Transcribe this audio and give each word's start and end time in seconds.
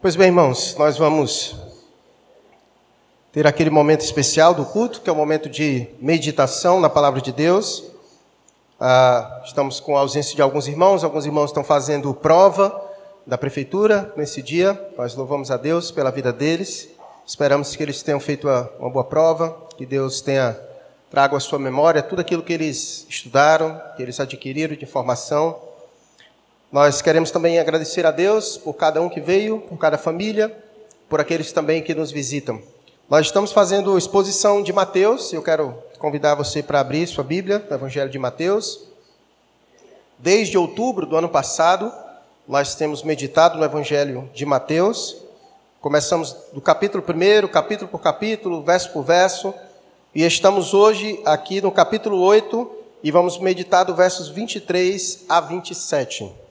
Pois 0.00 0.14
bem, 0.14 0.28
irmãos, 0.28 0.76
nós 0.78 0.96
vamos 0.96 1.56
ter 3.32 3.48
aquele 3.48 3.68
momento 3.68 4.02
especial 4.02 4.54
do 4.54 4.64
culto, 4.64 5.00
que 5.00 5.10
é 5.10 5.12
o 5.12 5.16
momento 5.16 5.48
de 5.48 5.88
meditação 6.00 6.78
na 6.78 6.88
palavra 6.88 7.20
de 7.20 7.32
Deus. 7.32 7.82
Ah, 8.78 9.42
estamos 9.44 9.80
com 9.80 9.96
a 9.96 10.00
ausência 10.00 10.36
de 10.36 10.40
alguns 10.40 10.68
irmãos, 10.68 11.02
alguns 11.02 11.26
irmãos 11.26 11.46
estão 11.46 11.64
fazendo 11.64 12.14
prova 12.14 12.80
da 13.26 13.36
prefeitura 13.36 14.14
nesse 14.16 14.40
dia. 14.40 14.80
Nós 14.96 15.16
louvamos 15.16 15.50
a 15.50 15.56
Deus 15.56 15.90
pela 15.90 16.12
vida 16.12 16.32
deles. 16.32 16.88
Esperamos 17.26 17.74
que 17.74 17.82
eles 17.82 18.00
tenham 18.00 18.20
feito 18.20 18.46
uma 18.78 18.88
boa 18.90 19.04
prova, 19.04 19.66
que 19.76 19.84
Deus 19.84 20.20
tenha 20.20 20.56
trago 21.10 21.34
à 21.34 21.40
sua 21.40 21.58
memória 21.58 22.04
tudo 22.04 22.20
aquilo 22.20 22.44
que 22.44 22.52
eles 22.52 23.04
estudaram, 23.08 23.82
que 23.96 24.02
eles 24.04 24.20
adquiriram 24.20 24.76
de 24.76 24.84
informação 24.84 25.67
nós 26.70 27.00
queremos 27.00 27.30
também 27.30 27.58
agradecer 27.58 28.04
a 28.04 28.10
Deus 28.10 28.58
por 28.58 28.74
cada 28.74 29.00
um 29.00 29.08
que 29.08 29.22
veio, 29.22 29.58
por 29.60 29.78
cada 29.78 29.96
família, 29.96 30.54
por 31.08 31.18
aqueles 31.18 31.50
também 31.50 31.82
que 31.82 31.94
nos 31.94 32.10
visitam. 32.10 32.60
Nós 33.08 33.24
estamos 33.24 33.52
fazendo 33.52 33.96
exposição 33.96 34.62
de 34.62 34.70
Mateus, 34.70 35.32
eu 35.32 35.42
quero 35.42 35.74
convidar 35.98 36.34
você 36.34 36.62
para 36.62 36.80
abrir 36.80 37.06
sua 37.06 37.24
Bíblia, 37.24 37.64
no 37.70 37.74
Evangelho 37.74 38.10
de 38.10 38.18
Mateus. 38.18 38.86
Desde 40.18 40.58
outubro 40.58 41.06
do 41.06 41.16
ano 41.16 41.30
passado, 41.30 41.90
nós 42.46 42.74
temos 42.74 43.02
meditado 43.02 43.56
no 43.56 43.64
Evangelho 43.64 44.28
de 44.34 44.44
Mateus. 44.44 45.22
Começamos 45.80 46.36
do 46.52 46.60
capítulo 46.60 47.02
1, 47.02 47.48
capítulo 47.48 47.90
por 47.90 48.02
capítulo, 48.02 48.62
verso 48.62 48.92
por 48.92 49.02
verso, 49.02 49.54
e 50.14 50.22
estamos 50.22 50.74
hoje 50.74 51.18
aqui 51.24 51.62
no 51.62 51.72
capítulo 51.72 52.20
8 52.20 52.70
e 53.02 53.10
vamos 53.10 53.38
meditar 53.38 53.84
do 53.84 53.94
versos 53.94 54.28
23 54.28 55.24
a 55.30 55.40
27. 55.40 56.47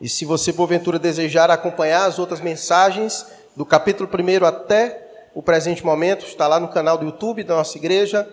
E 0.00 0.08
se 0.08 0.24
você, 0.24 0.52
porventura, 0.52 0.98
desejar 0.98 1.50
acompanhar 1.50 2.06
as 2.06 2.18
outras 2.18 2.40
mensagens, 2.40 3.26
do 3.56 3.66
capítulo 3.66 4.08
1 4.08 4.44
até 4.46 5.28
o 5.34 5.42
presente 5.42 5.84
momento, 5.84 6.24
está 6.24 6.46
lá 6.46 6.60
no 6.60 6.68
canal 6.68 6.96
do 6.96 7.04
YouTube 7.04 7.42
da 7.42 7.56
nossa 7.56 7.76
igreja, 7.76 8.28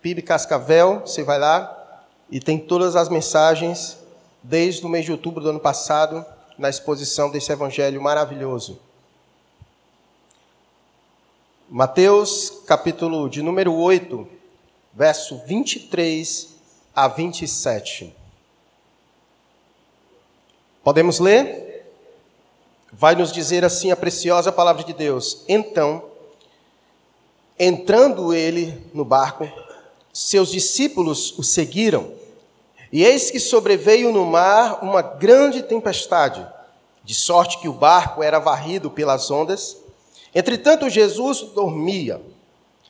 PIB 0.00 0.22
Cascavel, 0.22 1.00
você 1.00 1.22
vai 1.22 1.38
lá 1.38 2.00
e 2.30 2.40
tem 2.40 2.58
todas 2.58 2.96
as 2.96 3.08
mensagens 3.08 3.98
desde 4.42 4.84
o 4.86 4.88
mês 4.88 5.04
de 5.04 5.12
outubro 5.12 5.42
do 5.42 5.50
ano 5.50 5.60
passado, 5.60 6.24
na 6.58 6.70
exposição 6.70 7.30
desse 7.30 7.52
evangelho 7.52 8.00
maravilhoso. 8.00 8.80
Mateus, 11.68 12.62
capítulo 12.66 13.28
de 13.28 13.42
número 13.42 13.74
8, 13.74 14.26
verso 14.94 15.42
23 15.46 16.48
a 16.94 17.08
27. 17.08 18.14
Podemos 20.86 21.18
ler? 21.18 21.84
Vai 22.92 23.16
nos 23.16 23.32
dizer 23.32 23.64
assim 23.64 23.90
a 23.90 23.96
preciosa 23.96 24.52
palavra 24.52 24.84
de 24.84 24.92
Deus. 24.92 25.42
Então, 25.48 26.04
entrando 27.58 28.32
ele 28.32 28.88
no 28.94 29.04
barco, 29.04 29.50
seus 30.12 30.48
discípulos 30.48 31.36
o 31.36 31.42
seguiram. 31.42 32.12
E 32.92 33.02
eis 33.02 33.32
que 33.32 33.40
sobreveio 33.40 34.12
no 34.12 34.24
mar 34.24 34.78
uma 34.80 35.02
grande 35.02 35.64
tempestade, 35.64 36.46
de 37.02 37.16
sorte 37.16 37.58
que 37.58 37.68
o 37.68 37.72
barco 37.72 38.22
era 38.22 38.38
varrido 38.38 38.88
pelas 38.88 39.28
ondas. 39.28 39.76
Entretanto, 40.32 40.88
Jesus 40.88 41.40
dormia. 41.52 42.22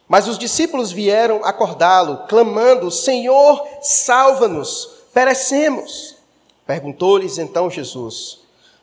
Mas 0.06 0.28
os 0.28 0.38
discípulos 0.38 0.92
vieram 0.92 1.42
acordá-lo, 1.42 2.26
clamando: 2.28 2.90
Senhor, 2.90 3.66
salva-nos, 3.80 4.86
perecemos. 5.14 6.15
Perguntou-lhes 6.66 7.38
então 7.38 7.70
Jesus: 7.70 8.40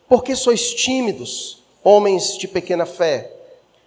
Por 0.08 0.24
que 0.24 0.36
sois 0.36 0.74
tímidos, 0.74 1.62
homens 1.84 2.38
de 2.38 2.48
pequena 2.48 2.86
fé? 2.86 3.32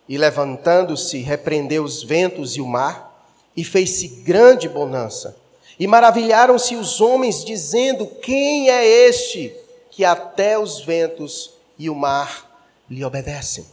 E 0.09 0.19
levantando-se, 0.19 1.19
repreendeu 1.19 1.83
os 1.83 2.03
ventos 2.03 2.57
e 2.57 2.61
o 2.61 2.67
mar, 2.67 3.29
e 3.57 3.65
fez-se 3.65 4.07
grande 4.23 4.69
bonança. 4.69 5.37
E 5.79 5.87
maravilharam-se 5.87 6.77
os 6.77 7.01
homens, 7.01 7.45
dizendo: 7.45 8.07
Quem 8.07 8.71
é 8.71 8.85
este 8.85 9.55
que 9.91 10.05
até 10.05 10.59
os 10.59 10.81
ventos 10.81 11.55
e 11.79 11.89
o 11.89 11.95
mar 11.95 12.69
lhe 12.89 13.05
obedecem? 13.05 13.67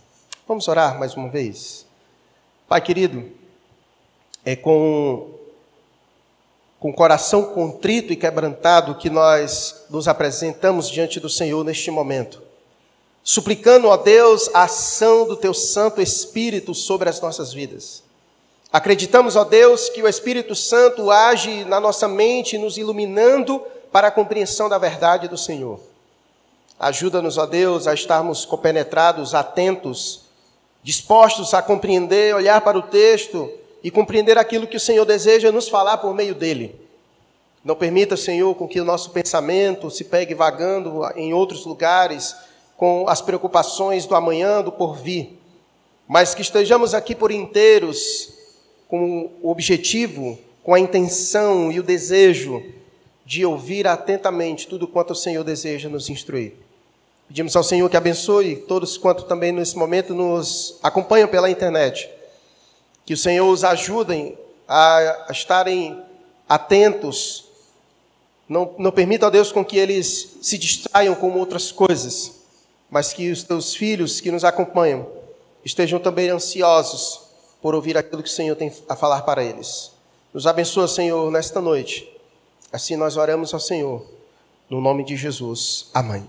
Vamos 0.48 0.68
orar 0.68 0.98
mais 0.98 1.16
uma 1.16 1.30
vez. 1.30 1.86
Pai 2.68 2.82
querido, 2.82 3.30
é 4.44 4.56
com 4.56 5.30
com 6.84 6.92
coração 6.92 7.46
contrito 7.46 8.12
e 8.12 8.16
quebrantado 8.18 8.96
que 8.96 9.10
nós 9.10 9.86
nos 9.90 10.06
apresentamos 10.06 10.90
diante 10.90 11.18
do 11.18 11.30
Senhor 11.30 11.64
neste 11.64 11.90
momento, 11.90 12.42
suplicando 13.24 13.90
a 13.90 13.96
Deus 13.96 14.54
a 14.54 14.64
ação 14.64 15.26
do 15.26 15.38
teu 15.38 15.54
Santo 15.54 16.02
Espírito 16.02 16.76
sobre 16.76 17.08
as 17.08 17.22
nossas 17.22 17.54
vidas. 17.54 18.04
Acreditamos, 18.70 19.38
ó 19.38 19.46
Deus, 19.46 19.88
que 19.88 20.04
o 20.04 20.10
Espírito 20.10 20.56
Santo 20.56 21.10
age 21.10 21.64
na 21.64 21.80
nossa 21.80 22.06
mente, 22.06 22.58
nos 22.58 22.78
iluminando 22.78 23.62
para 23.90 24.10
a 24.10 24.12
compreensão 24.12 24.68
da 24.68 24.78
verdade 24.78 25.30
do 25.30 25.38
Senhor. 25.38 25.80
Ajuda-nos, 26.78 27.38
ó 27.38 27.46
Deus, 27.46 27.88
a 27.88 27.94
estarmos 27.94 28.44
compenetrados, 28.44 29.34
atentos, 29.34 30.24
dispostos 30.84 31.54
a 31.54 31.62
compreender, 31.62 32.36
olhar 32.36 32.60
para 32.60 32.78
o 32.78 32.82
texto 32.82 33.50
e 33.84 33.92
compreender 33.92 34.38
aquilo 34.38 34.66
que 34.66 34.78
o 34.78 34.80
Senhor 34.80 35.04
deseja 35.06 35.52
nos 35.52 35.68
falar 35.68 35.98
por 35.98 36.16
meio 36.16 36.34
dele. 36.34 36.80
Não 37.64 37.76
permita, 37.76 38.16
Senhor, 38.16 38.56
com 38.56 38.68
que 38.68 38.80
o 38.80 38.86
nosso 38.86 39.12
pensamento 39.12 39.92
se 39.92 40.06
pegue 40.06 40.34
vagando 40.34 41.02
em 41.16 41.34
outros 41.34 41.66
lugares, 41.66 42.36
com 42.78 43.08
as 43.08 43.22
preocupações 43.22 44.06
do 44.06 44.16
amanhã, 44.16 44.62
do 44.62 44.72
porvir, 44.72 45.30
mas 46.08 46.34
que 46.34 46.42
estejamos 46.42 46.94
aqui 46.94 47.14
por 47.14 47.32
inteiros, 47.32 48.34
com 48.88 49.32
o 49.42 49.50
objetivo, 49.50 50.38
com 50.64 50.74
a 50.74 50.80
intenção 50.80 51.72
e 51.72 51.80
o 51.80 51.84
desejo 51.84 52.64
de 53.26 53.46
ouvir 53.46 53.88
atentamente 53.88 54.68
tudo 54.68 54.88
quanto 54.88 55.12
o 55.12 55.16
Senhor 55.16 55.44
deseja 55.44 55.90
nos 55.90 56.10
instruir. 56.10 56.54
Pedimos 57.28 57.56
ao 57.56 57.64
Senhor 57.64 57.90
que 57.90 57.98
abençoe 57.98 58.58
todos 58.58 58.98
quanto 58.98 59.24
também 59.24 59.52
nesse 59.52 59.78
momento 59.78 60.14
nos 60.14 60.78
acompanham 60.84 61.28
pela 61.28 61.50
internet 61.50 62.10
que 63.06 63.14
o 63.14 63.18
Senhor 63.18 63.50
os 63.50 63.64
ajude 63.64 64.38
a 64.68 65.28
estarem 65.30 66.02
atentos. 66.48 67.46
Não, 68.48 68.74
não 68.78 68.92
permita, 68.92 69.28
ó 69.28 69.30
Deus, 69.30 69.52
com 69.52 69.64
que 69.64 69.78
eles 69.78 70.38
se 70.42 70.58
distraiam 70.58 71.16
com 71.16 71.32
outras 71.38 71.72
coisas, 71.72 72.34
mas 72.90 73.14
que 73.14 73.32
os 73.32 73.44
teus 73.44 73.76
filhos 73.76 74.20
que 74.20 74.32
nos 74.32 74.44
acompanham 74.44 75.08
estejam 75.64 76.00
também 76.00 76.30
ansiosos 76.30 77.22
por 77.62 77.74
ouvir 77.74 77.98
aquilo 77.98 78.22
que 78.22 78.30
o 78.30 78.32
Senhor 78.32 78.56
tem 78.56 78.72
a 78.90 78.96
falar 78.96 79.22
para 79.22 79.44
eles. 79.44 79.92
Nos 80.34 80.46
abençoa, 80.46 80.88
Senhor, 80.88 81.32
nesta 81.32 81.62
noite. 81.62 82.10
Assim 82.72 82.96
nós 82.96 83.18
oramos 83.18 83.54
ao 83.54 83.60
Senhor, 83.60 84.06
no 84.70 84.82
nome 84.82 85.04
de 85.06 85.16
Jesus. 85.16 85.88
Amém. 85.94 86.28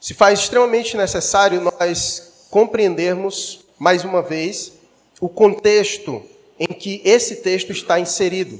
Se 0.00 0.12
faz 0.12 0.40
extremamente 0.40 0.96
necessário 0.96 1.60
nós 1.60 2.46
compreendermos, 2.50 3.60
mais 3.78 4.04
uma 4.04 4.20
vez, 4.20 4.72
o 5.20 5.28
contexto 5.28 6.22
em 6.58 6.66
que 6.66 7.00
esse 7.04 7.36
texto 7.36 7.72
está 7.72 7.98
inserido. 7.98 8.58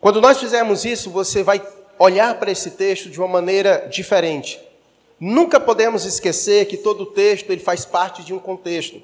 Quando 0.00 0.20
nós 0.20 0.38
fizermos 0.38 0.84
isso, 0.84 1.10
você 1.10 1.42
vai 1.42 1.62
olhar 1.98 2.38
para 2.38 2.50
esse 2.50 2.70
texto 2.72 3.10
de 3.10 3.18
uma 3.18 3.28
maneira 3.28 3.88
diferente. 3.90 4.58
Nunca 5.18 5.60
podemos 5.60 6.06
esquecer 6.06 6.66
que 6.66 6.78
todo 6.78 7.04
texto 7.06 7.50
ele 7.50 7.60
faz 7.60 7.84
parte 7.84 8.22
de 8.22 8.32
um 8.32 8.38
contexto. 8.38 9.02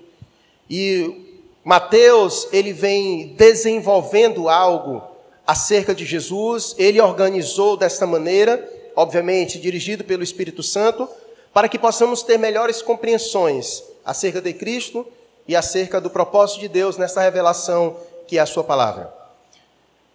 E 0.68 1.42
Mateus, 1.62 2.48
ele 2.52 2.72
vem 2.72 3.34
desenvolvendo 3.36 4.48
algo 4.48 5.02
acerca 5.46 5.94
de 5.94 6.04
Jesus, 6.04 6.74
ele 6.78 7.00
organizou 7.00 7.76
desta 7.76 8.06
maneira, 8.06 8.66
obviamente 8.96 9.60
dirigido 9.60 10.02
pelo 10.02 10.22
Espírito 10.22 10.62
Santo, 10.62 11.08
para 11.52 11.68
que 11.68 11.78
possamos 11.78 12.22
ter 12.22 12.38
melhores 12.38 12.82
compreensões 12.82 13.82
acerca 14.04 14.40
de 14.40 14.52
Cristo 14.52 15.06
e 15.48 15.54
acerca 15.54 16.00
do 16.00 16.10
propósito 16.10 16.60
de 16.60 16.68
Deus 16.68 16.96
nessa 16.96 17.20
revelação 17.20 17.96
que 18.26 18.38
é 18.38 18.40
a 18.40 18.46
sua 18.46 18.64
palavra. 18.64 19.12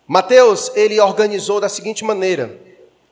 Mateus, 0.08 0.72
ele 0.76 1.00
organizou 1.00 1.62
da 1.62 1.70
seguinte 1.70 2.04
maneira: 2.04 2.60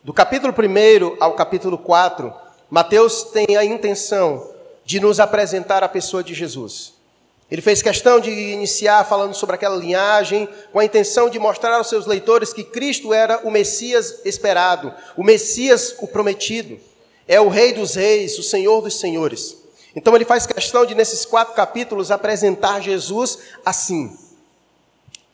do 0.04 0.14
capítulo 0.14 0.54
1 0.54 1.18
ao 1.20 1.34
capítulo 1.34 1.78
4, 1.78 2.34
Mateus 2.70 3.24
tem 3.24 3.56
a 3.56 3.64
intenção 3.64 4.50
de 4.84 5.00
nos 5.00 5.20
apresentar 5.20 5.84
a 5.84 5.90
pessoa 5.90 6.24
de 6.24 6.34
Jesus. 6.34 6.94
Ele 7.50 7.62
fez 7.62 7.82
questão 7.82 8.20
de 8.20 8.30
iniciar 8.30 9.04
falando 9.06 9.34
sobre 9.34 9.56
aquela 9.56 9.76
linhagem, 9.76 10.48
com 10.72 10.80
a 10.80 10.86
intenção 10.86 11.30
de 11.30 11.40
mostrar 11.40 11.76
aos 11.76 11.90
seus 11.90 12.06
leitores 12.06 12.54
que 12.54 12.64
Cristo 12.64 13.12
era 13.12 13.40
o 13.44 13.50
Messias 13.50 14.22
esperado, 14.24 14.94
o 15.18 15.24
Messias 15.24 15.96
o 16.00 16.08
prometido, 16.08 16.80
é 17.28 17.42
o 17.42 17.48
Rei 17.48 17.74
dos 17.74 17.96
Reis, 17.96 18.38
o 18.38 18.44
Senhor 18.44 18.82
dos 18.82 19.00
Senhores. 19.00 19.58
Então 20.00 20.16
ele 20.16 20.24
faz 20.24 20.46
questão 20.48 20.86
de, 20.86 20.96
nesses 20.96 21.26
quatro 21.26 21.54
capítulos, 21.54 22.10
apresentar 22.10 22.80
Jesus 22.80 23.40
assim. 23.66 24.18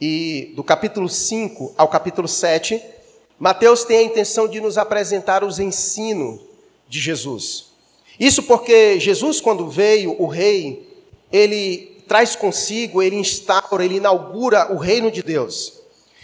E 0.01 0.53
do 0.55 0.63
capítulo 0.63 1.07
5 1.07 1.75
ao 1.77 1.87
capítulo 1.87 2.27
7, 2.27 2.81
Mateus 3.37 3.83
tem 3.83 3.99
a 3.99 4.01
intenção 4.01 4.47
de 4.47 4.59
nos 4.59 4.79
apresentar 4.79 5.43
os 5.43 5.59
ensinos 5.59 6.39
de 6.89 6.99
Jesus. 6.99 7.65
Isso 8.19 8.41
porque 8.41 8.99
Jesus, 8.99 9.39
quando 9.39 9.69
veio, 9.69 10.19
o 10.19 10.25
rei, 10.25 10.89
ele 11.31 12.01
traz 12.07 12.35
consigo, 12.35 13.03
ele 13.03 13.17
instaura, 13.17 13.85
ele 13.85 13.97
inaugura 13.97 14.73
o 14.73 14.77
reino 14.77 15.11
de 15.11 15.21
Deus. 15.21 15.73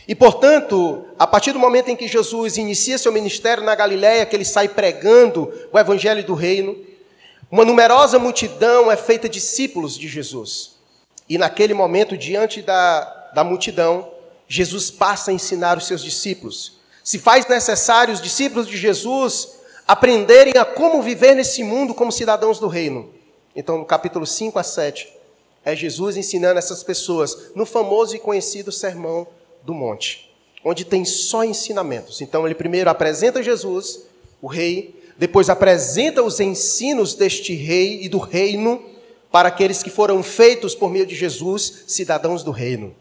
E, 0.07 0.15
portanto, 0.15 1.05
a 1.19 1.27
partir 1.27 1.51
do 1.51 1.59
momento 1.59 1.89
em 1.89 1.95
que 1.95 2.07
Jesus 2.07 2.57
inicia 2.57 2.97
seu 2.97 3.11
ministério 3.11 3.63
na 3.63 3.75
Galiléia, 3.75 4.25
que 4.25 4.35
ele 4.35 4.43
sai 4.43 4.67
pregando 4.67 5.53
o 5.71 5.77
evangelho 5.77 6.23
do 6.23 6.33
reino, 6.33 6.89
uma 7.51 7.65
numerosa 7.65 8.17
multidão 8.17 8.89
é 8.89 8.95
feita 8.95 9.27
discípulos 9.27 9.97
de 9.97 10.07
Jesus. 10.07 10.77
E 11.27 11.37
naquele 11.37 11.73
momento, 11.73 12.17
diante 12.17 12.61
da, 12.61 13.03
da 13.33 13.43
multidão, 13.43 14.09
Jesus 14.47 14.89
passa 14.89 15.31
a 15.31 15.33
ensinar 15.33 15.77
os 15.77 15.85
seus 15.85 16.01
discípulos. 16.01 16.79
Se 17.03 17.19
faz 17.19 17.45
necessário 17.47 18.13
os 18.13 18.21
discípulos 18.21 18.67
de 18.67 18.77
Jesus 18.77 19.59
aprenderem 19.85 20.53
a 20.57 20.63
como 20.63 21.01
viver 21.01 21.35
nesse 21.35 21.61
mundo 21.61 21.93
como 21.93 22.11
cidadãos 22.11 22.57
do 22.57 22.67
reino. 22.67 23.09
Então, 23.53 23.77
no 23.77 23.85
capítulo 23.85 24.25
5 24.25 24.57
a 24.57 24.63
7, 24.63 25.11
é 25.65 25.75
Jesus 25.75 26.15
ensinando 26.15 26.57
essas 26.57 26.83
pessoas 26.83 27.51
no 27.53 27.65
famoso 27.65 28.15
e 28.15 28.19
conhecido 28.19 28.71
Sermão 28.71 29.27
do 29.63 29.73
Monte, 29.73 30.33
onde 30.63 30.85
tem 30.85 31.03
só 31.03 31.43
ensinamentos. 31.43 32.21
Então, 32.21 32.45
ele 32.45 32.55
primeiro 32.55 32.89
apresenta 32.89 33.43
Jesus, 33.43 34.05
o 34.41 34.47
rei, 34.47 35.00
depois 35.21 35.51
apresenta 35.51 36.23
os 36.23 36.39
ensinos 36.39 37.13
deste 37.13 37.53
rei 37.53 38.01
e 38.01 38.09
do 38.09 38.17
reino 38.17 38.81
para 39.31 39.49
aqueles 39.49 39.83
que 39.83 39.91
foram 39.91 40.23
feitos 40.23 40.73
por 40.73 40.89
meio 40.89 41.05
de 41.05 41.13
Jesus, 41.13 41.83
cidadãos 41.85 42.41
do 42.41 42.49
reino. 42.49 42.95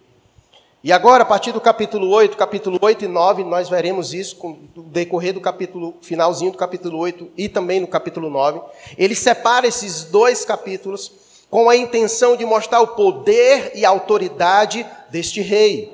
E 0.85 0.93
agora, 0.93 1.23
a 1.23 1.27
partir 1.27 1.51
do 1.51 1.63
capítulo 1.63 2.11
8, 2.11 2.37
capítulo 2.37 2.79
8 2.79 3.07
e 3.07 3.09
9, 3.09 3.45
nós 3.45 3.71
veremos 3.71 4.13
isso 4.13 4.37
com 4.37 4.51
o 4.77 4.83
decorrer 4.83 5.33
do 5.33 5.41
capítulo, 5.41 5.95
finalzinho 6.03 6.53
do 6.53 6.59
capítulo 6.59 6.99
8 6.99 7.31
e 7.39 7.49
também 7.49 7.81
no 7.81 7.87
capítulo 7.87 8.29
9. 8.29 8.61
Ele 8.99 9.15
separa 9.15 9.67
esses 9.67 10.05
dois 10.05 10.45
capítulos 10.45 11.11
com 11.49 11.71
a 11.71 11.77
intenção 11.77 12.37
de 12.37 12.45
mostrar 12.45 12.83
o 12.83 12.89
poder 12.89 13.73
e 13.75 13.87
a 13.87 13.89
autoridade 13.89 14.85
deste 15.11 15.41
rei. 15.41 15.91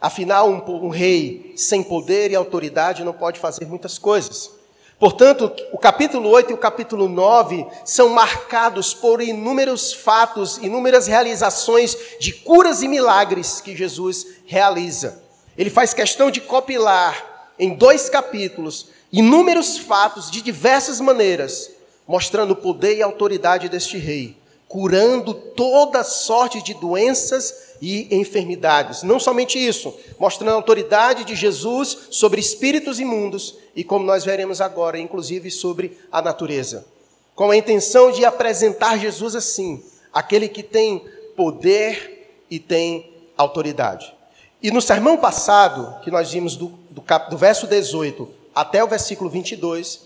Afinal, 0.00 0.48
um, 0.48 0.86
um 0.86 0.88
rei 0.88 1.52
sem 1.56 1.82
poder 1.82 2.30
e 2.30 2.36
autoridade 2.36 3.02
não 3.02 3.12
pode 3.12 3.40
fazer 3.40 3.66
muitas 3.66 3.98
coisas. 3.98 4.56
Portanto, 4.98 5.52
o 5.72 5.78
capítulo 5.78 6.28
8 6.28 6.50
e 6.50 6.54
o 6.54 6.58
capítulo 6.58 7.08
9 7.08 7.64
são 7.84 8.08
marcados 8.08 8.92
por 8.92 9.22
inúmeros 9.22 9.92
fatos, 9.92 10.58
inúmeras 10.58 11.06
realizações 11.06 11.96
de 12.18 12.32
curas 12.32 12.82
e 12.82 12.88
milagres 12.88 13.60
que 13.60 13.76
Jesus 13.76 14.26
realiza. 14.44 15.22
Ele 15.56 15.70
faz 15.70 15.94
questão 15.94 16.32
de 16.32 16.40
copilar 16.40 17.52
em 17.58 17.74
dois 17.74 18.08
capítulos 18.08 18.88
inúmeros 19.12 19.78
fatos 19.78 20.30
de 20.32 20.42
diversas 20.42 21.00
maneiras, 21.00 21.70
mostrando 22.06 22.50
o 22.50 22.56
poder 22.56 22.96
e 22.96 23.02
autoridade 23.02 23.68
deste 23.68 23.98
rei, 23.98 24.36
curando 24.66 25.32
toda 25.32 26.02
sorte 26.02 26.60
de 26.60 26.74
doenças 26.74 27.67
e 27.80 28.14
enfermidades. 28.14 29.02
Não 29.02 29.18
somente 29.18 29.58
isso, 29.58 29.94
mostrando 30.18 30.50
a 30.50 30.54
autoridade 30.54 31.24
de 31.24 31.34
Jesus 31.34 32.08
sobre 32.10 32.40
espíritos 32.40 32.98
imundos 33.00 33.56
e, 33.74 33.84
como 33.84 34.04
nós 34.04 34.24
veremos 34.24 34.60
agora, 34.60 34.98
inclusive 34.98 35.50
sobre 35.50 35.96
a 36.10 36.20
natureza. 36.20 36.86
Com 37.34 37.50
a 37.50 37.56
intenção 37.56 38.10
de 38.10 38.24
apresentar 38.24 38.98
Jesus 38.98 39.36
assim, 39.36 39.82
aquele 40.12 40.48
que 40.48 40.62
tem 40.62 41.04
poder 41.36 42.44
e 42.50 42.58
tem 42.58 43.12
autoridade. 43.36 44.12
E 44.60 44.72
no 44.72 44.82
sermão 44.82 45.16
passado, 45.16 46.00
que 46.02 46.10
nós 46.10 46.32
vimos 46.32 46.56
do, 46.56 46.66
do, 46.90 47.00
cap, 47.00 47.30
do 47.30 47.38
verso 47.38 47.66
18 47.66 48.28
até 48.52 48.82
o 48.82 48.88
versículo 48.88 49.30
22, 49.30 50.00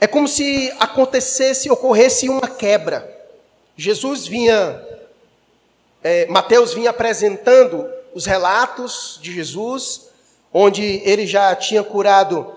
é 0.00 0.06
como 0.06 0.26
se 0.26 0.72
acontecesse, 0.80 1.70
ocorresse 1.70 2.28
uma 2.28 2.48
quebra. 2.48 3.08
Jesus 3.76 4.26
vinha 4.26 4.82
é, 6.02 6.26
Mateus 6.26 6.72
vinha 6.72 6.90
apresentando 6.90 7.88
os 8.14 8.26
relatos 8.26 9.18
de 9.22 9.32
Jesus, 9.32 10.08
onde 10.52 10.82
ele 11.04 11.26
já 11.26 11.54
tinha 11.54 11.82
curado 11.82 12.52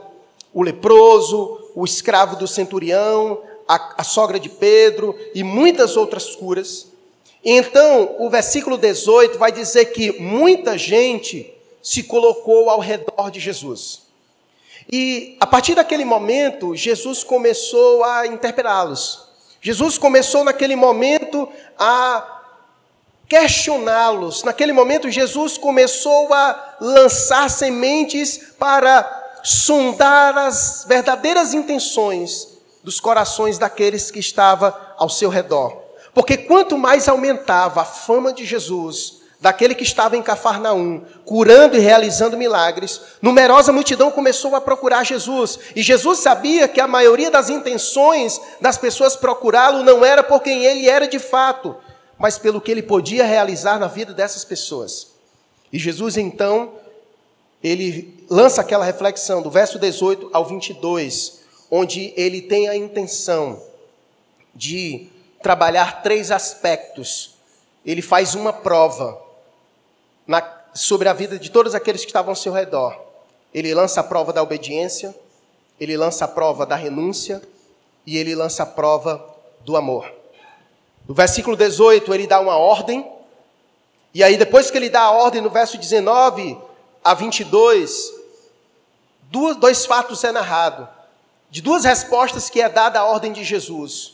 o 0.53 0.61
leproso, 0.61 1.59
o 1.75 1.85
escravo 1.85 2.35
do 2.35 2.47
centurião, 2.47 3.41
a, 3.67 4.01
a 4.01 4.03
sogra 4.03 4.39
de 4.39 4.49
Pedro 4.49 5.17
e 5.33 5.43
muitas 5.43 5.97
outras 5.97 6.35
curas. 6.35 6.87
Então, 7.43 8.15
o 8.19 8.29
versículo 8.29 8.77
18 8.77 9.37
vai 9.37 9.51
dizer 9.51 9.85
que 9.85 10.19
muita 10.19 10.77
gente 10.77 11.53
se 11.81 12.03
colocou 12.03 12.69
ao 12.69 12.79
redor 12.79 13.29
de 13.29 13.39
Jesus. 13.39 14.03
E 14.91 15.37
a 15.39 15.47
partir 15.47 15.75
daquele 15.75 16.05
momento, 16.05 16.75
Jesus 16.75 17.23
começou 17.23 18.03
a 18.03 18.25
interpelá-los. 18.27 19.23
Jesus 19.61 19.97
começou 19.97 20.43
naquele 20.43 20.75
momento 20.75 21.49
a 21.77 22.32
questioná-los. 23.33 24.43
Naquele 24.43 24.71
momento, 24.71 25.09
Jesus 25.09 25.57
começou 25.57 26.31
a 26.31 26.75
lançar 26.79 27.49
sementes 27.49 28.39
para 28.59 29.39
sondar 29.43 30.37
as 30.37 30.85
verdadeiras 30.87 31.51
intenções 31.51 32.47
dos 32.83 32.99
corações 32.99 33.57
daqueles 33.57 34.11
que 34.11 34.19
estavam 34.19 34.71
ao 34.97 35.09
seu 35.09 35.29
redor. 35.29 35.81
Porque 36.13 36.37
quanto 36.37 36.77
mais 36.77 37.07
aumentava 37.09 37.81
a 37.81 37.85
fama 37.85 38.31
de 38.31 38.45
Jesus, 38.45 39.23
daquele 39.41 39.73
que 39.73 39.83
estava 39.83 40.15
em 40.15 40.21
Cafarnaum, 40.21 41.03
curando 41.25 41.75
e 41.75 41.79
realizando 41.79 42.37
milagres, 42.37 43.01
numerosa 43.19 43.73
multidão 43.73 44.11
começou 44.11 44.55
a 44.55 44.61
procurar 44.61 45.03
Jesus. 45.03 45.57
E 45.75 45.81
Jesus 45.81 46.19
sabia 46.19 46.67
que 46.67 46.79
a 46.79 46.87
maioria 46.87 47.31
das 47.31 47.49
intenções 47.49 48.39
das 48.61 48.77
pessoas 48.77 49.15
procurá-lo 49.15 49.81
não 49.81 50.05
era 50.05 50.21
por 50.21 50.39
quem 50.39 50.63
ele 50.65 50.87
era 50.87 51.07
de 51.07 51.17
fato, 51.17 51.75
mas 52.17 52.37
pelo 52.37 52.61
que 52.61 52.71
ele 52.71 52.83
podia 52.83 53.25
realizar 53.25 53.79
na 53.79 53.87
vida 53.87 54.13
dessas 54.13 54.45
pessoas. 54.45 55.13
E 55.71 55.79
Jesus 55.79 56.17
então, 56.17 56.73
ele 57.63 58.25
lança 58.29 58.61
aquela 58.61 58.85
reflexão 58.85 59.41
do 59.41 59.49
verso 59.49 59.79
18 59.79 60.29
ao 60.33 60.45
22, 60.45 61.41
onde 61.71 62.13
ele 62.15 62.41
tem 62.41 62.69
a 62.69 62.75
intenção 62.75 63.61
de 64.53 65.09
trabalhar 65.41 66.03
três 66.03 66.29
aspectos. 66.31 67.35
Ele 67.85 68.01
faz 68.01 68.35
uma 68.35 68.53
prova 68.53 69.19
na, 70.27 70.41
sobre 70.73 71.09
a 71.09 71.13
vida 71.13 71.39
de 71.39 71.49
todos 71.49 71.73
aqueles 71.73 72.01
que 72.01 72.07
estavam 72.07 72.31
ao 72.31 72.35
seu 72.35 72.53
redor. 72.53 72.99
Ele 73.53 73.73
lança 73.73 74.01
a 74.01 74.03
prova 74.03 74.31
da 74.31 74.41
obediência, 74.41 75.15
ele 75.79 75.97
lança 75.97 76.25
a 76.25 76.27
prova 76.27 76.65
da 76.65 76.75
renúncia 76.75 77.41
e 78.05 78.17
ele 78.17 78.35
lança 78.35 78.63
a 78.63 78.65
prova 78.65 79.23
do 79.65 79.75
amor. 79.75 80.22
No 81.07 81.13
versículo 81.13 81.55
18, 81.55 82.13
ele 82.13 82.27
dá 82.27 82.39
uma 82.39 82.57
ordem, 82.57 83.05
e 84.13 84.23
aí, 84.23 84.37
depois 84.37 84.69
que 84.69 84.77
ele 84.77 84.89
dá 84.89 85.01
a 85.01 85.11
ordem, 85.11 85.41
no 85.41 85.49
verso 85.49 85.77
19 85.77 86.55
a 87.03 87.15
22, 87.15 88.13
duas, 89.23 89.55
dois 89.55 89.85
fatos 89.85 90.23
é 90.23 90.31
narrado, 90.31 90.87
de 91.49 91.61
duas 91.61 91.83
respostas 91.83 92.49
que 92.49 92.61
é 92.61 92.69
dada 92.69 92.99
a 92.99 93.05
ordem 93.05 93.33
de 93.33 93.43
Jesus. 93.43 94.13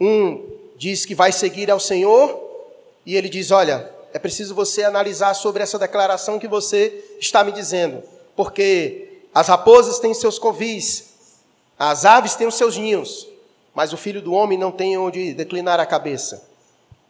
Um 0.00 0.42
diz 0.76 1.04
que 1.04 1.14
vai 1.14 1.30
seguir 1.30 1.70
ao 1.70 1.78
Senhor, 1.78 2.40
e 3.04 3.14
ele 3.14 3.28
diz: 3.28 3.50
Olha, 3.50 3.92
é 4.14 4.18
preciso 4.18 4.54
você 4.54 4.82
analisar 4.82 5.34
sobre 5.34 5.62
essa 5.62 5.78
declaração 5.78 6.38
que 6.38 6.48
você 6.48 7.04
está 7.20 7.44
me 7.44 7.52
dizendo, 7.52 8.02
porque 8.34 9.20
as 9.34 9.48
raposas 9.48 9.98
têm 9.98 10.14
seus 10.14 10.38
covis, 10.38 11.10
as 11.78 12.06
aves 12.06 12.34
têm 12.34 12.46
os 12.46 12.54
seus 12.54 12.78
ninhos, 12.78 13.28
mas 13.74 13.92
o 13.92 13.96
filho 13.96 14.20
do 14.20 14.32
homem 14.32 14.58
não 14.58 14.70
tem 14.70 14.96
onde 14.96 15.34
declinar 15.34 15.80
a 15.80 15.86
cabeça. 15.86 16.48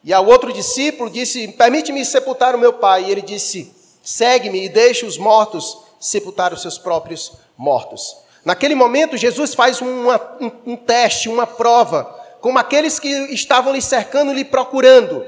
E 0.04 0.12
ao 0.12 0.26
outro 0.26 0.52
discípulo 0.52 1.10
disse: 1.10 1.48
Permite-me 1.48 2.04
sepultar 2.04 2.54
o 2.54 2.58
meu 2.58 2.72
pai. 2.72 3.04
E 3.04 3.10
ele 3.10 3.22
disse: 3.22 3.72
Segue-me 4.02 4.64
e 4.64 4.68
deixe 4.68 5.04
os 5.04 5.16
mortos 5.16 5.78
sepultar 6.00 6.52
os 6.52 6.62
seus 6.62 6.78
próprios 6.78 7.32
mortos. 7.56 8.16
Naquele 8.44 8.74
momento, 8.74 9.16
Jesus 9.16 9.54
faz 9.54 9.80
uma, 9.80 10.20
um, 10.40 10.72
um 10.72 10.76
teste, 10.76 11.28
uma 11.28 11.46
prova, 11.46 12.04
como 12.40 12.58
aqueles 12.58 12.98
que 12.98 13.08
estavam 13.32 13.72
lhe 13.72 13.80
cercando, 13.80 14.32
lhe 14.32 14.44
procurando. 14.44 15.24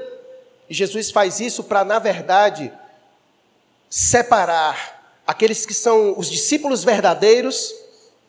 E 0.69 0.73
Jesus 0.73 1.11
faz 1.11 1.39
isso 1.39 1.63
para, 1.63 1.85
na 1.85 1.97
verdade, 1.97 2.73
separar 3.89 5.21
aqueles 5.25 5.65
que 5.65 5.73
são 5.73 6.13
os 6.17 6.29
discípulos 6.29 6.83
verdadeiros 6.83 7.73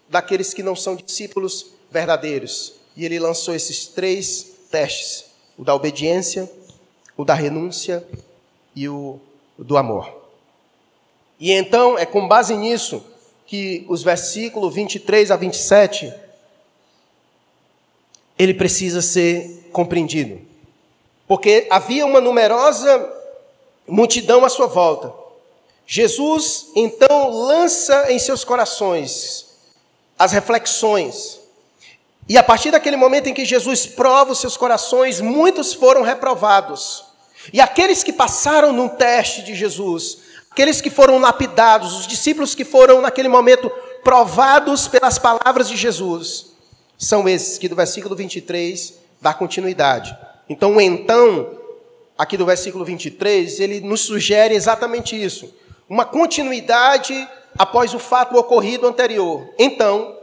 daqueles 0.08 0.54
que 0.54 0.62
não 0.62 0.76
são 0.76 0.94
discípulos 0.94 1.66
verdadeiros. 1.90 2.75
E 2.96 3.04
ele 3.04 3.18
lançou 3.18 3.54
esses 3.54 3.86
três 3.86 4.46
testes: 4.70 5.26
o 5.58 5.64
da 5.64 5.74
obediência, 5.74 6.50
o 7.16 7.24
da 7.24 7.34
renúncia 7.34 8.06
e 8.74 8.88
o 8.88 9.20
do 9.58 9.76
amor. 9.76 10.12
E 11.38 11.52
então 11.52 11.98
é 11.98 12.06
com 12.06 12.26
base 12.26 12.56
nisso 12.56 13.04
que 13.46 13.84
os 13.88 14.02
versículos 14.02 14.74
23 14.74 15.30
a 15.30 15.36
27 15.36 16.12
ele 18.38 18.54
precisa 18.54 19.00
ser 19.00 19.68
compreendido. 19.72 20.40
Porque 21.26 21.66
havia 21.70 22.04
uma 22.04 22.20
numerosa 22.20 23.12
multidão 23.86 24.44
à 24.44 24.48
sua 24.48 24.66
volta. 24.66 25.12
Jesus 25.86 26.68
então 26.74 27.30
lança 27.30 28.10
em 28.10 28.18
seus 28.18 28.44
corações 28.44 29.46
as 30.18 30.32
reflexões 30.32 31.40
E 32.28 32.36
a 32.36 32.42
partir 32.42 32.72
daquele 32.72 32.96
momento 32.96 33.28
em 33.28 33.34
que 33.34 33.44
Jesus 33.44 33.86
prova 33.86 34.32
os 34.32 34.40
seus 34.40 34.56
corações, 34.56 35.20
muitos 35.20 35.72
foram 35.72 36.02
reprovados. 36.02 37.04
E 37.52 37.60
aqueles 37.60 38.02
que 38.02 38.12
passaram 38.12 38.72
no 38.72 38.88
teste 38.88 39.42
de 39.42 39.54
Jesus, 39.54 40.18
aqueles 40.50 40.80
que 40.80 40.90
foram 40.90 41.18
lapidados, 41.18 42.00
os 42.00 42.06
discípulos 42.06 42.54
que 42.54 42.64
foram 42.64 43.00
naquele 43.00 43.28
momento 43.28 43.70
provados 44.02 44.88
pelas 44.88 45.18
palavras 45.18 45.68
de 45.68 45.76
Jesus, 45.76 46.46
são 46.98 47.28
esses 47.28 47.58
que 47.58 47.68
do 47.68 47.76
versículo 47.76 48.16
23 48.16 48.94
dá 49.20 49.32
continuidade. 49.32 50.16
Então, 50.48 50.80
então, 50.80 51.58
aqui 52.18 52.36
do 52.36 52.46
versículo 52.46 52.84
23, 52.84 53.60
ele 53.60 53.80
nos 53.80 54.00
sugere 54.00 54.54
exatamente 54.54 55.20
isso. 55.20 55.54
Uma 55.88 56.04
continuidade 56.04 57.28
após 57.56 57.94
o 57.94 57.98
fato 58.00 58.36
ocorrido 58.36 58.86
anterior. 58.86 59.48
Então, 59.58 60.16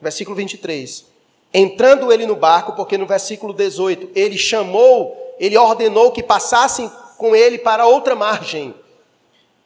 versículo 0.00 0.36
23. 0.36 1.15
Entrando 1.52 2.12
ele 2.12 2.26
no 2.26 2.36
barco, 2.36 2.72
porque 2.72 2.98
no 2.98 3.06
versículo 3.06 3.52
18 3.52 4.10
ele 4.14 4.36
chamou, 4.36 5.34
ele 5.38 5.56
ordenou 5.56 6.12
que 6.12 6.22
passassem 6.22 6.90
com 7.16 7.34
ele 7.34 7.58
para 7.58 7.86
outra 7.86 8.14
margem. 8.14 8.74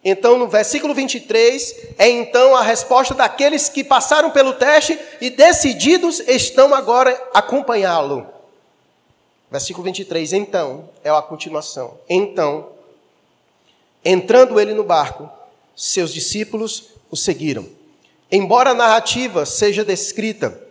Então, 0.02 0.38
no 0.38 0.48
versículo 0.48 0.94
23, 0.94 1.74
é 1.98 2.08
então 2.08 2.56
a 2.56 2.62
resposta 2.62 3.12
daqueles 3.12 3.68
que 3.68 3.84
passaram 3.84 4.30
pelo 4.30 4.54
teste 4.54 4.98
e 5.20 5.28
decididos 5.28 6.20
estão 6.20 6.74
agora 6.74 7.12
acompanhá-lo. 7.34 8.26
Versículo 9.50 9.84
23, 9.84 10.32
então, 10.32 10.88
é 11.04 11.10
a 11.10 11.20
continuação. 11.20 11.98
Então, 12.08 12.70
entrando 14.02 14.58
ele 14.58 14.72
no 14.72 14.84
barco, 14.84 15.28
seus 15.76 16.14
discípulos 16.14 16.90
o 17.10 17.16
seguiram. 17.16 17.66
Embora 18.32 18.70
a 18.70 18.74
narrativa 18.74 19.44
seja 19.44 19.84
descrita 19.84 20.69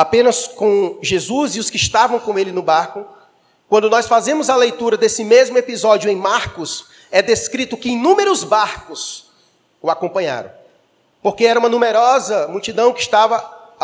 apenas 0.00 0.46
com 0.46 0.98
Jesus 1.02 1.56
e 1.56 1.60
os 1.60 1.68
que 1.68 1.76
estavam 1.76 2.18
com 2.18 2.38
ele 2.38 2.52
no 2.52 2.62
barco, 2.62 3.04
quando 3.68 3.90
nós 3.90 4.06
fazemos 4.06 4.48
a 4.48 4.56
leitura 4.56 4.96
desse 4.96 5.22
mesmo 5.22 5.58
episódio 5.58 6.10
em 6.10 6.16
Marcos, 6.16 6.86
é 7.10 7.20
descrito 7.20 7.76
que 7.76 7.90
inúmeros 7.90 8.42
barcos 8.42 9.26
o 9.82 9.90
acompanharam. 9.90 10.50
Porque 11.22 11.44
era 11.44 11.58
uma 11.58 11.68
numerosa 11.68 12.48
multidão 12.48 12.94
que 12.94 13.00
estava 13.02 13.40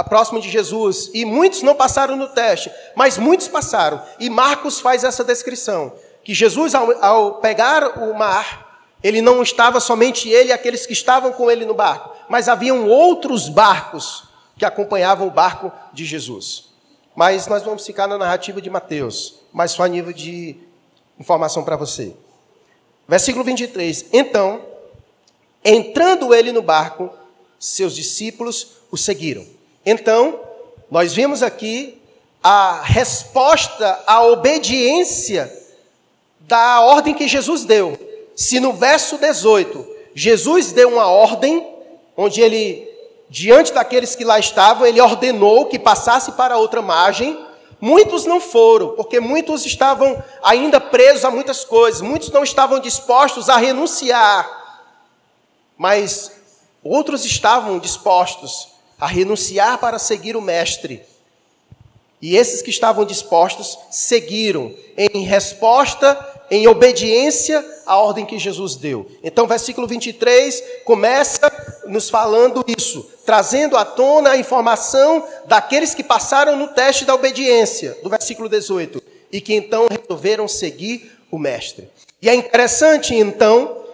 próximo 0.08 0.40
de 0.40 0.48
Jesus 0.48 1.10
e 1.12 1.26
muitos 1.26 1.60
não 1.60 1.74
passaram 1.74 2.16
no 2.16 2.28
teste, 2.28 2.72
mas 2.94 3.18
muitos 3.18 3.46
passaram. 3.46 4.02
E 4.18 4.30
Marcos 4.30 4.80
faz 4.80 5.04
essa 5.04 5.22
descrição: 5.22 5.92
que 6.24 6.32
Jesus, 6.32 6.74
ao, 6.74 7.04
ao 7.04 7.34
pegar 7.34 7.98
o 7.98 8.14
mar, 8.14 8.80
ele 9.04 9.20
não 9.20 9.42
estava 9.42 9.80
somente 9.80 10.30
ele 10.30 10.48
e 10.48 10.52
aqueles 10.54 10.86
que 10.86 10.94
estavam 10.94 11.30
com 11.30 11.50
ele 11.50 11.66
no 11.66 11.74
barco, 11.74 12.10
mas 12.26 12.48
haviam 12.48 12.88
outros 12.88 13.50
barcos 13.50 14.25
que 14.56 14.64
acompanhavam 14.64 15.26
o 15.26 15.30
barco 15.30 15.70
de 15.92 16.04
Jesus. 16.04 16.66
Mas 17.14 17.46
nós 17.46 17.62
vamos 17.62 17.84
ficar 17.84 18.06
na 18.06 18.18
narrativa 18.18 18.60
de 18.60 18.70
Mateus, 18.70 19.36
mas 19.52 19.72
só 19.72 19.84
a 19.84 19.88
nível 19.88 20.12
de 20.12 20.56
informação 21.18 21.64
para 21.64 21.76
você. 21.76 22.14
Versículo 23.08 23.44
23. 23.44 24.06
Então, 24.12 24.62
entrando 25.64 26.34
ele 26.34 26.52
no 26.52 26.62
barco, 26.62 27.10
seus 27.58 27.94
discípulos 27.94 28.72
o 28.90 28.96
seguiram. 28.96 29.46
Então, 29.84 30.40
nós 30.90 31.12
vimos 31.12 31.42
aqui 31.42 32.00
a 32.42 32.82
resposta 32.82 34.02
à 34.06 34.22
obediência 34.24 35.52
da 36.40 36.80
ordem 36.80 37.14
que 37.14 37.26
Jesus 37.26 37.64
deu. 37.64 37.98
Se 38.36 38.60
no 38.60 38.72
verso 38.72 39.18
18 39.18 39.96
Jesus 40.14 40.72
deu 40.72 40.88
uma 40.88 41.06
ordem, 41.06 41.66
onde 42.16 42.40
ele, 42.40 42.85
diante 43.28 43.72
daqueles 43.72 44.14
que 44.14 44.24
lá 44.24 44.38
estavam, 44.38 44.86
ele 44.86 45.00
ordenou 45.00 45.66
que 45.66 45.78
passasse 45.78 46.32
para 46.32 46.58
outra 46.58 46.80
margem, 46.80 47.44
muitos 47.80 48.24
não 48.24 48.40
foram, 48.40 48.90
porque 48.90 49.20
muitos 49.20 49.66
estavam 49.66 50.22
ainda 50.42 50.80
presos 50.80 51.24
a 51.24 51.30
muitas 51.30 51.64
coisas, 51.64 52.00
muitos 52.00 52.30
não 52.30 52.44
estavam 52.44 52.78
dispostos 52.78 53.48
a 53.48 53.56
renunciar, 53.56 54.48
mas 55.76 56.32
outros 56.82 57.24
estavam 57.24 57.78
dispostos 57.78 58.68
a 58.98 59.06
renunciar 59.06 59.78
para 59.78 59.98
seguir 59.98 60.36
o 60.36 60.42
Mestre. 60.42 61.02
E 62.20 62.36
esses 62.36 62.62
que 62.62 62.70
estavam 62.70 63.04
dispostos 63.04 63.78
seguiram 63.90 64.74
em 64.96 65.22
resposta 65.24 66.34
em 66.50 66.66
obediência 66.66 67.64
à 67.84 67.96
ordem 67.98 68.24
que 68.24 68.38
Jesus 68.38 68.76
deu. 68.76 69.10
Então, 69.22 69.46
versículo 69.46 69.86
23 69.86 70.62
começa 70.84 71.50
nos 71.88 72.10
falando 72.10 72.64
isso, 72.66 73.08
trazendo 73.24 73.76
à 73.76 73.84
tona 73.84 74.30
a 74.30 74.36
informação 74.36 75.26
daqueles 75.46 75.94
que 75.94 76.02
passaram 76.02 76.56
no 76.56 76.68
teste 76.68 77.04
da 77.04 77.14
obediência, 77.14 77.96
do 78.02 78.10
versículo 78.10 78.48
18, 78.48 79.02
e 79.32 79.40
que 79.40 79.54
então 79.54 79.86
resolveram 79.90 80.46
seguir 80.46 81.12
o 81.30 81.38
Mestre. 81.38 81.88
E 82.20 82.28
é 82.28 82.34
interessante, 82.34 83.14
então, 83.14 83.84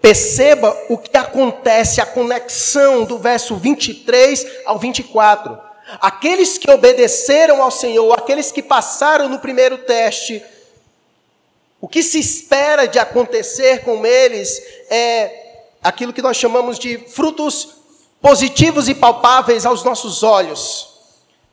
perceba 0.00 0.76
o 0.88 0.96
que 0.96 1.16
acontece, 1.16 2.00
a 2.00 2.06
conexão 2.06 3.04
do 3.04 3.18
verso 3.18 3.56
23 3.56 4.46
ao 4.64 4.78
24. 4.78 5.58
Aqueles 6.00 6.58
que 6.58 6.70
obedeceram 6.70 7.62
ao 7.62 7.70
Senhor, 7.70 8.12
aqueles 8.12 8.50
que 8.50 8.62
passaram 8.62 9.28
no 9.28 9.38
primeiro 9.38 9.78
teste, 9.78 10.42
o 11.80 11.86
que 11.88 12.02
se 12.02 12.18
espera 12.18 12.86
de 12.86 12.98
acontecer 12.98 13.84
com 13.84 14.04
eles 14.04 14.60
é 14.90 15.45
aquilo 15.86 16.12
que 16.12 16.20
nós 16.20 16.36
chamamos 16.36 16.80
de 16.80 16.98
frutos 16.98 17.68
positivos 18.20 18.88
e 18.88 18.94
palpáveis 18.94 19.64
aos 19.64 19.84
nossos 19.84 20.24
olhos. 20.24 20.88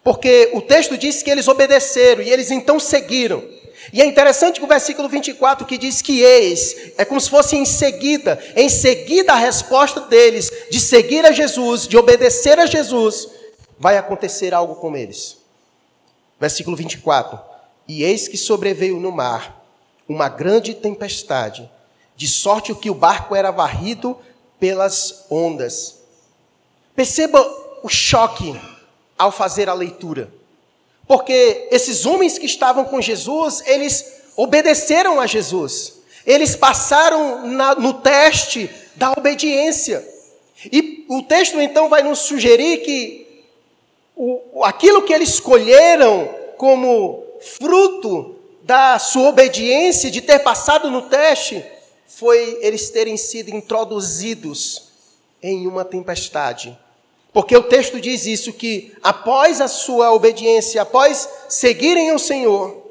Porque 0.03 0.49
o 0.55 0.61
texto 0.61 0.97
diz 0.97 1.21
que 1.21 1.29
eles 1.29 1.47
obedeceram 1.47 2.23
e 2.23 2.31
eles 2.31 2.49
então 2.49 2.79
seguiram. 2.79 3.43
E 3.91 4.01
é 4.01 4.05
interessante 4.05 4.59
que 4.59 4.65
o 4.65 4.67
versículo 4.67 5.07
24 5.07 5.67
que 5.67 5.77
diz 5.77 6.01
que 6.01 6.21
eis, 6.21 6.93
é 6.97 7.05
como 7.05 7.21
se 7.21 7.29
fosse 7.29 7.55
em 7.55 7.63
seguida, 7.63 8.43
em 8.55 8.69
seguida 8.69 9.33
a 9.33 9.37
resposta 9.37 10.01
deles 10.01 10.51
de 10.71 10.79
seguir 10.79 11.23
a 11.27 11.31
Jesus, 11.31 11.87
de 11.87 11.95
obedecer 11.95 12.57
a 12.57 12.65
Jesus, 12.65 13.27
vai 13.77 13.97
acontecer 13.97 14.51
algo 14.51 14.75
com 14.75 14.97
eles. 14.97 15.37
Versículo 16.39 16.75
24: 16.75 17.39
E 17.87 18.03
eis 18.03 18.27
que 18.27 18.37
sobreveio 18.37 18.99
no 18.99 19.11
mar 19.11 19.63
uma 20.09 20.27
grande 20.27 20.73
tempestade, 20.73 21.69
de 22.15 22.27
sorte 22.27 22.73
que 22.75 22.89
o 22.89 22.95
barco 22.95 23.35
era 23.35 23.51
varrido 23.51 24.17
pelas 24.59 25.25
ondas. 25.29 25.99
Perceba 26.95 27.41
o 27.81 27.89
choque 27.89 28.59
ao 29.17 29.31
fazer 29.31 29.69
a 29.69 29.73
leitura. 29.73 30.31
Porque 31.07 31.67
esses 31.71 32.05
homens 32.05 32.37
que 32.37 32.45
estavam 32.45 32.85
com 32.85 33.01
Jesus, 33.01 33.61
eles 33.65 34.21
obedeceram 34.35 35.19
a 35.19 35.27
Jesus. 35.27 35.95
Eles 36.25 36.55
passaram 36.55 37.45
na, 37.47 37.75
no 37.75 37.95
teste 37.95 38.69
da 38.95 39.11
obediência. 39.11 40.07
E 40.71 41.05
o 41.09 41.21
texto 41.21 41.59
então 41.59 41.89
vai 41.89 42.03
nos 42.03 42.19
sugerir 42.19 42.77
que 42.77 43.43
o, 44.15 44.63
aquilo 44.63 45.01
que 45.01 45.13
eles 45.13 45.29
escolheram 45.29 46.29
como 46.57 47.23
fruto 47.41 48.35
da 48.61 48.97
sua 48.97 49.29
obediência, 49.29 50.09
de 50.09 50.21
ter 50.21 50.39
passado 50.39 50.89
no 50.89 51.01
teste, 51.01 51.63
foi 52.15 52.59
eles 52.61 52.89
terem 52.89 53.17
sido 53.17 53.49
introduzidos 53.49 54.89
em 55.41 55.67
uma 55.67 55.83
tempestade. 55.83 56.77
Porque 57.31 57.55
o 57.57 57.63
texto 57.63 57.99
diz 57.99 58.25
isso 58.25 58.53
que 58.53 58.93
após 59.01 59.59
a 59.59 59.67
sua 59.67 60.11
obediência, 60.13 60.81
após 60.81 61.27
seguirem 61.49 62.11
o 62.11 62.19
Senhor, 62.19 62.81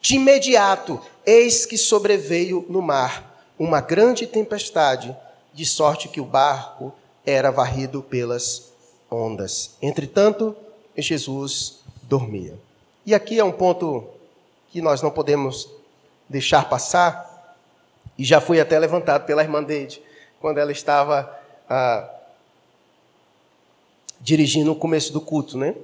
de 0.00 0.16
imediato, 0.16 1.00
eis 1.24 1.64
que 1.64 1.78
sobreveio 1.78 2.66
no 2.68 2.82
mar 2.82 3.28
uma 3.58 3.80
grande 3.80 4.26
tempestade, 4.26 5.16
de 5.52 5.66
sorte 5.66 6.08
que 6.08 6.20
o 6.20 6.24
barco 6.24 6.92
era 7.26 7.50
varrido 7.50 8.02
pelas 8.02 8.72
ondas. 9.10 9.70
Entretanto, 9.82 10.54
Jesus 10.96 11.78
dormia. 12.02 12.58
E 13.04 13.14
aqui 13.14 13.38
é 13.38 13.44
um 13.44 13.52
ponto 13.52 14.04
que 14.70 14.80
nós 14.80 15.02
não 15.02 15.10
podemos 15.10 15.68
deixar 16.28 16.68
passar, 16.68 17.27
e 18.18 18.24
já 18.24 18.40
foi 18.40 18.60
até 18.60 18.78
levantado 18.78 19.24
pela 19.24 19.42
irmã 19.42 19.62
Deide, 19.62 20.02
quando 20.40 20.58
ela 20.58 20.72
estava 20.72 21.32
ah, 21.70 22.10
dirigindo 24.20 24.72
o 24.72 24.76
começo 24.76 25.12
do 25.12 25.20
culto, 25.20 25.56
né? 25.56 25.76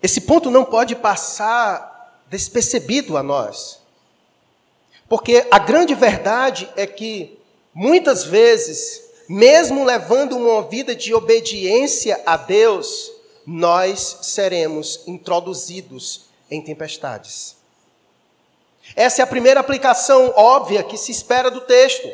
Esse 0.00 0.20
ponto 0.20 0.50
não 0.50 0.64
pode 0.64 0.94
passar 0.94 2.22
despercebido 2.30 3.16
a 3.16 3.22
nós. 3.22 3.80
Porque 5.08 5.46
a 5.50 5.58
grande 5.58 5.94
verdade 5.94 6.68
é 6.76 6.86
que, 6.86 7.38
muitas 7.74 8.24
vezes, 8.24 9.02
mesmo 9.28 9.84
levando 9.84 10.36
uma 10.36 10.62
vida 10.62 10.94
de 10.94 11.14
obediência 11.14 12.22
a 12.26 12.36
Deus, 12.36 13.10
nós 13.46 14.18
seremos 14.22 15.02
introduzidos 15.06 16.26
em 16.50 16.62
tempestades. 16.62 17.55
Essa 18.96 19.20
é 19.20 19.22
a 19.22 19.26
primeira 19.26 19.60
aplicação 19.60 20.32
óbvia 20.34 20.82
que 20.82 20.96
se 20.96 21.12
espera 21.12 21.50
do 21.50 21.60
texto. 21.60 22.10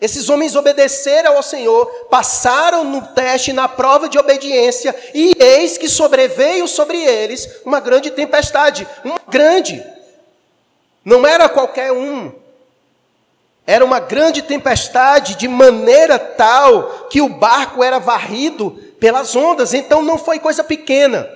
Esses 0.00 0.28
homens 0.28 0.54
obedeceram 0.54 1.36
ao 1.36 1.42
Senhor, 1.42 1.86
passaram 2.08 2.84
no 2.84 3.02
teste, 3.08 3.52
na 3.52 3.68
prova 3.68 4.08
de 4.08 4.18
obediência, 4.18 4.94
e 5.12 5.32
eis 5.38 5.76
que 5.76 5.88
sobreveio 5.88 6.68
sobre 6.68 7.02
eles 7.02 7.48
uma 7.64 7.80
grande 7.80 8.10
tempestade. 8.10 8.86
Uma 9.04 9.20
grande. 9.28 9.84
Não 11.04 11.26
era 11.26 11.48
qualquer 11.48 11.92
um. 11.92 12.32
Era 13.66 13.84
uma 13.84 14.00
grande 14.00 14.42
tempestade, 14.42 15.36
de 15.36 15.48
maneira 15.48 16.18
tal 16.18 17.08
que 17.08 17.20
o 17.20 17.28
barco 17.28 17.82
era 17.82 17.98
varrido 17.98 18.72
pelas 18.98 19.34
ondas. 19.34 19.74
Então 19.74 20.02
não 20.02 20.18
foi 20.18 20.38
coisa 20.38 20.62
pequena, 20.62 21.28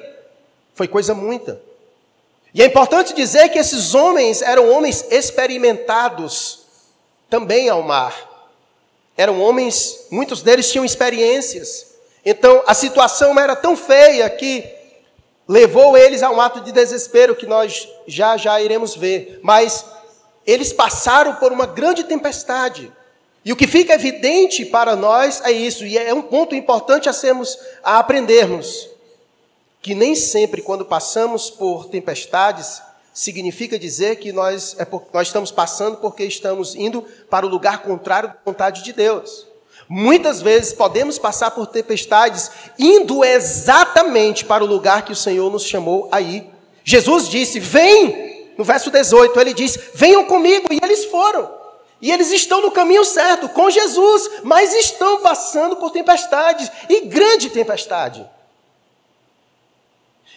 foi 0.74 0.86
coisa 0.86 1.14
muita. 1.14 1.60
E 2.56 2.62
é 2.62 2.64
importante 2.64 3.12
dizer 3.12 3.50
que 3.50 3.58
esses 3.58 3.94
homens 3.94 4.40
eram 4.40 4.70
homens 4.70 5.04
experimentados 5.10 6.60
também 7.28 7.68
ao 7.68 7.82
mar. 7.82 8.16
Eram 9.14 9.42
homens, 9.42 10.06
muitos 10.10 10.40
deles 10.40 10.72
tinham 10.72 10.82
experiências. 10.82 11.88
Então 12.24 12.62
a 12.66 12.72
situação 12.72 13.38
era 13.38 13.54
tão 13.54 13.76
feia 13.76 14.30
que 14.30 14.64
levou 15.46 15.98
eles 15.98 16.22
a 16.22 16.30
um 16.30 16.40
ato 16.40 16.62
de 16.62 16.72
desespero 16.72 17.36
que 17.36 17.44
nós 17.44 17.86
já 18.06 18.38
já 18.38 18.58
iremos 18.58 18.96
ver. 18.96 19.38
Mas 19.42 19.84
eles 20.46 20.72
passaram 20.72 21.34
por 21.34 21.52
uma 21.52 21.66
grande 21.66 22.04
tempestade. 22.04 22.90
E 23.44 23.52
o 23.52 23.56
que 23.56 23.66
fica 23.66 23.92
evidente 23.92 24.64
para 24.64 24.96
nós 24.96 25.42
é 25.44 25.52
isso, 25.52 25.84
e 25.84 25.98
é 25.98 26.14
um 26.14 26.22
ponto 26.22 26.54
importante 26.54 27.06
a 27.06 27.12
sermos 27.12 27.58
a 27.84 27.98
aprendermos 27.98 28.95
que 29.86 29.94
nem 29.94 30.16
sempre 30.16 30.62
quando 30.62 30.84
passamos 30.84 31.48
por 31.48 31.86
tempestades 31.86 32.82
significa 33.14 33.78
dizer 33.78 34.16
que 34.16 34.32
nós, 34.32 34.74
é 34.80 34.84
por, 34.84 35.04
nós 35.12 35.28
estamos 35.28 35.52
passando 35.52 35.98
porque 35.98 36.24
estamos 36.24 36.74
indo 36.74 37.04
para 37.30 37.46
o 37.46 37.48
lugar 37.48 37.82
contrário 37.82 38.30
da 38.30 38.36
vontade 38.44 38.82
de 38.82 38.92
Deus. 38.92 39.46
Muitas 39.88 40.42
vezes 40.42 40.72
podemos 40.72 41.20
passar 41.20 41.52
por 41.52 41.68
tempestades 41.68 42.50
indo 42.76 43.24
exatamente 43.24 44.44
para 44.44 44.64
o 44.64 44.66
lugar 44.66 45.04
que 45.04 45.12
o 45.12 45.16
Senhor 45.16 45.52
nos 45.52 45.62
chamou 45.62 46.08
a 46.10 46.20
ir. 46.20 46.50
Jesus 46.82 47.28
disse: 47.28 47.60
Vem, 47.60 48.54
no 48.58 48.64
verso 48.64 48.90
18, 48.90 49.40
ele 49.40 49.54
diz: 49.54 49.78
Venham 49.94 50.24
comigo, 50.24 50.66
e 50.72 50.80
eles 50.82 51.04
foram. 51.04 51.48
E 52.02 52.10
eles 52.10 52.32
estão 52.32 52.60
no 52.60 52.72
caminho 52.72 53.04
certo, 53.04 53.48
com 53.50 53.70
Jesus, 53.70 54.40
mas 54.42 54.74
estão 54.74 55.20
passando 55.20 55.76
por 55.76 55.92
tempestades, 55.92 56.72
e 56.88 57.02
grande 57.02 57.50
tempestade. 57.50 58.28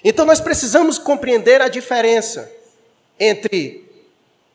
Então 0.04 0.26
nós 0.26 0.40
precisamos 0.40 0.98
compreender 0.98 1.62
a 1.62 1.68
diferença 1.68 2.52
entre 3.20 3.88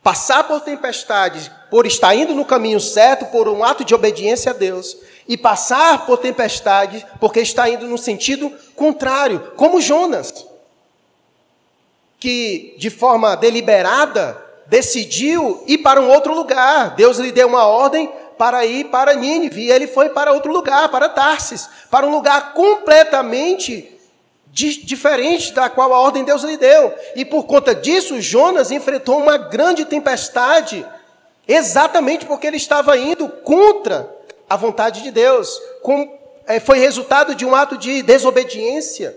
passar 0.01 0.43
por 0.43 0.61
tempestades, 0.61 1.49
por 1.69 1.85
estar 1.85 2.15
indo 2.15 2.33
no 2.33 2.45
caminho 2.45 2.79
certo, 2.79 3.25
por 3.25 3.47
um 3.47 3.63
ato 3.63 3.83
de 3.83 3.93
obediência 3.93 4.51
a 4.51 4.53
Deus, 4.53 4.97
e 5.27 5.35
passar 5.35 6.05
por 6.05 6.17
tempestades 6.17 7.03
porque 7.19 7.39
está 7.39 7.69
indo 7.69 7.87
no 7.87 7.97
sentido 7.97 8.51
contrário, 8.75 9.53
como 9.55 9.81
Jonas 9.81 10.45
que 12.19 12.75
de 12.79 12.89
forma 12.89 13.35
deliberada 13.35 14.43
decidiu 14.65 15.63
ir 15.67 15.79
para 15.79 16.01
um 16.01 16.09
outro 16.09 16.33
lugar. 16.33 16.95
Deus 16.95 17.17
lhe 17.17 17.31
deu 17.31 17.47
uma 17.47 17.65
ordem 17.65 18.11
para 18.37 18.65
ir 18.65 18.85
para 18.85 19.13
Nínive 19.13 19.61
e 19.61 19.71
ele 19.71 19.85
foi 19.85 20.09
para 20.09 20.33
outro 20.33 20.51
lugar, 20.51 20.89
para 20.89 21.07
Tarsis, 21.07 21.69
para 21.91 22.05
um 22.05 22.11
lugar 22.11 22.53
completamente 22.53 23.94
diferente 24.55 25.53
da 25.53 25.69
qual 25.69 25.93
a 25.93 25.99
ordem 25.99 26.23
Deus 26.23 26.43
lhe 26.43 26.55
deu. 26.55 26.93
E 27.13 27.25
por 27.25 27.43
conta 27.43 27.75
disso, 27.75 28.21
Jonas 28.21 28.71
enfrentou 28.71 29.17
uma 29.17 29.37
grande 29.37 29.83
tempestade, 29.83 30.85
exatamente 31.45 32.25
porque 32.25 32.47
ele 32.47 32.55
estava 32.55 32.97
indo 32.97 33.27
contra 33.27 34.09
a 34.49 34.55
vontade 34.55 35.03
de 35.03 35.11
Deus. 35.11 35.61
Com, 35.81 36.17
é, 36.47 36.61
foi 36.61 36.79
resultado 36.79 37.35
de 37.35 37.45
um 37.45 37.53
ato 37.53 37.77
de 37.77 38.01
desobediência. 38.01 39.15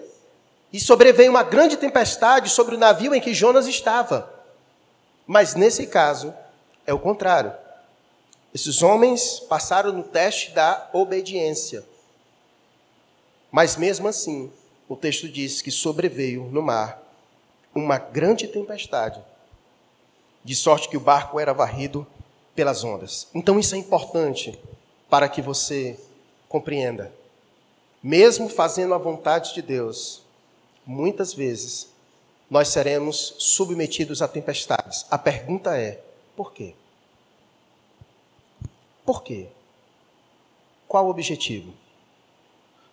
E 0.72 0.80
sobreveio 0.80 1.30
uma 1.30 1.44
grande 1.44 1.76
tempestade 1.76 2.50
sobre 2.50 2.74
o 2.74 2.78
navio 2.78 3.14
em 3.14 3.20
que 3.20 3.32
Jonas 3.32 3.68
estava. 3.68 4.28
Mas 5.24 5.54
nesse 5.54 5.86
caso, 5.86 6.34
é 6.84 6.92
o 6.92 6.98
contrário. 6.98 7.52
Esses 8.52 8.82
homens 8.82 9.38
passaram 9.40 9.92
no 9.92 10.02
teste 10.02 10.50
da 10.50 10.88
obediência. 10.92 11.84
Mas 13.52 13.76
mesmo 13.76 14.08
assim, 14.08 14.52
o 14.88 14.96
texto 14.96 15.28
diz 15.28 15.60
que 15.60 15.70
sobreveio 15.70 16.44
no 16.44 16.62
mar 16.62 17.02
uma 17.74 17.98
grande 17.98 18.48
tempestade, 18.48 19.22
de 20.42 20.54
sorte 20.54 20.88
que 20.88 20.96
o 20.96 21.00
barco 21.00 21.38
era 21.38 21.52
varrido 21.52 22.06
pelas 22.54 22.82
ondas. 22.82 23.28
Então 23.34 23.58
isso 23.58 23.74
é 23.74 23.78
importante 23.78 24.58
para 25.08 25.28
que 25.28 25.42
você 25.42 25.98
compreenda. 26.48 27.12
Mesmo 28.02 28.48
fazendo 28.48 28.94
a 28.94 28.98
vontade 28.98 29.54
de 29.54 29.62
Deus, 29.62 30.22
muitas 30.86 31.34
vezes 31.34 31.88
nós 32.50 32.68
seremos 32.68 33.34
submetidos 33.38 34.22
a 34.22 34.28
tempestades. 34.28 35.04
A 35.10 35.18
pergunta 35.18 35.76
é: 35.76 36.00
por 36.34 36.52
quê? 36.52 36.74
Por 39.04 39.22
quê? 39.22 39.48
Qual 40.86 41.06
o 41.06 41.10
objetivo? 41.10 41.72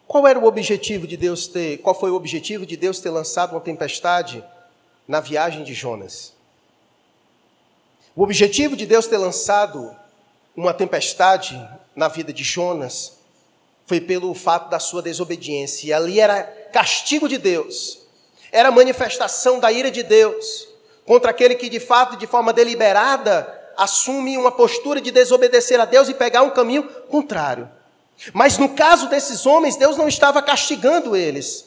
Qual 0.07 0.27
era 0.27 0.37
o 0.39 0.45
objetivo 0.45 1.07
de 1.07 1.17
Deus 1.17 1.47
ter, 1.47 1.77
qual 1.77 1.97
foi 1.97 2.11
o 2.11 2.15
objetivo 2.15 2.65
de 2.65 2.77
Deus 2.77 2.99
ter 2.99 3.09
lançado 3.09 3.51
uma 3.51 3.61
tempestade 3.61 4.43
na 5.07 5.19
viagem 5.19 5.63
de 5.63 5.73
Jonas? 5.73 6.33
O 8.15 8.23
objetivo 8.23 8.75
de 8.75 8.85
Deus 8.85 9.07
ter 9.07 9.17
lançado 9.17 9.93
uma 10.55 10.73
tempestade 10.73 11.59
na 11.95 12.07
vida 12.07 12.31
de 12.31 12.43
Jonas 12.43 13.17
foi 13.85 13.99
pelo 13.99 14.33
fato 14.33 14.69
da 14.69 14.79
sua 14.79 15.01
desobediência. 15.01 15.87
E 15.87 15.93
ali 15.93 16.19
era 16.19 16.43
castigo 16.71 17.27
de 17.27 17.37
Deus, 17.37 17.99
era 18.51 18.71
manifestação 18.71 19.59
da 19.59 19.71
ira 19.71 19.91
de 19.91 20.01
Deus 20.01 20.67
contra 21.05 21.31
aquele 21.31 21.55
que 21.55 21.69
de 21.69 21.79
fato, 21.79 22.15
de 22.15 22.25
forma 22.25 22.51
deliberada, 22.51 23.47
assume 23.77 24.37
uma 24.37 24.51
postura 24.51 25.01
de 25.01 25.11
desobedecer 25.11 25.79
a 25.79 25.85
Deus 25.85 26.09
e 26.09 26.13
pegar 26.13 26.41
um 26.41 26.49
caminho 26.49 26.83
contrário. 27.09 27.69
Mas 28.33 28.57
no 28.57 28.69
caso 28.69 29.09
desses 29.09 29.45
homens, 29.45 29.75
Deus 29.75 29.97
não 29.97 30.07
estava 30.07 30.41
castigando 30.41 31.15
eles. 31.15 31.65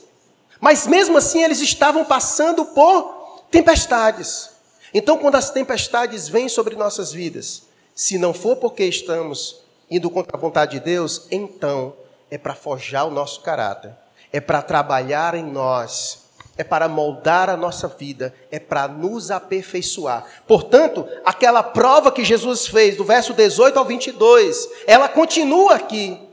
Mas 0.61 0.87
mesmo 0.87 1.19
assim, 1.19 1.43
eles 1.43 1.61
estavam 1.61 2.05
passando 2.05 2.65
por 2.65 3.45
tempestades. 3.51 4.51
Então, 4.93 5.19
quando 5.19 5.37
as 5.37 5.51
tempestades 5.51 6.29
vêm 6.29 6.49
sobre 6.49 6.75
nossas 6.75 7.13
vidas, 7.13 7.65
se 7.95 8.19
não 8.19 8.33
for 8.33 8.57
porque 8.57 8.85
estamos 8.85 9.61
indo 9.91 10.11
contra 10.11 10.37
a 10.37 10.41
vontade 10.41 10.73
de 10.73 10.81
Deus, 10.81 11.27
então 11.31 11.95
é 12.31 12.39
para 12.39 12.55
forjar 12.55 13.07
o 13.07 13.11
nosso 13.11 13.41
caráter 13.41 13.95
é 14.33 14.41
para 14.41 14.63
trabalhar 14.63 15.35
em 15.35 15.43
nós, 15.43 16.27
é 16.57 16.65
para 16.65 16.89
moldar 16.89 17.49
a 17.49 17.57
nossa 17.57 17.89
vida, 17.89 18.35
é 18.51 18.59
para 18.59 18.89
nos 18.89 19.31
aperfeiçoar. 19.31 20.27
Portanto, 20.47 21.07
aquela 21.25 21.63
prova 21.63 22.11
que 22.11 22.25
Jesus 22.25 22.67
fez, 22.67 22.97
do 22.97 23.05
verso 23.05 23.33
18 23.33 23.79
ao 23.79 23.85
22, 23.85 24.69
ela 24.87 25.09
continua 25.09 25.75
aqui. 25.75 26.28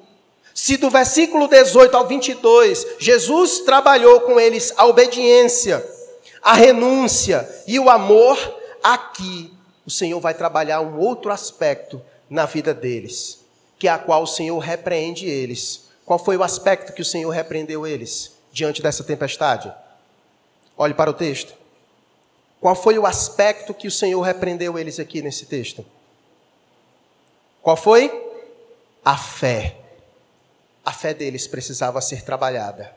Se 0.55 0.77
do 0.77 0.89
versículo 0.89 1.47
18 1.47 1.95
ao 1.95 2.07
22, 2.07 2.95
Jesus 2.97 3.59
trabalhou 3.59 4.21
com 4.21 4.39
eles 4.39 4.73
a 4.75 4.87
obediência, 4.87 5.87
a 6.41 6.53
renúncia 6.53 7.47
e 7.67 7.77
o 7.77 7.91
amor, 7.91 8.37
aqui 8.81 9.53
o 9.85 9.91
Senhor 9.91 10.19
vai 10.19 10.33
trabalhar 10.33 10.81
um 10.81 10.97
outro 10.97 11.31
aspecto 11.31 12.01
na 12.27 12.47
vida 12.47 12.73
deles, 12.73 13.45
que 13.77 13.87
é 13.87 13.91
a 13.91 13.99
qual 13.99 14.23
o 14.23 14.27
Senhor 14.27 14.57
repreende 14.57 15.27
eles 15.27 15.85
qual 16.05 16.19
foi 16.19 16.37
o 16.37 16.43
aspecto 16.43 16.93
que 16.93 17.01
o 17.01 17.05
Senhor 17.05 17.29
repreendeu 17.31 17.85
eles 17.87 18.37
diante 18.51 18.81
dessa 18.81 19.03
tempestade? 19.03 19.73
Olhe 20.77 20.93
para 20.93 21.09
o 21.09 21.13
texto. 21.13 21.53
Qual 22.61 22.75
foi 22.75 22.99
o 22.99 23.07
aspecto 23.07 23.73
que 23.73 23.87
o 23.87 23.91
Senhor 23.91 24.21
repreendeu 24.21 24.77
eles 24.77 24.99
aqui 24.99 25.21
nesse 25.21 25.47
texto? 25.47 25.83
Qual 27.61 27.75
foi? 27.75 28.11
A 29.03 29.17
fé. 29.17 29.77
A 30.85 30.93
fé 30.93 31.13
deles 31.13 31.47
precisava 31.47 31.99
ser 31.99 32.21
trabalhada. 32.21 32.95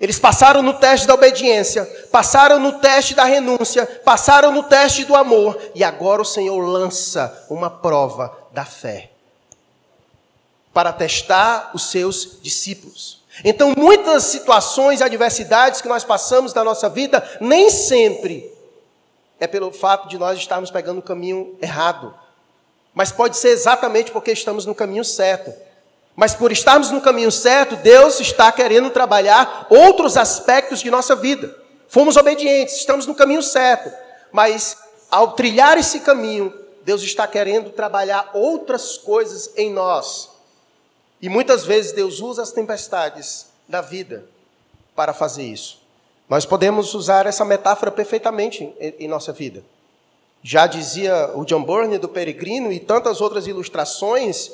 Eles 0.00 0.18
passaram 0.18 0.62
no 0.62 0.74
teste 0.74 1.06
da 1.06 1.14
obediência, 1.14 1.84
passaram 2.12 2.60
no 2.60 2.78
teste 2.78 3.14
da 3.14 3.24
renúncia, 3.24 3.84
passaram 4.04 4.52
no 4.52 4.62
teste 4.62 5.04
do 5.04 5.16
amor, 5.16 5.60
e 5.74 5.82
agora 5.82 6.22
o 6.22 6.24
Senhor 6.24 6.60
lança 6.60 7.46
uma 7.50 7.68
prova 7.68 8.36
da 8.52 8.64
fé 8.64 9.10
para 10.72 10.92
testar 10.92 11.72
os 11.74 11.90
seus 11.90 12.38
discípulos. 12.40 13.24
Então, 13.44 13.72
muitas 13.76 14.24
situações 14.24 15.00
e 15.00 15.04
adversidades 15.04 15.80
que 15.80 15.88
nós 15.88 16.04
passamos 16.04 16.54
na 16.54 16.62
nossa 16.62 16.88
vida, 16.88 17.28
nem 17.40 17.70
sempre 17.70 18.52
é 19.40 19.46
pelo 19.46 19.72
fato 19.72 20.08
de 20.08 20.18
nós 20.18 20.38
estarmos 20.38 20.70
pegando 20.70 20.98
o 20.98 21.02
caminho 21.02 21.56
errado, 21.60 22.14
mas 22.94 23.10
pode 23.10 23.36
ser 23.36 23.48
exatamente 23.48 24.12
porque 24.12 24.30
estamos 24.30 24.66
no 24.66 24.74
caminho 24.74 25.04
certo. 25.04 25.52
Mas 26.18 26.34
por 26.34 26.50
estarmos 26.50 26.90
no 26.90 27.00
caminho 27.00 27.30
certo, 27.30 27.76
Deus 27.76 28.18
está 28.18 28.50
querendo 28.50 28.90
trabalhar 28.90 29.68
outros 29.70 30.16
aspectos 30.16 30.80
de 30.80 30.90
nossa 30.90 31.14
vida. 31.14 31.56
Fomos 31.86 32.16
obedientes, 32.16 32.74
estamos 32.74 33.06
no 33.06 33.14
caminho 33.14 33.40
certo, 33.40 33.88
mas 34.32 34.76
ao 35.08 35.34
trilhar 35.34 35.78
esse 35.78 36.00
caminho, 36.00 36.52
Deus 36.82 37.02
está 37.02 37.24
querendo 37.24 37.70
trabalhar 37.70 38.32
outras 38.34 38.98
coisas 38.98 39.52
em 39.56 39.72
nós. 39.72 40.28
E 41.22 41.28
muitas 41.28 41.64
vezes 41.64 41.92
Deus 41.92 42.18
usa 42.18 42.42
as 42.42 42.50
tempestades 42.50 43.46
da 43.68 43.80
vida 43.80 44.24
para 44.96 45.14
fazer 45.14 45.44
isso. 45.44 45.80
Nós 46.28 46.44
podemos 46.44 46.94
usar 46.94 47.26
essa 47.26 47.44
metáfora 47.44 47.92
perfeitamente 47.92 48.74
em, 48.80 49.06
nossa 49.06 49.32
vida. 49.32 49.62
Já 50.42 50.66
dizia 50.66 51.30
o 51.36 51.44
John 51.44 51.62
Burney 51.62 51.96
do 51.96 52.08
Peregrino 52.08 52.72
e 52.72 52.80
tantas 52.80 53.20
outras 53.20 53.46
ilustrações 53.46 54.50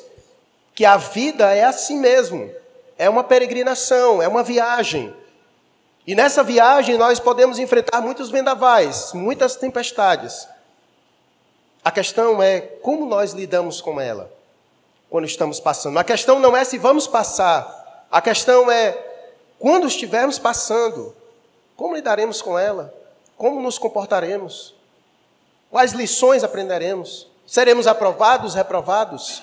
que 0.75 0.85
a 0.85 0.97
vida 0.97 1.55
é 1.55 1.65
assim 1.65 1.99
mesmo. 1.99 2.51
É 2.99 3.09
uma 3.09 3.25
peregrinação, 3.25 4.23
é 4.23 4.29
uma 4.29 4.43
viagem. 4.43 5.15
E 6.07 6.15
nessa 6.15 6.43
viagem 6.43 6.99
nós 6.99 7.19
podemos 7.19 7.59
enfrentar 7.59 8.01
muitos 8.01 8.31
vendavais, 8.31 9.13
muitas 9.13 9.57
tempestades. 9.57 10.47
A 11.85 11.91
questão 11.91 12.43
é 12.43 12.61
como 12.61 13.07
nós 13.07 13.33
lidamos 13.33 13.81
com 13.81 14.01
ela 14.01 14.31
quando 15.09 15.27
estamos 15.27 15.61
passando. 15.61 15.99
A 15.99 16.05
questão 16.05 16.39
não 16.39 16.57
é 16.57 16.65
se 16.65 16.77
vamos 16.77 17.07
passar, 17.07 18.07
a 18.11 18.21
questão 18.21 18.71
é 18.71 18.93
quando 19.59 19.87
estivermos 19.87 20.39
passando, 20.39 21.15
como 21.77 21.95
lidaremos 21.95 22.43
com 22.43 22.59
ela? 22.59 22.93
Como 23.37 23.61
nos 23.61 23.79
comportaremos? 23.79 24.75
Quais 25.71 25.93
lições 25.93 26.45
aprenderemos? 26.45 27.29
Seremos 27.47 27.87
aprovados, 27.87 28.55
reprovados? 28.55 29.43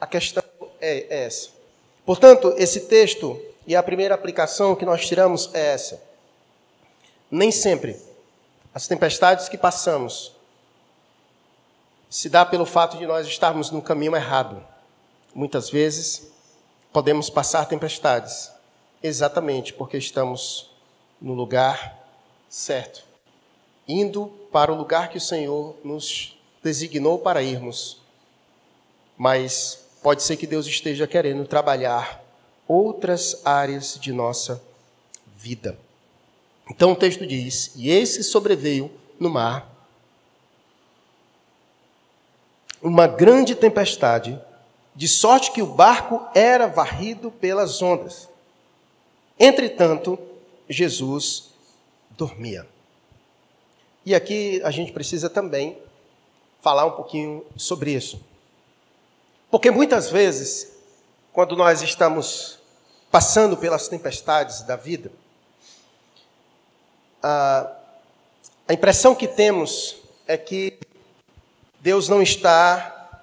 A 0.00 0.06
questão 0.06 0.44
é 0.80 1.24
essa. 1.24 1.50
Portanto, 2.04 2.54
esse 2.58 2.80
texto 2.80 3.40
e 3.66 3.74
a 3.74 3.82
primeira 3.82 4.14
aplicação 4.14 4.76
que 4.76 4.84
nós 4.84 5.06
tiramos 5.06 5.50
é 5.54 5.72
essa. 5.72 6.02
Nem 7.30 7.50
sempre 7.50 8.00
as 8.74 8.86
tempestades 8.86 9.48
que 9.48 9.56
passamos 9.56 10.32
se 12.10 12.28
dá 12.28 12.44
pelo 12.44 12.66
fato 12.66 12.96
de 12.96 13.06
nós 13.06 13.26
estarmos 13.26 13.70
no 13.70 13.82
caminho 13.82 14.14
errado. 14.14 14.64
Muitas 15.34 15.70
vezes 15.70 16.30
podemos 16.92 17.28
passar 17.28 17.66
tempestades 17.66 18.52
exatamente 19.02 19.72
porque 19.72 19.96
estamos 19.96 20.70
no 21.20 21.34
lugar 21.34 21.98
certo, 22.48 23.04
indo 23.88 24.26
para 24.52 24.72
o 24.72 24.76
lugar 24.76 25.08
que 25.08 25.18
o 25.18 25.20
Senhor 25.20 25.76
nos 25.82 26.38
designou 26.62 27.18
para 27.18 27.42
irmos. 27.42 28.00
Mas 29.16 29.83
pode 30.04 30.22
ser 30.22 30.36
que 30.36 30.46
Deus 30.46 30.66
esteja 30.66 31.06
querendo 31.06 31.46
trabalhar 31.46 32.22
outras 32.68 33.40
áreas 33.42 33.98
de 33.98 34.12
nossa 34.12 34.62
vida. 35.34 35.78
Então 36.70 36.92
o 36.92 36.96
texto 36.96 37.26
diz: 37.26 37.72
E 37.74 37.90
esse 37.90 38.22
sobreveio 38.22 38.90
no 39.18 39.30
mar 39.30 39.72
uma 42.82 43.06
grande 43.06 43.54
tempestade, 43.54 44.38
de 44.94 45.08
sorte 45.08 45.50
que 45.52 45.62
o 45.62 45.66
barco 45.66 46.20
era 46.34 46.66
varrido 46.66 47.30
pelas 47.30 47.80
ondas. 47.80 48.28
Entretanto, 49.40 50.18
Jesus 50.68 51.48
dormia. 52.10 52.68
E 54.04 54.14
aqui 54.14 54.60
a 54.64 54.70
gente 54.70 54.92
precisa 54.92 55.30
também 55.30 55.78
falar 56.60 56.84
um 56.84 56.90
pouquinho 56.90 57.42
sobre 57.56 57.92
isso. 57.92 58.20
Porque 59.54 59.70
muitas 59.70 60.10
vezes, 60.10 60.72
quando 61.32 61.54
nós 61.54 61.80
estamos 61.80 62.58
passando 63.08 63.56
pelas 63.56 63.86
tempestades 63.86 64.62
da 64.62 64.74
vida, 64.74 65.12
a, 67.22 67.70
a 68.66 68.72
impressão 68.74 69.14
que 69.14 69.28
temos 69.28 69.94
é 70.26 70.36
que 70.36 70.76
Deus 71.78 72.08
não 72.08 72.20
está, 72.20 73.22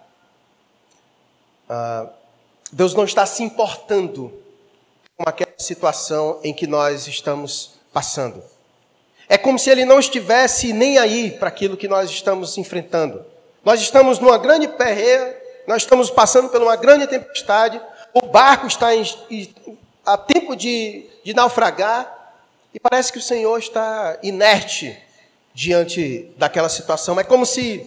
Deus 2.71 2.93
não 2.93 3.03
está 3.03 3.25
se 3.25 3.43
importando 3.43 4.31
com 5.17 5.27
aquela 5.27 5.51
situação 5.57 6.39
em 6.45 6.53
que 6.53 6.65
nós 6.65 7.07
estamos 7.07 7.73
passando. 7.91 8.41
É 9.27 9.37
como 9.37 9.59
se 9.59 9.69
Ele 9.69 9.83
não 9.83 9.99
estivesse 9.99 10.71
nem 10.71 10.97
aí 10.97 11.31
para 11.31 11.49
aquilo 11.49 11.75
que 11.75 11.89
nós 11.89 12.09
estamos 12.09 12.57
enfrentando. 12.57 13.25
Nós 13.65 13.81
estamos 13.81 14.17
numa 14.17 14.37
grande 14.37 14.69
perreira, 14.69 15.40
nós 15.67 15.83
estamos 15.83 16.09
passando 16.09 16.49
por 16.49 16.61
uma 16.61 16.75
grande 16.75 17.07
tempestade, 17.07 17.81
o 18.13 18.27
barco 18.27 18.67
está 18.67 18.95
em, 18.95 19.03
a 20.05 20.17
tempo 20.17 20.55
de, 20.55 21.05
de 21.23 21.33
naufragar, 21.33 22.19
e 22.73 22.79
parece 22.79 23.11
que 23.11 23.17
o 23.17 23.21
Senhor 23.21 23.57
está 23.59 24.17
inerte 24.23 24.97
diante 25.53 26.31
daquela 26.37 26.69
situação. 26.69 27.19
É 27.19 27.23
como 27.23 27.45
se 27.45 27.85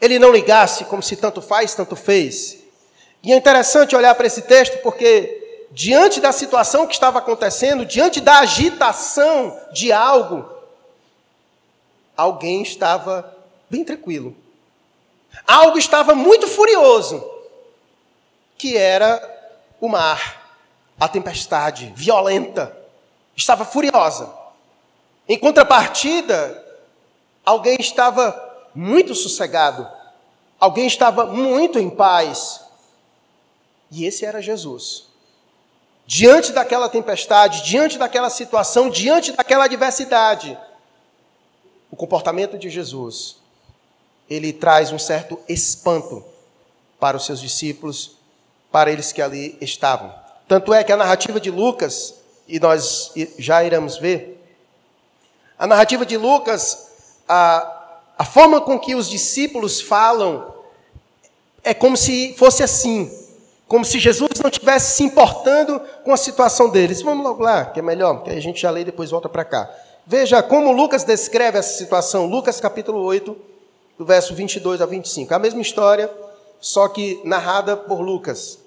ele 0.00 0.18
não 0.18 0.32
ligasse 0.32 0.84
como 0.86 1.02
se 1.02 1.16
tanto 1.16 1.42
faz, 1.42 1.74
tanto 1.74 1.94
fez. 1.94 2.58
E 3.22 3.32
é 3.32 3.36
interessante 3.36 3.94
olhar 3.94 4.14
para 4.14 4.26
esse 4.26 4.42
texto 4.42 4.78
porque, 4.78 5.66
diante 5.70 6.20
da 6.20 6.32
situação 6.32 6.86
que 6.86 6.94
estava 6.94 7.18
acontecendo, 7.18 7.84
diante 7.84 8.20
da 8.20 8.38
agitação 8.38 9.56
de 9.72 9.92
algo, 9.92 10.48
alguém 12.16 12.62
estava 12.62 13.36
bem 13.68 13.84
tranquilo. 13.84 14.34
Algo 15.46 15.78
estava 15.78 16.14
muito 16.14 16.46
furioso, 16.46 17.24
que 18.56 18.76
era 18.76 19.20
o 19.80 19.88
mar, 19.88 20.56
a 20.98 21.08
tempestade 21.08 21.92
violenta, 21.96 22.76
estava 23.36 23.64
furiosa. 23.64 24.32
Em 25.28 25.38
contrapartida, 25.38 26.64
alguém 27.44 27.76
estava 27.80 28.68
muito 28.74 29.14
sossegado. 29.14 29.88
Alguém 30.58 30.86
estava 30.86 31.24
muito 31.24 31.78
em 31.78 31.88
paz. 31.88 32.60
E 33.90 34.04
esse 34.04 34.24
era 34.24 34.42
Jesus. 34.42 35.06
Diante 36.06 36.52
daquela 36.52 36.88
tempestade, 36.88 37.62
diante 37.62 37.96
daquela 37.96 38.28
situação, 38.28 38.90
diante 38.90 39.32
daquela 39.32 39.64
adversidade, 39.64 40.58
o 41.90 41.96
comportamento 41.96 42.58
de 42.58 42.68
Jesus, 42.68 43.39
ele 44.30 44.52
traz 44.52 44.92
um 44.92 44.98
certo 44.98 45.38
espanto 45.48 46.24
para 47.00 47.16
os 47.16 47.26
seus 47.26 47.40
discípulos, 47.40 48.16
para 48.70 48.92
eles 48.92 49.10
que 49.10 49.20
ali 49.20 49.58
estavam. 49.60 50.14
Tanto 50.46 50.72
é 50.72 50.84
que 50.84 50.92
a 50.92 50.96
narrativa 50.96 51.40
de 51.40 51.50
Lucas, 51.50 52.14
e 52.46 52.60
nós 52.60 53.12
já 53.36 53.64
iremos 53.64 53.98
ver, 53.98 54.40
a 55.58 55.66
narrativa 55.66 56.06
de 56.06 56.16
Lucas, 56.16 56.90
a, 57.28 57.98
a 58.16 58.24
forma 58.24 58.60
com 58.60 58.78
que 58.78 58.94
os 58.94 59.10
discípulos 59.10 59.80
falam 59.80 60.54
é 61.62 61.74
como 61.74 61.96
se 61.96 62.34
fosse 62.38 62.62
assim, 62.62 63.10
como 63.68 63.84
se 63.84 63.98
Jesus 63.98 64.30
não 64.42 64.50
estivesse 64.50 64.96
se 64.96 65.02
importando 65.02 65.80
com 66.04 66.12
a 66.12 66.16
situação 66.16 66.68
deles. 66.68 67.02
Vamos 67.02 67.24
logo 67.24 67.42
lá, 67.42 67.66
que 67.66 67.78
é 67.78 67.82
melhor, 67.82 68.14
porque 68.14 68.30
a 68.30 68.40
gente 68.40 68.60
já 68.60 68.70
lê 68.70 68.80
e 68.80 68.84
depois 68.84 69.10
volta 69.10 69.28
para 69.28 69.44
cá. 69.44 69.70
Veja 70.06 70.42
como 70.42 70.72
Lucas 70.72 71.04
descreve 71.04 71.58
essa 71.58 71.76
situação. 71.76 72.26
Lucas 72.26 72.60
capítulo 72.60 73.00
8, 73.02 73.36
do 74.00 74.06
verso 74.06 74.34
22 74.34 74.80
a 74.80 74.86
25. 74.86 75.34
A 75.34 75.38
mesma 75.38 75.60
história, 75.60 76.10
só 76.58 76.88
que 76.88 77.20
narrada 77.22 77.76
por 77.76 78.00
Lucas. 78.00 78.58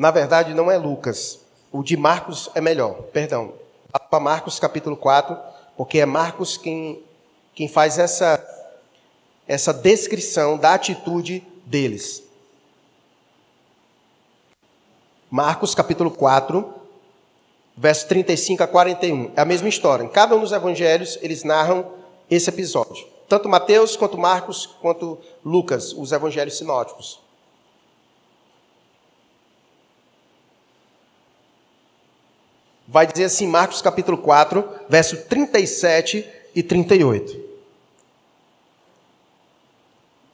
Na 0.00 0.10
verdade, 0.10 0.54
não 0.54 0.70
é 0.70 0.78
Lucas. 0.78 1.40
O 1.70 1.82
de 1.82 1.94
Marcos 1.94 2.48
é 2.54 2.60
melhor. 2.62 3.02
Perdão. 3.12 3.52
Para 4.08 4.18
Marcos 4.18 4.58
capítulo 4.58 4.96
4, 4.96 5.36
porque 5.76 5.98
é 5.98 6.06
Marcos 6.06 6.56
quem, 6.56 7.04
quem 7.54 7.68
faz 7.68 7.98
essa, 7.98 8.42
essa 9.46 9.74
descrição 9.74 10.56
da 10.56 10.72
atitude 10.72 11.46
deles. 11.66 12.22
Marcos 15.30 15.74
capítulo 15.74 16.10
4, 16.10 16.66
verso 17.76 18.08
35 18.08 18.62
a 18.62 18.66
41. 18.66 19.32
É 19.36 19.42
a 19.42 19.44
mesma 19.44 19.68
história. 19.68 20.02
Em 20.02 20.08
cada 20.08 20.34
um 20.34 20.40
dos 20.40 20.52
evangelhos, 20.52 21.18
eles 21.20 21.44
narram 21.44 21.92
esse 22.30 22.48
episódio. 22.48 23.06
Tanto 23.28 23.50
Mateus, 23.50 23.96
quanto 23.96 24.16
Marcos, 24.16 24.64
quanto 24.80 25.18
Lucas, 25.44 25.92
os 25.92 26.10
evangelhos 26.10 26.56
sinóticos. 26.56 27.19
Vai 32.90 33.06
dizer 33.06 33.26
assim, 33.26 33.46
Marcos 33.46 33.80
capítulo 33.80 34.18
4, 34.18 34.68
verso 34.88 35.16
37 35.16 36.28
e 36.56 36.60
38. 36.60 37.40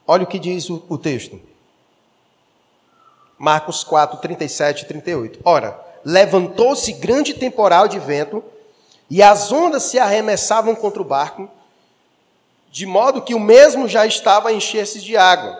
Olha 0.07 0.23
o 0.23 0.27
que 0.27 0.39
diz 0.39 0.67
o, 0.67 0.83
o 0.89 0.97
texto. 0.97 1.39
Marcos 3.37 3.83
4, 3.83 4.19
37 4.19 4.81
e 4.81 4.87
38. 4.87 5.39
Ora, 5.43 5.79
levantou-se 6.03 6.91
grande 6.93 7.35
temporal 7.35 7.87
de 7.87 7.99
vento, 7.99 8.43
e 9.07 9.21
as 9.21 9.51
ondas 9.51 9.83
se 9.83 9.99
arremessavam 9.99 10.73
contra 10.73 11.01
o 11.01 11.05
barco, 11.05 11.47
de 12.71 12.87
modo 12.87 13.21
que 13.21 13.35
o 13.35 13.39
mesmo 13.39 13.87
já 13.87 14.07
estava 14.07 14.49
a 14.49 14.53
encher-se 14.53 14.99
de 14.99 15.15
água. 15.15 15.55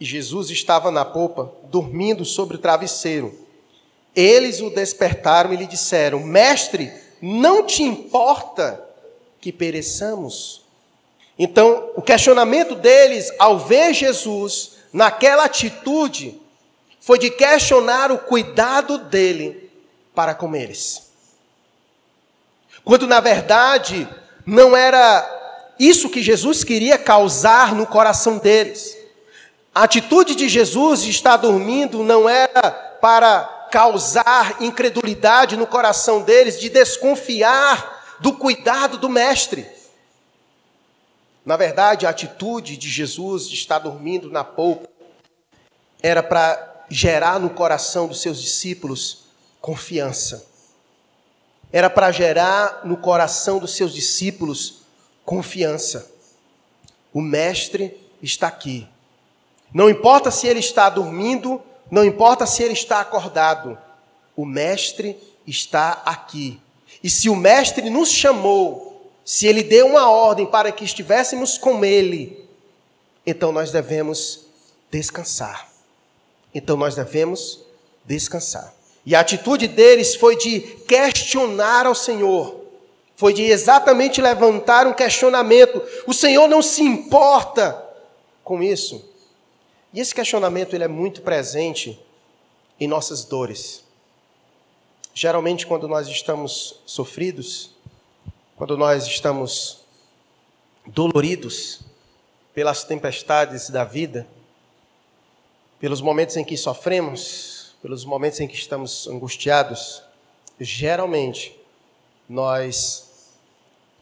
E 0.00 0.06
Jesus 0.06 0.48
estava 0.48 0.90
na 0.90 1.04
popa, 1.04 1.52
dormindo 1.64 2.24
sobre 2.24 2.56
o 2.56 2.58
travesseiro. 2.58 3.49
Eles 4.14 4.60
o 4.60 4.70
despertaram 4.70 5.52
e 5.52 5.56
lhe 5.56 5.66
disseram: 5.66 6.20
Mestre, 6.20 6.92
não 7.20 7.64
te 7.64 7.82
importa 7.82 8.82
que 9.40 9.52
pereçamos? 9.52 10.62
Então, 11.38 11.90
o 11.96 12.02
questionamento 12.02 12.74
deles 12.74 13.32
ao 13.38 13.58
ver 13.58 13.94
Jesus 13.94 14.72
naquela 14.92 15.44
atitude 15.44 16.40
foi 17.00 17.18
de 17.18 17.30
questionar 17.30 18.12
o 18.12 18.18
cuidado 18.18 18.98
dele 18.98 19.70
para 20.14 20.34
com 20.34 20.54
eles. 20.54 21.10
Quando 22.84 23.06
na 23.06 23.20
verdade 23.20 24.08
não 24.44 24.76
era 24.76 25.74
isso 25.78 26.10
que 26.10 26.22
Jesus 26.22 26.62
queria 26.62 26.98
causar 26.98 27.74
no 27.74 27.86
coração 27.86 28.36
deles. 28.36 28.96
A 29.74 29.84
atitude 29.84 30.34
de 30.34 30.48
Jesus 30.48 31.02
de 31.02 31.10
estar 31.10 31.36
dormindo 31.38 32.02
não 32.02 32.28
era 32.28 32.70
para 33.00 33.59
causar 33.70 34.60
incredulidade 34.60 35.56
no 35.56 35.66
coração 35.66 36.22
deles, 36.22 36.58
de 36.58 36.68
desconfiar 36.68 38.18
do 38.20 38.32
cuidado 38.32 38.98
do 38.98 39.08
Mestre. 39.08 39.66
Na 41.44 41.56
verdade, 41.56 42.06
a 42.06 42.10
atitude 42.10 42.76
de 42.76 42.88
Jesus 42.88 43.48
de 43.48 43.54
estar 43.54 43.78
dormindo 43.78 44.30
na 44.30 44.44
polpa 44.44 44.88
era 46.02 46.22
para 46.22 46.84
gerar 46.88 47.38
no 47.38 47.50
coração 47.50 48.08
dos 48.08 48.20
seus 48.20 48.40
discípulos 48.40 49.24
confiança. 49.60 50.46
Era 51.72 51.88
para 51.88 52.10
gerar 52.10 52.80
no 52.84 52.96
coração 52.96 53.58
dos 53.58 53.74
seus 53.74 53.92
discípulos 53.92 54.82
confiança. 55.24 56.10
O 57.12 57.20
Mestre 57.20 57.96
está 58.22 58.48
aqui. 58.48 58.88
Não 59.72 59.88
importa 59.88 60.30
se 60.30 60.48
ele 60.48 60.58
está 60.58 60.90
dormindo, 60.90 61.62
não 61.90 62.04
importa 62.04 62.46
se 62.46 62.62
ele 62.62 62.74
está 62.74 63.00
acordado, 63.00 63.76
o 64.36 64.46
Mestre 64.46 65.16
está 65.46 66.02
aqui. 66.04 66.60
E 67.02 67.10
se 67.10 67.28
o 67.28 67.36
Mestre 67.36 67.90
nos 67.90 68.10
chamou, 68.10 69.10
se 69.24 69.46
ele 69.46 69.62
deu 69.62 69.86
uma 69.86 70.08
ordem 70.08 70.46
para 70.46 70.70
que 70.70 70.84
estivéssemos 70.84 71.58
com 71.58 71.84
ele, 71.84 72.48
então 73.26 73.52
nós 73.52 73.70
devemos 73.70 74.46
descansar. 74.90 75.68
Então 76.54 76.76
nós 76.76 76.94
devemos 76.94 77.60
descansar. 78.04 78.74
E 79.04 79.14
a 79.14 79.20
atitude 79.20 79.66
deles 79.66 80.14
foi 80.14 80.36
de 80.36 80.60
questionar 80.60 81.86
ao 81.86 81.94
Senhor, 81.94 82.60
foi 83.16 83.32
de 83.32 83.42
exatamente 83.42 84.20
levantar 84.20 84.86
um 84.86 84.92
questionamento. 84.92 85.82
O 86.06 86.12
Senhor 86.12 86.48
não 86.48 86.62
se 86.62 86.82
importa 86.82 87.82
com 88.44 88.62
isso. 88.62 89.09
E 89.92 90.00
esse 90.00 90.14
questionamento 90.14 90.74
ele 90.74 90.84
é 90.84 90.88
muito 90.88 91.22
presente 91.22 91.98
em 92.78 92.86
nossas 92.86 93.24
dores. 93.24 93.84
Geralmente, 95.12 95.66
quando 95.66 95.88
nós 95.88 96.06
estamos 96.06 96.80
sofridos, 96.86 97.70
quando 98.56 98.76
nós 98.76 99.06
estamos 99.06 99.80
doloridos 100.86 101.80
pelas 102.54 102.84
tempestades 102.84 103.68
da 103.68 103.84
vida, 103.84 104.26
pelos 105.80 106.00
momentos 106.00 106.36
em 106.36 106.44
que 106.44 106.56
sofremos, 106.56 107.74
pelos 107.82 108.04
momentos 108.04 108.38
em 108.38 108.46
que 108.46 108.54
estamos 108.54 109.08
angustiados, 109.08 110.02
geralmente 110.60 111.58
nós 112.28 113.10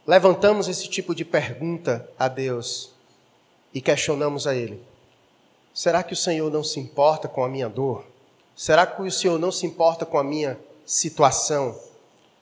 levantamos 0.07 0.69
esse 0.69 0.89
tipo 0.89 1.15
de 1.15 1.25
pergunta 1.25 2.09
a 2.19 2.29
Deus 2.29 2.91
e 3.73 3.81
questionamos 3.81 4.47
a 4.47 4.55
Ele. 4.55 4.83
Será 5.79 6.03
que 6.03 6.13
o 6.13 6.17
Senhor 6.17 6.51
não 6.51 6.65
se 6.65 6.81
importa 6.81 7.29
com 7.29 7.45
a 7.45 7.49
minha 7.49 7.69
dor? 7.69 8.05
Será 8.57 8.85
que 8.85 9.01
o 9.01 9.13
Senhor 9.13 9.39
não 9.39 9.53
se 9.53 9.65
importa 9.65 10.05
com 10.05 10.19
a 10.19 10.25
minha 10.25 10.59
situação? 10.85 11.79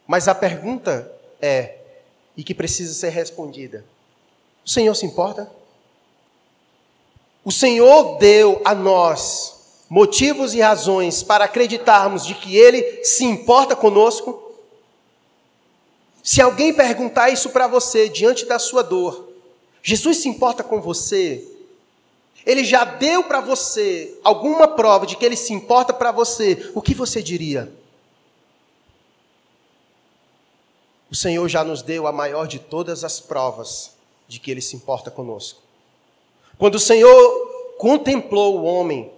Mas 0.06 0.26
a 0.26 0.34
pergunta 0.34 1.12
é, 1.38 1.76
e 2.34 2.42
que 2.42 2.54
precisa 2.54 2.94
ser 2.94 3.10
respondida: 3.10 3.84
o 4.64 4.70
Senhor 4.70 4.94
se 4.94 5.04
importa? 5.04 5.50
O 7.44 7.52
Senhor 7.52 8.16
deu 8.16 8.62
a 8.64 8.74
nós 8.74 9.82
motivos 9.90 10.54
e 10.54 10.62
razões 10.62 11.22
para 11.22 11.44
acreditarmos 11.44 12.24
de 12.24 12.34
que 12.34 12.56
Ele 12.56 13.04
se 13.04 13.26
importa 13.26 13.76
conosco? 13.76 14.50
Se 16.22 16.40
alguém 16.40 16.72
perguntar 16.72 17.28
isso 17.28 17.50
para 17.50 17.66
você 17.66 18.08
diante 18.08 18.46
da 18.46 18.58
sua 18.58 18.80
dor, 18.80 19.28
Jesus 19.82 20.22
se 20.22 20.28
importa 20.30 20.64
com 20.64 20.80
você? 20.80 21.52
Ele 22.46 22.62
já 22.62 22.84
deu 22.84 23.24
para 23.24 23.40
você 23.40 24.16
alguma 24.22 24.68
prova 24.68 25.04
de 25.04 25.16
que 25.16 25.26
ele 25.26 25.36
se 25.36 25.52
importa 25.52 25.92
para 25.92 26.12
você, 26.12 26.70
o 26.76 26.80
que 26.80 26.94
você 26.94 27.20
diria? 27.20 27.72
O 31.10 31.14
Senhor 31.14 31.48
já 31.48 31.64
nos 31.64 31.82
deu 31.82 32.06
a 32.06 32.12
maior 32.12 32.46
de 32.46 32.60
todas 32.60 33.02
as 33.02 33.18
provas 33.18 33.90
de 34.28 34.38
que 34.38 34.50
ele 34.50 34.60
se 34.60 34.76
importa 34.76 35.10
conosco. 35.10 35.60
Quando 36.56 36.76
o 36.76 36.80
Senhor 36.80 37.74
contemplou 37.78 38.58
o 38.58 38.64
homem 38.64 39.10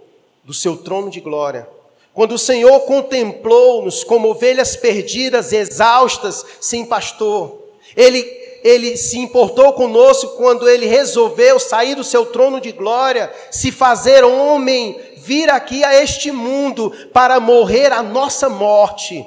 do 0.43 0.55
seu 0.55 0.79
trono 0.79 1.11
de 1.11 1.21
glória, 1.21 1.69
quando 2.15 2.33
o 2.33 2.39
Senhor 2.39 2.81
contemplou-nos 2.81 4.03
como 4.03 4.31
ovelhas 4.31 4.75
perdidas, 4.75 5.53
exaustas, 5.53 6.45
sem 6.61 6.87
pastor, 6.87 7.63
ele 7.95 8.23
ele 8.63 8.97
se 8.97 9.19
importou 9.19 9.73
conosco 9.73 10.37
quando 10.37 10.69
ele 10.69 10.87
resolveu 10.87 11.59
sair 11.59 11.95
do 11.95 12.05
seu 12.05 12.27
trono 12.27 12.61
de 12.61 12.73
glória, 12.73 13.33
se 13.51 13.71
fazer 13.71 14.25
homem, 14.25 14.99
vir 15.17 15.51
aqui 15.51 15.85
a 15.85 15.95
este 15.95 16.31
mundo 16.33 16.91
para 17.13 17.39
morrer 17.39 17.93
a 17.93 18.03
nossa 18.03 18.49
morte. 18.49 19.25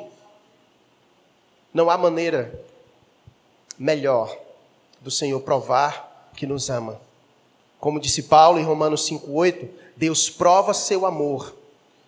Não 1.74 1.90
há 1.90 1.98
maneira 1.98 2.60
melhor 3.78 4.36
do 5.00 5.10
Senhor 5.10 5.40
provar 5.42 6.32
que 6.36 6.46
nos 6.46 6.70
ama. 6.70 7.00
Como 7.80 8.00
disse 8.00 8.24
Paulo 8.24 8.60
em 8.60 8.64
Romanos 8.64 9.10
5,8, 9.10 9.68
Deus 9.96 10.30
prova 10.30 10.74
seu 10.74 11.06
amor 11.06 11.56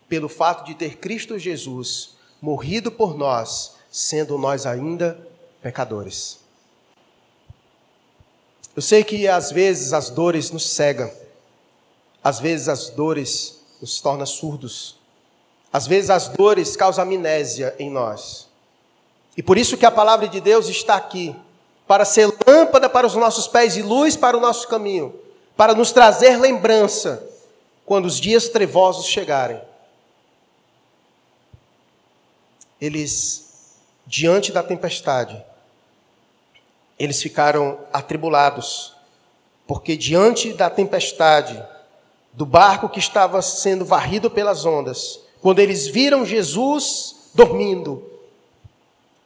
pelo 0.07 0.29
fato 0.29 0.65
de 0.65 0.75
ter 0.75 0.97
Cristo 0.97 1.39
Jesus 1.39 2.15
morrido 2.41 2.91
por 2.91 3.17
nós, 3.17 3.75
sendo 3.89 4.37
nós 4.37 4.65
ainda 4.65 5.27
pecadores. 5.61 6.42
Eu 8.75 8.81
sei 8.81 9.03
que 9.03 9.27
às 9.27 9.51
vezes 9.51 9.93
as 9.93 10.09
dores 10.09 10.49
nos 10.49 10.67
cegam, 10.69 11.11
às 12.23 12.39
vezes 12.39 12.67
as 12.67 12.89
dores 12.89 13.59
nos 13.79 14.01
tornam 14.01 14.25
surdos, 14.25 14.97
às 15.71 15.85
vezes 15.85 16.09
as 16.09 16.29
dores 16.29 16.75
causam 16.75 17.03
amnésia 17.03 17.75
em 17.77 17.89
nós. 17.89 18.47
E 19.37 19.43
por 19.43 19.57
isso 19.57 19.77
que 19.77 19.85
a 19.85 19.91
palavra 19.91 20.27
de 20.27 20.39
Deus 20.39 20.67
está 20.67 20.95
aqui, 20.95 21.35
para 21.87 22.05
ser 22.05 22.31
lâmpada 22.47 22.89
para 22.89 23.05
os 23.05 23.15
nossos 23.15 23.47
pés 23.47 23.75
e 23.75 23.81
luz 23.81 24.15
para 24.15 24.37
o 24.37 24.39
nosso 24.39 24.67
caminho, 24.67 25.13
para 25.55 25.75
nos 25.75 25.91
trazer 25.91 26.37
lembrança 26.37 27.27
quando 27.85 28.05
os 28.05 28.19
dias 28.19 28.47
trevosos 28.49 29.05
chegarem. 29.05 29.61
Eles, 32.79 33.75
diante 34.07 34.51
da 34.51 34.63
tempestade, 34.63 35.43
eles 37.03 37.21
ficaram 37.21 37.79
atribulados, 37.91 38.93
porque 39.67 39.95
diante 39.95 40.53
da 40.53 40.69
tempestade, 40.69 41.61
do 42.31 42.45
barco 42.45 42.89
que 42.89 42.99
estava 42.99 43.41
sendo 43.41 43.85
varrido 43.85 44.29
pelas 44.29 44.65
ondas, 44.65 45.19
quando 45.41 45.59
eles 45.59 45.87
viram 45.87 46.25
Jesus 46.25 47.29
dormindo, 47.33 48.03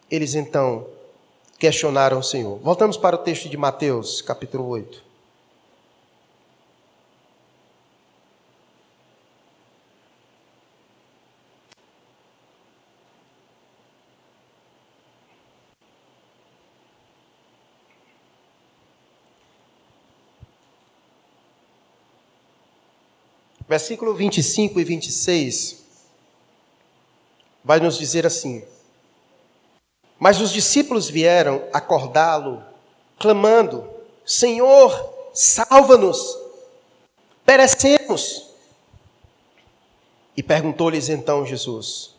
eles 0.09 0.35
então 0.35 0.87
questionaram 1.59 2.19
o 2.19 2.23
Senhor. 2.23 2.59
Voltamos 2.59 2.97
para 2.97 3.15
o 3.15 3.19
texto 3.19 3.49
de 3.49 3.57
Mateus, 3.57 4.21
capítulo 4.21 4.67
8. 4.67 5.06
Versículo 23.67 24.13
25 24.13 24.80
e 24.80 24.84
26 24.86 25.84
vai 27.63 27.82
nos 27.82 27.97
dizer 27.97 28.25
assim: 28.25 28.63
Mas 30.17 30.39
os 30.39 30.53
discípulos 30.53 31.10
vieram 31.10 31.67
acordá-lo, 31.73 32.63
clamando: 33.19 33.86
Senhor, 34.25 35.13
salva-nos, 35.34 36.38
perecemos. 37.45 38.47
E 40.36 40.41
perguntou-lhes 40.41 41.10
então 41.10 41.45
Jesus: 41.45 42.15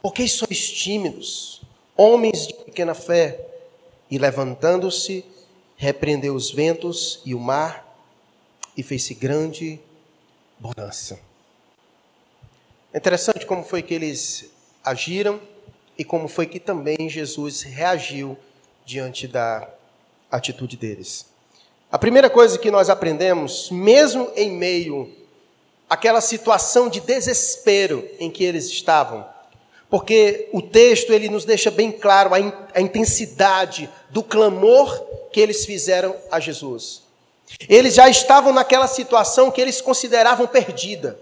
Por 0.00 0.14
que 0.14 0.28
sois 0.28 0.70
tímidos, 0.70 1.60
homens 1.96 2.46
de 2.46 2.54
pequena 2.54 2.94
fé? 2.94 3.48
E 4.08 4.16
levantando-se, 4.16 5.24
repreendeu 5.76 6.36
os 6.36 6.52
ventos 6.52 7.20
e 7.24 7.34
o 7.34 7.40
mar, 7.40 7.98
e 8.76 8.82
fez-se 8.82 9.14
grande 9.14 9.80
bonança. 10.64 11.20
É 12.90 12.96
interessante 12.96 13.44
como 13.44 13.62
foi 13.62 13.82
que 13.82 13.92
eles 13.92 14.50
agiram 14.82 15.38
e 15.98 16.04
como 16.04 16.26
foi 16.26 16.46
que 16.46 16.58
também 16.58 17.06
Jesus 17.06 17.60
reagiu 17.60 18.38
diante 18.86 19.28
da 19.28 19.68
atitude 20.30 20.78
deles. 20.78 21.26
A 21.92 21.98
primeira 21.98 22.30
coisa 22.30 22.58
que 22.58 22.70
nós 22.70 22.88
aprendemos, 22.88 23.70
mesmo 23.70 24.32
em 24.34 24.50
meio 24.50 25.14
àquela 25.88 26.22
situação 26.22 26.88
de 26.88 27.00
desespero 27.00 28.08
em 28.18 28.30
que 28.30 28.42
eles 28.42 28.66
estavam, 28.66 29.26
porque 29.90 30.48
o 30.50 30.62
texto 30.62 31.12
ele 31.12 31.28
nos 31.28 31.44
deixa 31.44 31.70
bem 31.70 31.92
claro 31.92 32.32
a, 32.32 32.40
in, 32.40 32.52
a 32.74 32.80
intensidade 32.80 33.88
do 34.08 34.22
clamor 34.22 35.28
que 35.30 35.40
eles 35.40 35.66
fizeram 35.66 36.16
a 36.30 36.40
Jesus. 36.40 37.03
Eles 37.68 37.94
já 37.94 38.08
estavam 38.08 38.52
naquela 38.52 38.86
situação 38.86 39.50
que 39.50 39.60
eles 39.60 39.80
consideravam 39.80 40.46
perdida. 40.46 41.18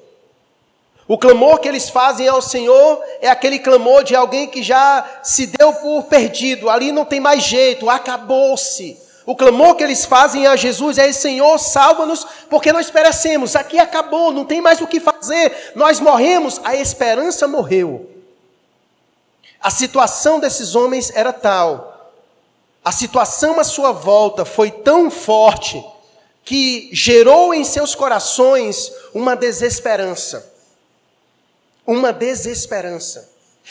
O 1.07 1.19
clamor 1.19 1.59
que 1.59 1.69
eles 1.69 1.89
fazem 1.89 2.29
ao 2.29 2.41
Senhor 2.41 3.03
é 3.21 3.29
aquele 3.29 3.59
clamor 3.59 4.05
de 4.05 4.15
alguém 4.15 4.47
que 4.47 4.63
já 4.63 5.21
se 5.23 5.47
deu 5.47 5.73
por 5.75 6.05
perdido, 6.05 6.71
ali 6.71 6.93
não 6.93 7.05
tem 7.05 7.21
mais 7.21 7.43
jeito, 7.43 7.91
acabou-se. 7.91 8.99
O 9.27 9.37
clamor 9.37 9.75
que 9.75 9.85
eles 9.85 10.05
fazem 10.05 10.47
a 10.47 10.57
Jesus 10.57 10.99
é: 10.99 11.13
Senhor, 11.13 11.59
salva-nos, 11.59 12.27
porque 12.49 12.73
nós 12.73 12.91
perecemos, 12.91 13.55
aqui 13.55 13.79
acabou, 13.79 14.33
não 14.33 14.45
tem 14.45 14.61
mais 14.61 14.81
o 14.81 14.87
que 14.87 15.01
fazer, 15.01 15.73
nós 15.75 16.01
morremos, 16.01 16.61
a 16.65 16.75
esperança 16.77 17.47
morreu. 17.47 18.09
A 19.61 19.71
situação 19.71 20.41
desses 20.41 20.75
homens 20.75 21.13
era 21.15 21.33
tal, 21.33 22.11
a 22.85 22.91
situação 22.91 23.61
à 23.61 23.65
sua 23.65 23.93
volta 23.93 24.45
foi 24.45 24.71
tão 24.71 25.09
forte, 25.09 25.85
que 26.45 26.89
gerou 26.93 27.55
em 27.55 27.65
seus 27.65 27.95
corações 27.95 28.93
uma 29.15 29.35
desesperança 29.37 30.53
uma 31.87 32.13
desesperança. 32.13 33.31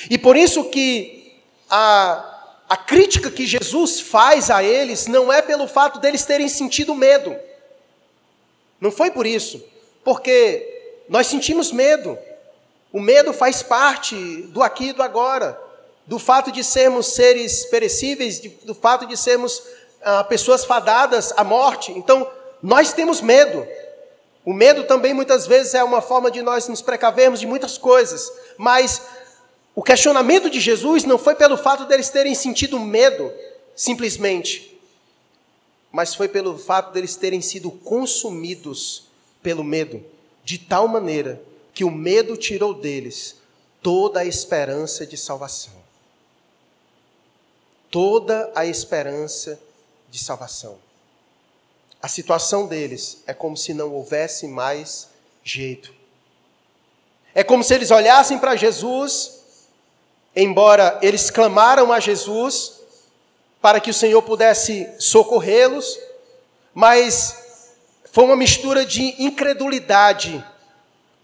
E 0.10 0.18
por 0.18 0.36
isso 0.36 0.66
que 0.66 1.40
a, 1.70 2.56
a 2.70 2.78
crítica 2.78 3.32
que 3.32 3.46
Jesus 3.46 4.00
faz 4.00 4.50
a 4.50 4.64
eles 4.64 5.08
não 5.08 5.32
é 5.32 5.42
pelo 5.42 5.68
fato 5.68 6.00
deles 6.00 6.26
terem 6.26 6.48
sentido 6.48 6.96
medo. 6.96 7.36
Não 8.80 8.92
foi 8.92 9.12
por 9.12 9.26
isso. 9.26 9.64
Porque 10.04 11.04
nós 11.08 11.28
sentimos 11.28 11.72
medo. 11.72 12.18
O 12.92 13.00
medo 13.00 13.32
faz 13.32 13.62
parte 13.64 14.16
do 14.48 14.62
aqui 14.62 14.90
e 14.90 14.94
do 14.94 15.04
agora. 15.04 15.60
Do 16.06 16.20
fato 16.20 16.52
de 16.52 16.64
sermos 16.64 17.08
seres 17.08 17.66
perecíveis, 17.66 18.40
do 18.40 18.74
fato 18.74 19.06
de 19.06 19.16
sermos 19.16 19.62
ah, 20.02 20.24
pessoas 20.24 20.66
fadadas 20.66 21.32
à 21.38 21.44
morte. 21.44 21.92
Então, 21.92 22.30
nós 22.62 22.94
temos 22.94 23.22
medo. 23.22 23.66
O 24.46 24.54
medo 24.54 24.84
também 24.84 25.14
muitas 25.14 25.46
vezes 25.46 25.74
é 25.74 25.84
uma 25.84 26.02
forma 26.02 26.32
de 26.32 26.42
nós 26.42 26.68
nos 26.68 26.82
precavermos 26.82 27.40
de 27.40 27.48
muitas 27.48 27.78
coisas, 27.78 28.32
mas 28.58 29.02
o 29.76 29.84
questionamento 29.84 30.50
de 30.50 30.60
Jesus 30.60 31.04
não 31.04 31.18
foi 31.18 31.36
pelo 31.36 31.58
fato 31.58 31.86
deles 31.86 32.10
terem 32.10 32.36
sentido 32.36 32.80
medo, 32.80 33.32
simplesmente, 33.76 34.80
mas 35.92 36.16
foi 36.16 36.28
pelo 36.28 36.58
fato 36.58 36.92
deles 36.92 37.16
terem 37.16 37.42
sido 37.42 37.70
consumidos 37.72 39.04
pelo 39.44 39.64
medo, 39.64 40.04
de 40.44 40.58
tal 40.58 40.88
maneira 40.88 41.42
que 41.74 41.84
o 41.84 41.92
medo 41.92 42.36
tirou 42.36 42.74
deles 42.74 43.36
toda 43.82 44.22
a 44.22 44.26
esperança 44.26 45.06
de 45.06 45.18
salvação. 45.18 45.74
Toda 47.90 48.52
a 48.56 48.66
esperança 48.66 49.60
de 50.10 50.20
salvação. 50.20 50.78
A 52.02 52.08
situação 52.08 52.66
deles 52.66 53.22
é 53.28 53.34
como 53.34 53.56
se 53.56 53.74
não 53.74 53.94
houvesse 53.94 54.48
mais 54.48 55.10
jeito. 55.44 55.94
É 57.34 57.44
como 57.44 57.64
se 57.64 57.74
eles 57.74 57.92
olhassem 57.92 58.40
para 58.40 58.56
Jesus, 58.56 59.40
embora 60.36 60.98
eles 61.02 61.30
clamaram 61.30 61.92
a 61.92 62.00
Jesus 62.00 62.80
para 63.62 63.80
que 63.80 63.92
o 63.92 63.94
Senhor 63.94 64.22
pudesse 64.24 64.92
socorrê-los, 65.00 66.00
mas 66.74 67.70
foi 68.12 68.24
uma 68.26 68.36
mistura 68.36 68.84
de 68.84 69.24
incredulidade, 69.24 70.44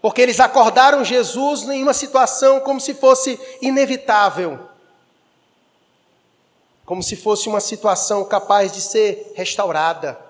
porque 0.00 0.22
eles 0.22 0.38
acordaram 0.38 1.04
Jesus 1.04 1.64
em 1.64 1.82
uma 1.82 1.92
situação 1.92 2.60
como 2.60 2.80
se 2.80 2.94
fosse 2.94 3.38
inevitável, 3.60 4.60
como 6.86 7.02
se 7.02 7.16
fosse 7.16 7.48
uma 7.48 7.60
situação 7.60 8.24
capaz 8.24 8.72
de 8.72 8.80
ser 8.80 9.32
restaurada. 9.34 10.27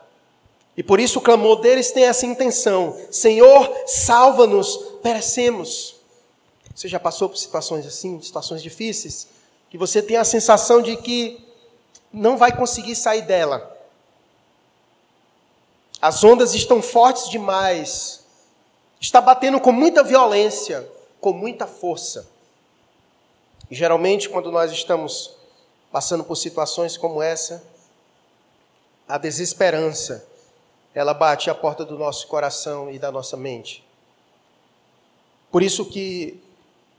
E 0.78 0.82
por 0.84 1.00
isso 1.00 1.18
o 1.18 1.22
clamor 1.22 1.60
deles 1.60 1.90
tem 1.90 2.04
essa 2.04 2.24
intenção: 2.24 2.96
Senhor, 3.10 3.68
salva-nos, 3.84 4.76
perecemos. 5.02 5.96
Você 6.72 6.86
já 6.86 7.00
passou 7.00 7.28
por 7.28 7.36
situações 7.36 7.84
assim, 7.84 8.22
situações 8.22 8.62
difíceis, 8.62 9.26
que 9.68 9.76
você 9.76 10.00
tem 10.00 10.16
a 10.16 10.22
sensação 10.22 10.80
de 10.80 10.96
que 10.96 11.44
não 12.12 12.38
vai 12.38 12.56
conseguir 12.56 12.94
sair 12.94 13.22
dela. 13.22 13.76
As 16.00 16.22
ondas 16.22 16.54
estão 16.54 16.80
fortes 16.80 17.28
demais, 17.28 18.20
está 19.00 19.20
batendo 19.20 19.58
com 19.58 19.72
muita 19.72 20.04
violência, 20.04 20.88
com 21.20 21.32
muita 21.32 21.66
força. 21.66 22.30
E 23.68 23.74
geralmente, 23.74 24.28
quando 24.28 24.52
nós 24.52 24.70
estamos 24.70 25.32
passando 25.90 26.22
por 26.22 26.36
situações 26.36 26.96
como 26.96 27.20
essa, 27.20 27.64
a 29.08 29.18
desesperança 29.18 30.27
ela 30.98 31.14
bate 31.14 31.48
à 31.48 31.54
porta 31.54 31.84
do 31.84 31.96
nosso 31.96 32.26
coração 32.26 32.90
e 32.90 32.98
da 32.98 33.12
nossa 33.12 33.36
mente. 33.36 33.84
Por 35.48 35.62
isso 35.62 35.84
que 35.84 36.42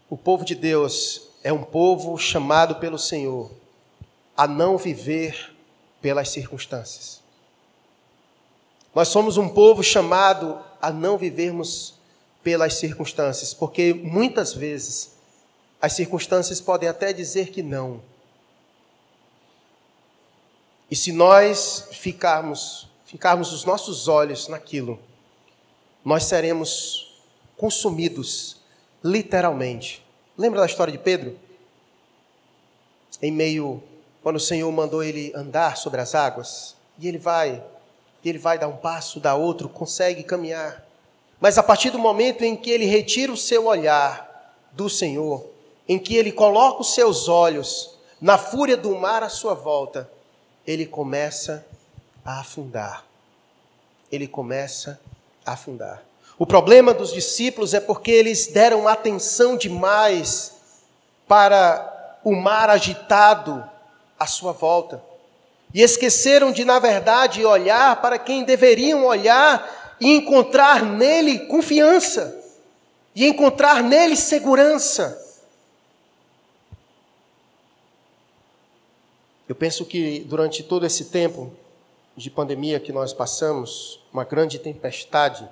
o 0.09 0.15
povo 0.15 0.45
de 0.45 0.55
Deus 0.55 1.23
é 1.43 1.51
um 1.51 1.63
povo 1.63 2.17
chamado 2.17 2.75
pelo 2.75 2.97
Senhor 2.97 3.51
a 4.37 4.47
não 4.47 4.77
viver 4.77 5.53
pelas 6.01 6.29
circunstâncias. 6.29 7.19
Nós 8.95 9.09
somos 9.09 9.35
um 9.35 9.49
povo 9.49 9.83
chamado 9.83 10.57
a 10.81 10.91
não 10.91 11.17
vivermos 11.17 11.95
pelas 12.41 12.75
circunstâncias, 12.75 13.53
porque 13.53 13.93
muitas 13.93 14.53
vezes 14.53 15.11
as 15.81 15.91
circunstâncias 15.91 16.61
podem 16.61 16.87
até 16.87 17.11
dizer 17.11 17.49
que 17.49 17.61
não. 17.61 18.01
E 20.89 20.95
se 20.95 21.11
nós 21.11 21.89
ficarmos 21.91 22.88
ficarmos 23.09 23.51
os 23.51 23.65
nossos 23.65 24.07
olhos 24.07 24.47
naquilo, 24.47 24.99
nós 26.05 26.25
seremos 26.25 27.19
consumidos, 27.57 28.57
literalmente. 29.03 30.05
Lembra 30.37 30.59
da 30.59 30.67
história 30.67 30.91
de 30.91 30.99
Pedro? 30.99 31.37
Em 33.19 33.31
meio, 33.31 33.81
quando 34.21 34.35
o 34.35 34.39
Senhor 34.39 34.71
mandou 34.71 35.03
ele 35.03 35.33
andar 35.35 35.75
sobre 35.75 35.99
as 35.99 36.13
águas, 36.13 36.75
e 36.99 37.07
ele 37.07 37.17
vai, 37.17 37.63
e 38.23 38.29
ele 38.29 38.37
vai 38.37 38.59
dar 38.59 38.67
um 38.67 38.77
passo, 38.77 39.19
dá 39.19 39.33
outro, 39.33 39.67
consegue 39.67 40.21
caminhar. 40.21 40.85
Mas 41.41 41.57
a 41.57 41.63
partir 41.63 41.89
do 41.89 41.97
momento 41.97 42.43
em 42.43 42.55
que 42.55 42.69
ele 42.69 42.85
retira 42.85 43.31
o 43.31 43.37
seu 43.37 43.65
olhar 43.65 44.55
do 44.71 44.87
Senhor, 44.87 45.49
em 45.87 45.97
que 45.97 46.15
ele 46.15 46.31
coloca 46.31 46.81
os 46.81 46.93
seus 46.93 47.27
olhos 47.27 47.97
na 48.21 48.37
fúria 48.37 48.77
do 48.77 48.95
mar 48.95 49.23
à 49.23 49.29
sua 49.29 49.55
volta, 49.55 50.07
ele 50.67 50.85
começa 50.85 51.65
a 51.68 51.68
afundar. 52.37 53.05
Ele 54.11 54.27
começa 54.27 54.99
a 55.45 55.53
afundar. 55.53 56.03
O 56.37 56.45
problema 56.45 56.93
dos 56.93 57.11
discípulos 57.11 57.73
é 57.73 57.79
porque 57.79 58.11
eles 58.11 58.47
deram 58.47 58.87
atenção 58.87 59.57
demais 59.57 60.53
para 61.27 62.19
o 62.23 62.35
mar 62.35 62.69
agitado 62.69 63.67
à 64.19 64.25
sua 64.25 64.51
volta. 64.51 65.03
E 65.73 65.81
esqueceram 65.81 66.51
de, 66.51 66.65
na 66.65 66.79
verdade, 66.79 67.45
olhar 67.45 68.01
para 68.01 68.17
quem 68.17 68.43
deveriam 68.43 69.05
olhar 69.05 69.97
e 69.99 70.15
encontrar 70.15 70.81
nele 70.83 71.39
confiança, 71.47 72.35
e 73.13 73.27
encontrar 73.27 73.83
nele 73.83 74.15
segurança. 74.15 75.25
Eu 79.47 79.55
penso 79.55 79.83
que 79.83 80.21
durante 80.21 80.63
todo 80.63 80.85
esse 80.85 81.05
tempo, 81.05 81.51
de 82.19 82.29
pandemia 82.29 82.81
que 82.81 82.91
nós 82.91 83.13
passamos, 83.13 84.01
uma 84.11 84.25
grande 84.25 84.59
tempestade 84.59 85.47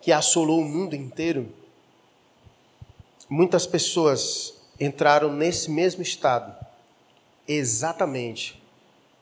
que 0.00 0.10
assolou 0.10 0.60
o 0.60 0.64
mundo 0.64 0.96
inteiro, 0.96 1.52
muitas 3.28 3.66
pessoas 3.66 4.54
entraram 4.80 5.30
nesse 5.30 5.70
mesmo 5.70 6.00
estado, 6.00 6.56
exatamente 7.46 8.62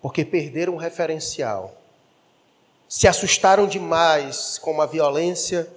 porque 0.00 0.24
perderam 0.24 0.74
o 0.74 0.78
referencial, 0.78 1.74
se 2.88 3.08
assustaram 3.08 3.66
demais 3.66 4.58
com 4.58 4.80
a 4.80 4.86
violência 4.86 5.68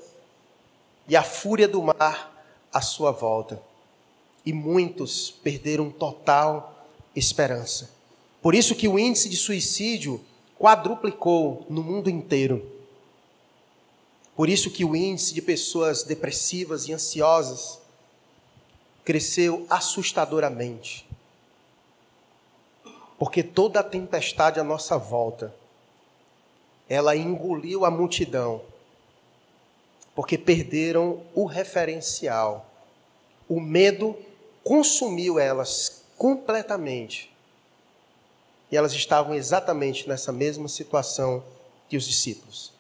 e 1.08 1.16
a 1.16 1.24
fúria 1.24 1.68
do 1.68 1.82
mar 1.82 2.46
à 2.72 2.80
sua 2.80 3.12
volta. 3.12 3.60
E 4.46 4.54
muitos 4.54 5.32
perderam 5.32 5.90
total 5.90 6.86
esperança. 7.16 7.99
Por 8.42 8.56
isso 8.56 8.76
que 8.76 8.88
o 8.88 8.98
índice 8.98 9.28
de 9.28 9.36
suicídio 9.36 10.24
quadruplicou 10.58 11.66
no 11.70 11.84
mundo 11.84 12.10
inteiro. 12.10 12.66
Por 14.36 14.48
isso 14.48 14.72
que 14.72 14.86
o 14.86 14.96
índice 14.96 15.34
de 15.34 15.42
pessoas 15.42 16.04
depressivas 16.04 16.88
e 16.88 16.94
ansiosas 16.94 17.80
cresceu 19.04 19.66
assustadoramente. 19.70 21.06
Porque 23.18 23.44
toda 23.44 23.82
a 23.82 23.84
tempestade 23.84 24.60
à 24.60 24.64
nossa 24.64 24.98
volta, 24.98 25.54
ela 26.88 27.16
engoliu 27.16 27.84
a 27.84 27.92
multidão. 27.92 28.62
Porque 30.16 30.38
perderam 30.38 31.22
o 31.36 31.46
referencial. 31.46 32.66
O 33.48 33.60
medo 33.60 34.16
consumiu 34.64 35.38
elas 35.38 36.04
completamente. 36.18 37.29
E 38.72 38.78
elas 38.78 38.94
estavam 38.94 39.34
exatamente 39.34 40.08
nessa 40.08 40.32
mesma 40.32 40.68
situação 40.68 41.44
que 41.88 41.98
os 41.98 42.06
discípulos. 42.06 42.72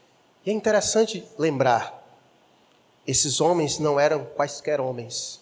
E 0.45 0.49
é 0.51 0.53
interessante 0.53 1.23
lembrar: 1.37 2.03
esses 3.07 3.41
homens 3.41 3.79
não 3.79 3.99
eram 3.99 4.25
quaisquer 4.35 4.79
homens. 4.79 5.39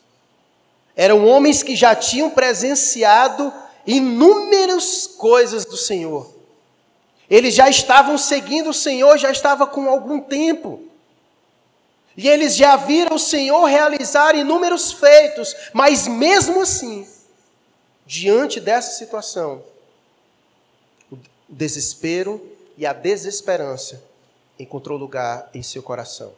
Eram 0.96 1.26
homens 1.28 1.62
que 1.62 1.76
já 1.76 1.96
tinham 1.96 2.30
presenciado 2.30 3.54
inúmeras 3.86 5.06
coisas 5.06 5.66
do 5.66 5.78
Senhor. 5.78 6.34
Eles 7.30 7.54
já 7.54 7.70
estavam 7.70 8.18
seguindo 8.18 8.70
o 8.70 8.74
Senhor, 8.74 9.18
já 9.18 9.32
estava 9.32 9.68
com 9.68 9.90
algum 9.90 10.20
tempo. 10.20 10.82
E 12.16 12.28
eles 12.28 12.56
já 12.56 12.76
viram 12.76 13.16
o 13.16 13.20
Senhor 13.20 13.66
realizar 13.66 14.34
inúmeros 14.34 14.92
feitos, 14.92 15.56
mas 15.72 16.08
mesmo 16.08 16.62
assim, 16.62 17.08
diante 18.08 18.60
dessa 18.60 18.98
situação, 18.98 19.62
o 21.50 21.54
desespero 21.54 22.42
e 22.78 22.86
a 22.86 22.94
desesperança 22.94 24.04
encontrou 24.60 24.98
lugar 24.98 25.50
em 25.54 25.64
seu 25.64 25.82
coração. 25.82 26.34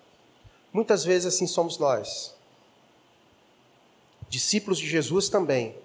Muitas 0.71 1.03
vezes 1.03 1.33
assim 1.33 1.47
somos 1.47 1.77
nós. 1.77 2.33
Discípulos 4.29 4.77
de 4.77 4.87
Jesus 4.87 5.29
também, 5.29 5.75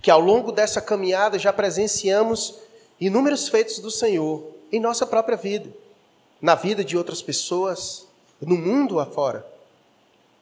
que 0.00 0.10
ao 0.10 0.20
longo 0.20 0.50
dessa 0.50 0.80
caminhada 0.80 1.38
já 1.38 1.52
presenciamos 1.52 2.54
inúmeros 3.00 3.48
feitos 3.48 3.78
do 3.78 3.90
Senhor 3.90 4.46
em 4.72 4.80
nossa 4.80 5.06
própria 5.06 5.36
vida, 5.36 5.70
na 6.40 6.54
vida 6.54 6.84
de 6.84 6.96
outras 6.96 7.20
pessoas, 7.20 8.06
no 8.40 8.56
mundo 8.56 8.98
afora. 8.98 9.46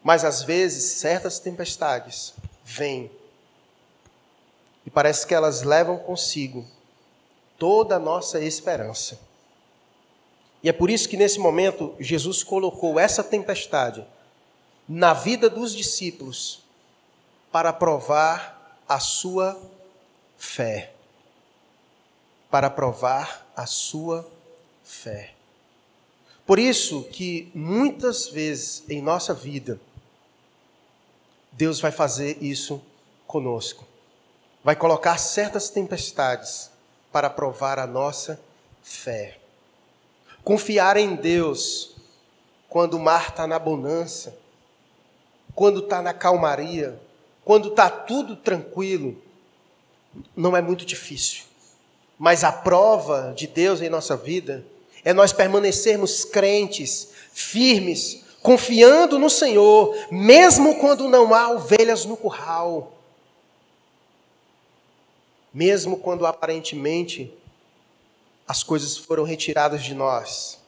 Mas 0.02 0.24
às 0.24 0.42
vezes 0.42 0.94
certas 0.94 1.38
tempestades 1.38 2.34
vêm 2.64 3.10
e 4.86 4.90
parece 4.90 5.26
que 5.26 5.34
elas 5.34 5.62
levam 5.62 5.96
consigo 5.98 6.64
toda 7.62 7.94
a 7.94 7.98
nossa 8.00 8.40
esperança. 8.40 9.20
E 10.64 10.68
é 10.68 10.72
por 10.72 10.90
isso 10.90 11.08
que 11.08 11.16
nesse 11.16 11.38
momento 11.38 11.94
Jesus 12.00 12.42
colocou 12.42 12.98
essa 12.98 13.22
tempestade 13.22 14.04
na 14.88 15.14
vida 15.14 15.48
dos 15.48 15.72
discípulos 15.72 16.64
para 17.52 17.72
provar 17.72 18.82
a 18.88 18.98
sua 18.98 19.56
fé. 20.36 20.92
Para 22.50 22.68
provar 22.68 23.46
a 23.54 23.64
sua 23.64 24.28
fé. 24.82 25.32
Por 26.44 26.58
isso 26.58 27.04
que 27.12 27.48
muitas 27.54 28.26
vezes 28.26 28.82
em 28.88 29.00
nossa 29.00 29.32
vida, 29.32 29.80
Deus 31.52 31.80
vai 31.80 31.92
fazer 31.92 32.42
isso 32.42 32.82
conosco. 33.24 33.86
Vai 34.64 34.74
colocar 34.74 35.16
certas 35.16 35.70
tempestades 35.70 36.71
para 37.12 37.28
provar 37.28 37.78
a 37.78 37.86
nossa 37.86 38.40
fé. 38.82 39.38
Confiar 40.42 40.96
em 40.96 41.14
Deus 41.14 41.94
quando 42.68 42.94
o 42.94 43.00
mar 43.00 43.28
está 43.28 43.46
na 43.46 43.58
bonança, 43.58 44.36
quando 45.54 45.80
está 45.80 46.00
na 46.00 46.14
calmaria, 46.14 46.98
quando 47.44 47.68
está 47.68 47.90
tudo 47.90 48.34
tranquilo, 48.34 49.20
não 50.34 50.56
é 50.56 50.62
muito 50.62 50.84
difícil. 50.84 51.44
Mas 52.18 52.44
a 52.44 52.52
prova 52.52 53.32
de 53.36 53.46
Deus 53.46 53.82
em 53.82 53.88
nossa 53.88 54.16
vida 54.16 54.64
é 55.04 55.12
nós 55.12 55.32
permanecermos 55.32 56.24
crentes, 56.24 57.08
firmes, 57.32 58.24
confiando 58.42 59.18
no 59.18 59.28
Senhor, 59.28 59.94
mesmo 60.10 60.78
quando 60.78 61.08
não 61.08 61.34
há 61.34 61.50
ovelhas 61.50 62.04
no 62.04 62.16
curral. 62.16 62.92
Mesmo 65.52 65.98
quando 65.98 66.26
aparentemente 66.26 67.32
as 68.46 68.62
coisas 68.62 68.96
foram 68.96 69.24
retiradas 69.24 69.82
de 69.82 69.94
nós. 69.94 70.58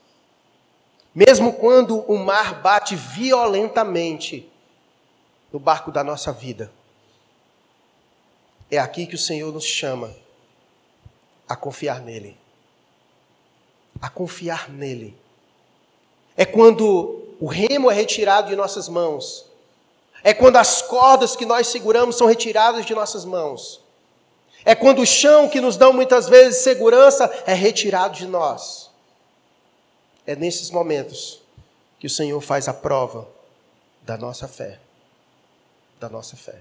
Mesmo 1.15 1.53
quando 1.53 2.01
o 2.11 2.19
mar 2.19 2.61
bate 2.61 2.97
violentamente 2.97 4.51
no 5.53 5.59
barco 5.59 5.93
da 5.93 6.03
nossa 6.03 6.33
vida, 6.33 6.73
é 8.71 8.79
aqui 8.79 9.07
que 9.07 9.15
o 9.15 9.19
Senhor 9.19 9.53
nos 9.53 9.65
chama 9.65 10.15
a 11.49 11.55
confiar 11.55 12.01
nele. 12.01 12.37
A 14.01 14.09
confiar 14.09 14.69
nele. 14.69 15.17
É 16.37 16.45
quando 16.45 17.37
o 17.39 17.47
remo 17.47 17.91
é 17.91 17.95
retirado 17.95 18.49
de 18.49 18.57
nossas 18.57 18.89
mãos. 18.89 19.47
É 20.23 20.35
quando 20.35 20.57
as 20.57 20.83
cordas 20.83 21.37
que 21.37 21.47
nós 21.47 21.69
seguramos 21.69 22.17
são 22.17 22.27
retiradas 22.27 22.85
de 22.85 22.95
nossas 22.95 23.25
mãos. 23.25 23.84
É 24.65 24.75
quando 24.75 25.03
o 25.03 25.07
chão 25.07 25.49
que 25.49 25.61
nos 25.61 25.77
dá 25.77 25.93
muitas 25.93 26.29
vezes 26.29 26.63
segurança 26.63 27.25
é 27.47 27.53
retirado 27.53 28.17
de 28.17 28.27
nós. 28.27 28.91
É 30.27 30.35
nesses 30.35 30.71
momentos 30.71 31.41
que 31.99 32.07
o 32.07 32.11
Senhor 32.11 32.41
faz 32.41 32.67
a 32.67 32.73
prova 32.73 33.29
da 34.03 34.17
nossa 34.17 34.49
fé. 34.49 34.79
Da 36.01 36.09
nossa 36.09 36.37
fé. 36.37 36.61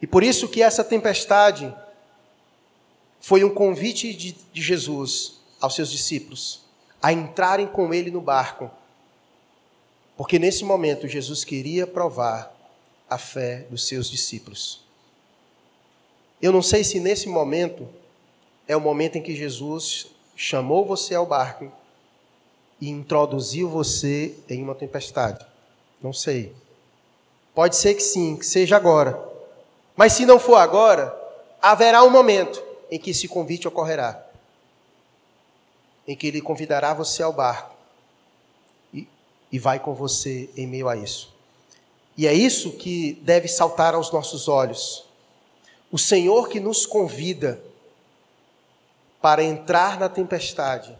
E 0.00 0.06
por 0.06 0.22
isso 0.22 0.48
que 0.48 0.62
essa 0.62 0.84
tempestade 0.84 1.74
foi 3.20 3.44
um 3.44 3.52
convite 3.52 4.14
de, 4.14 4.32
de 4.32 4.62
Jesus 4.62 5.40
aos 5.60 5.74
seus 5.74 5.90
discípulos 5.90 6.60
a 7.02 7.12
entrarem 7.12 7.66
com 7.66 7.92
ele 7.92 8.10
no 8.10 8.20
barco. 8.20 8.70
Porque 10.16 10.38
nesse 10.38 10.64
momento 10.64 11.08
Jesus 11.08 11.44
queria 11.44 11.86
provar 11.86 12.54
a 13.08 13.16
fé 13.16 13.66
dos 13.70 13.86
seus 13.86 14.10
discípulos. 14.10 14.79
Eu 16.40 16.52
não 16.52 16.62
sei 16.62 16.82
se 16.82 16.98
nesse 16.98 17.28
momento 17.28 17.88
é 18.66 18.74
o 18.74 18.80
momento 18.80 19.18
em 19.18 19.22
que 19.22 19.34
Jesus 19.34 20.06
chamou 20.34 20.86
você 20.86 21.14
ao 21.14 21.26
barco 21.26 21.70
e 22.80 22.88
introduziu 22.88 23.68
você 23.68 24.34
em 24.48 24.62
uma 24.62 24.74
tempestade. 24.74 25.44
Não 26.02 26.12
sei. 26.14 26.54
Pode 27.54 27.76
ser 27.76 27.94
que 27.94 28.00
sim, 28.00 28.36
que 28.36 28.46
seja 28.46 28.76
agora. 28.76 29.22
Mas 29.94 30.14
se 30.14 30.24
não 30.24 30.38
for 30.38 30.56
agora, 30.56 31.14
haverá 31.60 32.02
um 32.02 32.10
momento 32.10 32.62
em 32.90 32.98
que 32.98 33.10
esse 33.10 33.28
convite 33.28 33.68
ocorrerá. 33.68 34.24
Em 36.08 36.16
que 36.16 36.26
ele 36.26 36.40
convidará 36.40 36.94
você 36.94 37.22
ao 37.22 37.34
barco 37.34 37.76
e, 38.94 39.06
e 39.52 39.58
vai 39.58 39.78
com 39.78 39.92
você 39.92 40.48
em 40.56 40.66
meio 40.66 40.88
a 40.88 40.96
isso. 40.96 41.34
E 42.16 42.26
é 42.26 42.32
isso 42.32 42.72
que 42.72 43.12
deve 43.22 43.46
saltar 43.46 43.94
aos 43.94 44.10
nossos 44.10 44.48
olhos 44.48 45.09
o 45.90 45.98
Senhor 45.98 46.48
que 46.48 46.60
nos 46.60 46.86
convida 46.86 47.62
para 49.20 49.42
entrar 49.42 49.98
na 49.98 50.08
tempestade, 50.08 50.96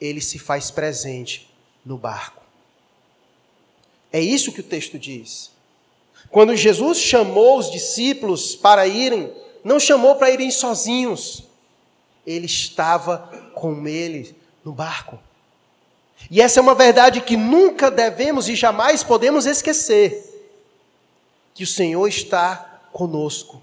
ele 0.00 0.20
se 0.20 0.38
faz 0.38 0.70
presente 0.70 1.50
no 1.84 1.98
barco. 1.98 2.42
É 4.12 4.20
isso 4.20 4.52
que 4.52 4.60
o 4.60 4.64
texto 4.64 4.98
diz. 4.98 5.50
Quando 6.30 6.56
Jesus 6.56 6.98
chamou 6.98 7.58
os 7.58 7.70
discípulos 7.70 8.56
para 8.56 8.86
irem, 8.86 9.32
não 9.62 9.78
chamou 9.78 10.16
para 10.16 10.30
irem 10.30 10.50
sozinhos, 10.50 11.44
ele 12.26 12.46
estava 12.46 13.18
com 13.54 13.86
eles 13.86 14.34
no 14.64 14.72
barco. 14.72 15.18
E 16.30 16.40
essa 16.40 16.60
é 16.60 16.62
uma 16.62 16.74
verdade 16.74 17.20
que 17.20 17.36
nunca 17.36 17.90
devemos 17.90 18.48
e 18.48 18.54
jamais 18.56 19.04
podemos 19.04 19.46
esquecer: 19.46 20.48
que 21.54 21.62
o 21.62 21.66
Senhor 21.66 22.06
está 22.08 22.80
conosco. 22.92 23.62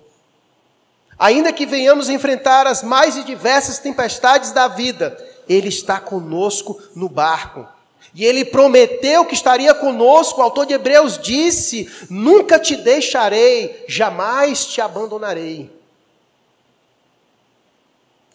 Ainda 1.17 1.53
que 1.53 1.65
venhamos 1.65 2.09
enfrentar 2.09 2.67
as 2.67 2.83
mais 2.83 3.23
diversas 3.23 3.79
tempestades 3.79 4.51
da 4.51 4.67
vida, 4.67 5.17
Ele 5.47 5.69
está 5.69 5.99
conosco 5.99 6.81
no 6.95 7.07
barco. 7.07 7.67
E 8.15 8.25
Ele 8.25 8.45
prometeu 8.45 9.25
que 9.25 9.33
estaria 9.33 9.73
conosco. 9.73 10.39
O 10.39 10.43
autor 10.43 10.65
de 10.65 10.73
Hebreus 10.73 11.17
disse: 11.17 11.89
Nunca 12.09 12.59
te 12.59 12.75
deixarei, 12.75 13.85
jamais 13.87 14.65
te 14.65 14.81
abandonarei. 14.81 15.71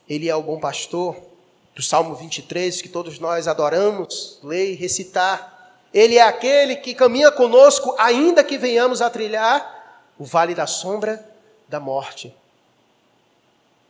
Ele 0.09 0.29
é 0.29 0.35
o 0.35 0.43
bom 0.43 0.59
pastor 0.59 1.17
do 1.77 1.83
Salmo 1.83 2.15
23, 2.15 2.83
que 2.83 2.89
todos 2.89 3.19
nós 3.19 3.47
adoramos 3.47 4.41
ler 4.43 4.73
e 4.73 4.75
recitar. 4.75 5.57
Ele 5.93 6.17
é 6.17 6.23
aquele 6.23 6.77
que 6.77 6.95
caminha 6.95 7.31
conosco, 7.31 7.95
ainda 7.99 8.43
que 8.43 8.59
venhamos 8.59 9.01
a 9.01 9.09
trilhar 9.09 9.77
o 10.19 10.25
vale 10.25 10.55
da 10.55 10.67
sombra 10.67 11.25
da 11.69 11.79
morte. 11.79 12.35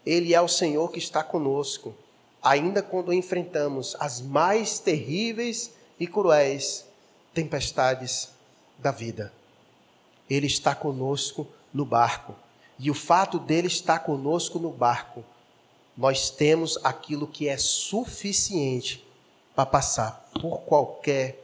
Ele 0.04 0.34
é 0.34 0.40
o 0.40 0.48
Senhor 0.48 0.90
que 0.90 0.98
está 0.98 1.22
conosco, 1.22 1.94
ainda 2.42 2.82
quando 2.82 3.12
enfrentamos 3.12 3.96
as 3.98 4.20
mais 4.20 4.78
terríveis 4.78 5.72
e 5.98 6.06
cruéis 6.06 6.86
tempestades 7.34 8.30
da 8.78 8.90
vida. 8.90 9.32
Ele 10.28 10.46
está 10.46 10.74
conosco 10.74 11.46
no 11.72 11.84
barco. 11.84 12.34
E 12.78 12.90
o 12.90 12.94
fato 12.94 13.38
dele 13.38 13.66
estar 13.66 14.00
conosco 14.00 14.58
no 14.58 14.70
barco, 14.70 15.24
nós 15.96 16.30
temos 16.30 16.78
aquilo 16.84 17.26
que 17.26 17.48
é 17.48 17.56
suficiente 17.56 19.04
para 19.54 19.66
passar 19.66 20.30
por 20.40 20.60
qualquer 20.60 21.42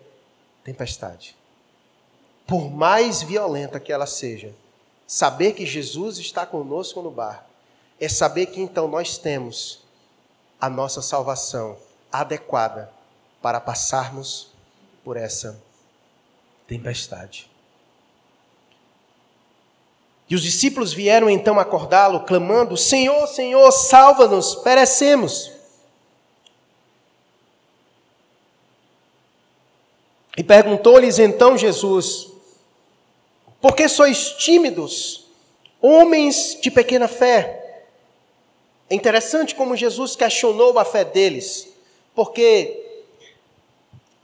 tempestade. 0.63 1.37
Por 2.47 2.71
mais 2.71 3.23
violenta 3.23 3.81
que 3.81 3.93
ela 3.93 4.07
seja, 4.07 4.55
saber 5.07 5.55
que 5.55 5.67
Jesus 5.67 6.19
está 6.19 6.47
conosco 6.47 7.03
no 7.03 7.11
barco 7.11 7.54
é 8.05 8.09
saber 8.09 8.47
que 8.47 8.61
então 8.61 8.87
nós 8.89 9.17
temos 9.17 9.81
a 10.61 10.69
nossa 10.69 11.01
salvação 11.01 11.77
adequada 12.13 12.91
para 13.41 13.61
passarmos 13.61 14.49
por 15.03 15.17
essa 15.17 15.61
tempestade. 16.67 17.51
E 20.29 20.35
os 20.35 20.43
discípulos 20.43 20.93
vieram 20.93 21.29
então 21.29 21.59
acordá-lo, 21.59 22.25
clamando: 22.25 22.77
Senhor, 22.77 23.27
Senhor, 23.27 23.71
salva-nos, 23.71 24.55
perecemos. 24.57 25.53
E 30.37 30.43
perguntou-lhes 30.43 31.19
então 31.19 31.57
Jesus: 31.57 32.29
Por 33.61 33.77
que 33.77 33.89
sois 33.89 34.31
tímidos, 34.31 35.27
homens 35.81 36.59
de 36.61 36.71
pequena 36.71 37.07
fé? 37.07 37.64
É 38.89 38.95
interessante 38.95 39.55
como 39.55 39.77
Jesus 39.77 40.15
questionou 40.15 40.79
a 40.79 40.85
fé 40.85 41.05
deles, 41.05 41.69
porque 42.15 43.03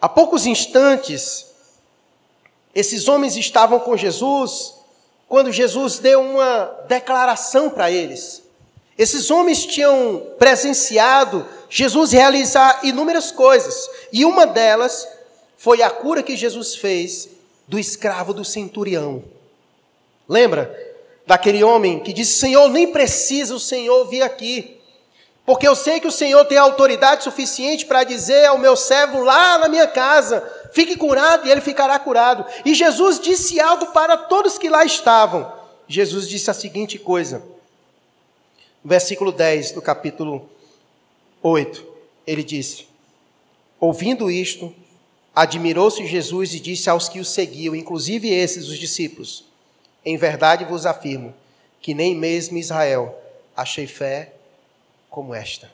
há 0.00 0.08
poucos 0.08 0.46
instantes 0.46 1.46
esses 2.74 3.08
homens 3.08 3.36
estavam 3.36 3.80
com 3.80 3.96
Jesus 3.96 4.74
quando 5.28 5.52
Jesus 5.52 5.98
deu 5.98 6.20
uma 6.20 6.66
declaração 6.88 7.70
para 7.70 7.90
eles. 7.90 8.42
Esses 8.98 9.30
homens 9.30 9.64
tinham 9.64 10.26
presenciado 10.38 11.46
Jesus 11.68 12.12
realizar 12.12 12.80
inúmeras 12.84 13.30
coisas, 13.30 13.88
e 14.12 14.24
uma 14.24 14.46
delas 14.46 15.08
foi 15.56 15.82
a 15.82 15.90
cura 15.90 16.22
que 16.22 16.36
Jesus 16.36 16.74
fez 16.74 17.28
do 17.66 17.78
escravo 17.78 18.34
do 18.34 18.44
centurião. 18.44 19.22
Lembra 20.28 20.89
daquele 21.30 21.62
homem 21.62 22.00
que 22.00 22.12
disse: 22.12 22.40
Senhor, 22.40 22.68
nem 22.68 22.88
precisa 22.90 23.54
o 23.54 23.60
Senhor 23.60 24.04
vir 24.08 24.20
aqui, 24.20 24.80
porque 25.46 25.66
eu 25.66 25.76
sei 25.76 26.00
que 26.00 26.08
o 26.08 26.10
Senhor 26.12 26.44
tem 26.44 26.58
autoridade 26.58 27.22
suficiente 27.22 27.86
para 27.86 28.02
dizer 28.02 28.46
ao 28.46 28.58
meu 28.58 28.74
servo 28.74 29.22
lá 29.22 29.56
na 29.58 29.68
minha 29.68 29.86
casa: 29.86 30.42
fique 30.72 30.96
curado 30.96 31.46
e 31.46 31.50
ele 31.52 31.60
ficará 31.60 31.96
curado. 32.00 32.44
E 32.64 32.74
Jesus 32.74 33.20
disse 33.20 33.60
algo 33.60 33.92
para 33.92 34.16
todos 34.16 34.58
que 34.58 34.68
lá 34.68 34.84
estavam. 34.84 35.52
Jesus 35.86 36.28
disse 36.28 36.50
a 36.50 36.54
seguinte 36.54 36.98
coisa, 36.98 37.40
versículo 38.84 39.30
10 39.30 39.70
do 39.70 39.80
capítulo 39.80 40.50
8. 41.40 41.86
Ele 42.26 42.42
disse: 42.42 42.88
Ouvindo 43.78 44.32
isto, 44.32 44.74
admirou-se 45.32 46.04
Jesus 46.08 46.54
e 46.54 46.58
disse 46.58 46.90
aos 46.90 47.08
que 47.08 47.20
o 47.20 47.24
seguiam, 47.24 47.76
inclusive 47.76 48.28
esses, 48.28 48.66
os 48.66 48.76
discípulos: 48.76 49.48
Em 50.04 50.16
verdade 50.16 50.64
vos 50.64 50.86
afirmo 50.86 51.34
que 51.80 51.94
nem 51.94 52.14
mesmo 52.14 52.58
Israel 52.58 53.16
achei 53.56 53.86
fé 53.86 54.32
como 55.08 55.34
esta. 55.34 55.70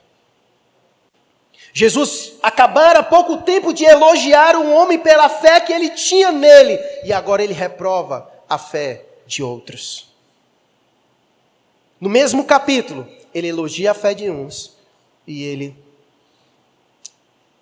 Jesus 1.72 2.35
acabara 2.43 3.03
pouco 3.03 3.43
tempo 3.43 3.72
de 3.72 3.85
elogiar 3.85 4.57
um 4.57 4.74
homem 4.74 4.99
pela 4.99 5.29
fé 5.29 5.61
que 5.61 5.72
ele 5.72 5.91
tinha 5.91 6.33
nele, 6.33 6.79
e 7.05 7.12
agora 7.12 7.43
ele 7.43 7.53
reprova 7.53 8.31
a 8.49 8.57
fé 8.57 9.05
de 9.27 9.43
outros. 9.43 10.09
No 12.01 12.09
mesmo 12.09 12.45
capítulo, 12.45 13.09
ele 13.35 13.49
elogia 13.49 13.91
a 13.91 13.95
fé 13.95 14.14
de 14.14 14.31
uns 14.31 14.77
e 15.27 15.43
ele 15.45 15.77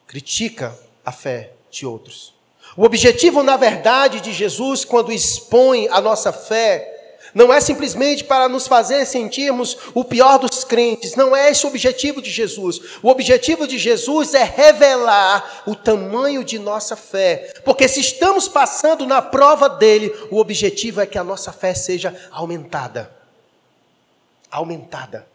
critica 0.06 0.78
a 1.04 1.10
fé 1.10 1.50
de 1.70 1.86
outros. 1.86 2.34
O 2.76 2.84
objetivo, 2.84 3.42
na 3.42 3.56
verdade, 3.56 4.20
de 4.20 4.32
Jesus, 4.32 4.84
quando 4.84 5.12
expõe 5.12 5.88
a 5.90 6.00
nossa 6.00 6.32
fé, 6.32 6.94
não 7.34 7.52
é 7.52 7.60
simplesmente 7.60 8.22
para 8.22 8.48
nos 8.48 8.68
fazer 8.68 9.04
sentirmos 9.04 9.76
o 9.92 10.04
pior 10.04 10.38
dos 10.38 10.62
crentes, 10.62 11.16
não 11.16 11.34
é 11.34 11.50
esse 11.50 11.66
o 11.66 11.68
objetivo 11.68 12.22
de 12.22 12.30
Jesus. 12.30 12.80
O 13.02 13.08
objetivo 13.08 13.66
de 13.66 13.76
Jesus 13.76 14.34
é 14.34 14.44
revelar 14.44 15.62
o 15.66 15.74
tamanho 15.74 16.44
de 16.44 16.60
nossa 16.60 16.94
fé, 16.94 17.52
porque 17.64 17.88
se 17.88 18.00
estamos 18.00 18.46
passando 18.46 19.04
na 19.04 19.20
prova 19.20 19.68
dele, 19.68 20.14
o 20.30 20.38
objetivo 20.38 21.00
é 21.00 21.06
que 21.06 21.18
a 21.18 21.24
nossa 21.24 21.52
fé 21.52 21.74
seja 21.74 22.14
aumentada. 22.30 23.10
Aumentada. 24.48 25.26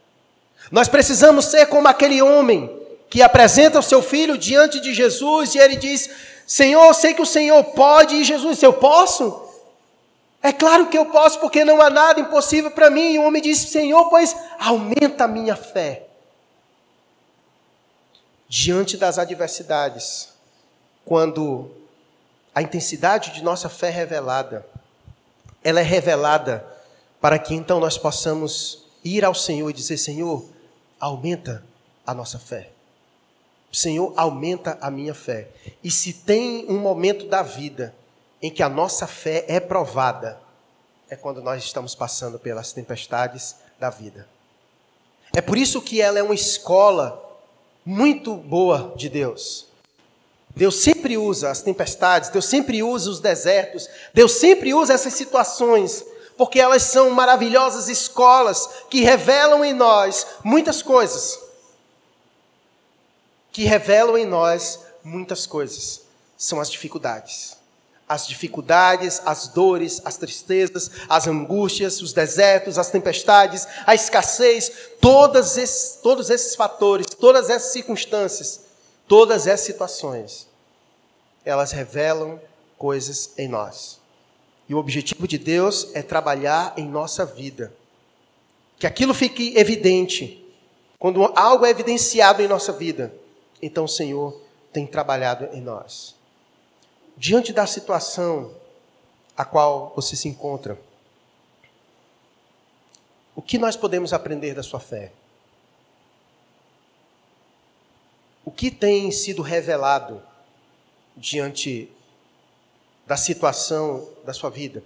Nós 0.71 0.87
precisamos 0.87 1.45
ser 1.45 1.65
como 1.65 1.87
aquele 1.87 2.21
homem 2.21 2.79
que 3.09 3.21
apresenta 3.21 3.79
o 3.79 3.83
seu 3.83 4.01
filho 4.01 4.37
diante 4.37 4.79
de 4.79 4.93
Jesus 4.93 5.55
e 5.55 5.57
ele 5.57 5.75
diz: 5.75 6.09
Senhor, 6.49 6.83
eu 6.83 6.93
sei 6.95 7.13
que 7.13 7.21
o 7.21 7.27
Senhor 7.27 7.63
pode, 7.63 8.15
e 8.15 8.23
Jesus 8.23 8.63
Eu 8.63 8.73
posso? 8.73 9.47
É 10.41 10.51
claro 10.51 10.87
que 10.87 10.97
eu 10.97 11.05
posso, 11.05 11.39
porque 11.39 11.63
não 11.63 11.79
há 11.79 11.91
nada 11.91 12.19
impossível 12.19 12.71
para 12.71 12.89
mim. 12.89 13.11
E 13.11 13.19
o 13.19 13.23
homem 13.23 13.39
disse: 13.39 13.67
Senhor, 13.67 14.09
pois 14.09 14.35
aumenta 14.57 15.25
a 15.25 15.27
minha 15.27 15.55
fé. 15.55 16.07
Diante 18.47 18.97
das 18.97 19.19
adversidades, 19.19 20.29
quando 21.05 21.69
a 22.55 22.63
intensidade 22.63 23.31
de 23.31 23.43
nossa 23.43 23.69
fé 23.69 23.89
é 23.89 23.91
revelada, 23.91 24.65
ela 25.63 25.81
é 25.81 25.83
revelada 25.83 26.65
para 27.21 27.37
que 27.37 27.53
então 27.53 27.79
nós 27.79 27.95
possamos 27.95 28.85
ir 29.03 29.23
ao 29.23 29.35
Senhor 29.35 29.69
e 29.69 29.73
dizer: 29.73 29.97
Senhor, 29.97 30.43
aumenta 30.99 31.63
a 32.07 32.11
nossa 32.11 32.39
fé. 32.39 32.71
Senhor, 33.71 34.13
aumenta 34.15 34.77
a 34.81 34.89
minha 34.89 35.13
fé. 35.13 35.49
E 35.83 35.91
se 35.91 36.13
tem 36.13 36.65
um 36.67 36.79
momento 36.79 37.27
da 37.27 37.41
vida 37.41 37.93
em 38.41 38.49
que 38.49 38.63
a 38.63 38.69
nossa 38.69 39.05
fé 39.05 39.45
é 39.47 39.59
provada 39.59 40.39
é 41.09 41.15
quando 41.15 41.41
nós 41.41 41.63
estamos 41.63 41.95
passando 41.95 42.37
pelas 42.37 42.71
tempestades 42.71 43.55
da 43.79 43.89
vida. 43.89 44.27
É 45.35 45.41
por 45.41 45.57
isso 45.57 45.81
que 45.81 46.01
ela 46.01 46.19
é 46.19 46.23
uma 46.23 46.35
escola 46.35 47.23
muito 47.85 48.35
boa 48.35 48.93
de 48.95 49.09
Deus. 49.09 49.67
Deus 50.55 50.81
sempre 50.81 51.17
usa 51.17 51.49
as 51.49 51.61
tempestades, 51.61 52.29
Deus 52.29 52.45
sempre 52.45 52.83
usa 52.83 53.09
os 53.09 53.19
desertos, 53.19 53.89
Deus 54.13 54.33
sempre 54.33 54.73
usa 54.73 54.93
essas 54.93 55.13
situações, 55.13 56.03
porque 56.37 56.59
elas 56.59 56.83
são 56.83 57.09
maravilhosas 57.11 57.87
escolas 57.87 58.67
que 58.89 59.01
revelam 59.01 59.63
em 59.63 59.73
nós 59.73 60.25
muitas 60.43 60.81
coisas. 60.81 61.39
Que 63.59 63.65
revelam 63.65 64.17
em 64.17 64.25
nós 64.25 64.79
muitas 65.03 65.45
coisas. 65.45 66.03
São 66.37 66.61
as 66.61 66.71
dificuldades 66.71 67.57
as 68.07 68.25
dificuldades, 68.25 69.21
as 69.23 69.49
dores, 69.49 70.01
as 70.05 70.17
tristezas, 70.17 70.89
as 71.09 71.27
angústias, 71.27 72.01
os 72.01 72.11
desertos, 72.11 72.79
as 72.79 72.89
tempestades, 72.89 73.67
a 73.85 73.93
escassez, 73.93 74.71
todos 74.99 75.57
esses, 75.57 75.99
todos 76.01 76.31
esses 76.31 76.55
fatores, 76.55 77.05
todas 77.05 77.51
essas 77.51 77.71
circunstâncias, 77.71 78.61
todas 79.07 79.45
essas 79.45 79.67
situações, 79.67 80.47
elas 81.45 81.71
revelam 81.71 82.41
coisas 82.79 83.29
em 83.37 83.47
nós. 83.47 83.99
E 84.67 84.73
o 84.73 84.79
objetivo 84.79 85.27
de 85.27 85.37
Deus 85.37 85.89
é 85.93 86.01
trabalhar 86.01 86.73
em 86.77 86.87
nossa 86.87 87.25
vida. 87.25 87.71
Que 88.79 88.87
aquilo 88.87 89.13
fique 89.13 89.53
evidente. 89.55 90.43
Quando 90.97 91.31
algo 91.35 91.63
é 91.63 91.69
evidenciado 91.69 92.41
em 92.41 92.47
nossa 92.47 92.71
vida, 92.71 93.18
então 93.61 93.85
o 93.85 93.89
Senhor 93.89 94.39
tem 94.71 94.85
trabalhado 94.85 95.45
em 95.53 95.61
nós 95.61 96.19
diante 97.19 97.51
da 97.51 97.67
situação 97.67 98.55
a 99.35 99.43
qual 99.43 99.91
você 99.93 100.15
se 100.15 100.29
encontra, 100.29 100.79
o 103.35 103.41
que 103.41 103.57
nós 103.57 103.75
podemos 103.75 104.13
aprender 104.13 104.53
da 104.53 104.63
sua 104.63 104.79
fé? 104.79 105.11
O 108.45 108.51
que 108.51 108.71
tem 108.71 109.11
sido 109.11 109.41
revelado 109.41 110.23
diante 111.15 111.91
da 113.05 113.17
situação 113.17 114.09
da 114.25 114.33
sua 114.33 114.49
vida? 114.49 114.81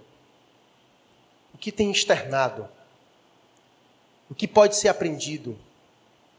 O 1.52 1.58
que 1.58 1.70
tem 1.70 1.90
externado? 1.90 2.68
O 4.28 4.34
que 4.34 4.48
pode 4.48 4.74
ser 4.74 4.88
aprendido? 4.88 5.56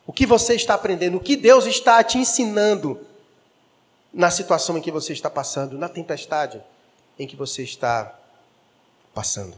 O 0.07 0.13
que 0.13 0.25
você 0.25 0.55
está 0.55 0.75
aprendendo? 0.75 1.17
O 1.17 1.19
que 1.19 1.35
Deus 1.35 1.65
está 1.65 2.03
te 2.03 2.17
ensinando 2.17 2.99
na 4.13 4.29
situação 4.29 4.77
em 4.77 4.81
que 4.81 4.91
você 4.91 5.13
está 5.13 5.29
passando, 5.29 5.77
na 5.77 5.89
tempestade 5.89 6.61
em 7.17 7.27
que 7.27 7.35
você 7.35 7.63
está 7.63 8.17
passando? 9.13 9.55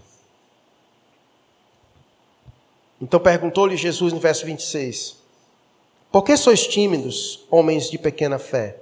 Então 3.01 3.19
perguntou-lhe 3.19 3.77
Jesus 3.77 4.13
no 4.13 4.19
verso 4.19 4.45
26: 4.45 5.17
Por 6.11 6.23
que 6.23 6.35
sois 6.35 6.65
tímidos, 6.65 7.45
homens 7.51 7.89
de 7.89 7.97
pequena 7.97 8.39
fé? 8.39 8.77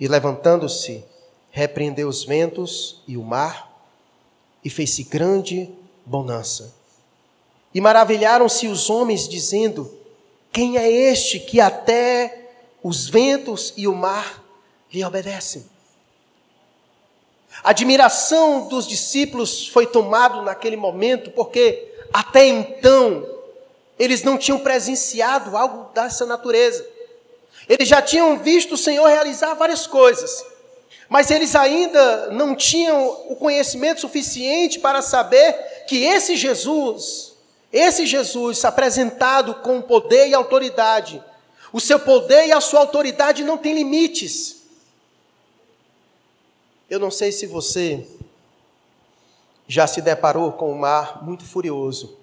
E 0.00 0.08
levantando-se, 0.08 1.04
repreendeu 1.50 2.08
os 2.08 2.24
ventos 2.24 3.02
e 3.06 3.16
o 3.16 3.22
mar, 3.22 3.72
e 4.64 4.68
fez-se 4.68 5.04
grande 5.04 5.70
bonança. 6.04 6.74
E 7.72 7.80
maravilharam-se 7.80 8.66
os 8.66 8.90
homens, 8.90 9.28
dizendo: 9.28 9.95
Quem 10.56 10.78
é 10.78 10.90
este 10.90 11.38
que 11.38 11.60
até 11.60 12.48
os 12.82 13.10
ventos 13.10 13.74
e 13.76 13.86
o 13.86 13.94
mar 13.94 14.42
lhe 14.90 15.04
obedecem? 15.04 15.66
A 17.62 17.72
admiração 17.72 18.66
dos 18.66 18.88
discípulos 18.88 19.68
foi 19.68 19.86
tomada 19.86 20.40
naquele 20.40 20.74
momento, 20.74 21.30
porque 21.32 21.92
até 22.10 22.46
então 22.46 23.28
eles 23.98 24.22
não 24.22 24.38
tinham 24.38 24.58
presenciado 24.58 25.58
algo 25.58 25.92
dessa 25.92 26.24
natureza. 26.24 26.86
Eles 27.68 27.86
já 27.86 28.00
tinham 28.00 28.38
visto 28.38 28.76
o 28.76 28.78
Senhor 28.78 29.06
realizar 29.06 29.52
várias 29.52 29.86
coisas, 29.86 30.42
mas 31.06 31.30
eles 31.30 31.54
ainda 31.54 32.30
não 32.30 32.56
tinham 32.56 33.26
o 33.28 33.36
conhecimento 33.36 34.00
suficiente 34.00 34.78
para 34.78 35.02
saber 35.02 35.84
que 35.86 36.02
esse 36.02 36.34
Jesus, 36.34 37.25
esse 37.76 38.06
Jesus 38.06 38.64
apresentado 38.64 39.54
com 39.56 39.82
poder 39.82 40.28
e 40.28 40.34
autoridade, 40.34 41.22
o 41.72 41.80
seu 41.80 42.00
poder 42.00 42.46
e 42.46 42.52
a 42.52 42.60
sua 42.60 42.80
autoridade 42.80 43.44
não 43.44 43.58
tem 43.58 43.74
limites. 43.74 44.62
Eu 46.88 46.98
não 46.98 47.10
sei 47.10 47.32
se 47.32 47.46
você 47.46 48.06
já 49.68 49.86
se 49.86 50.00
deparou 50.00 50.52
com 50.52 50.72
um 50.72 50.78
mar 50.78 51.24
muito 51.24 51.44
furioso. 51.44 52.16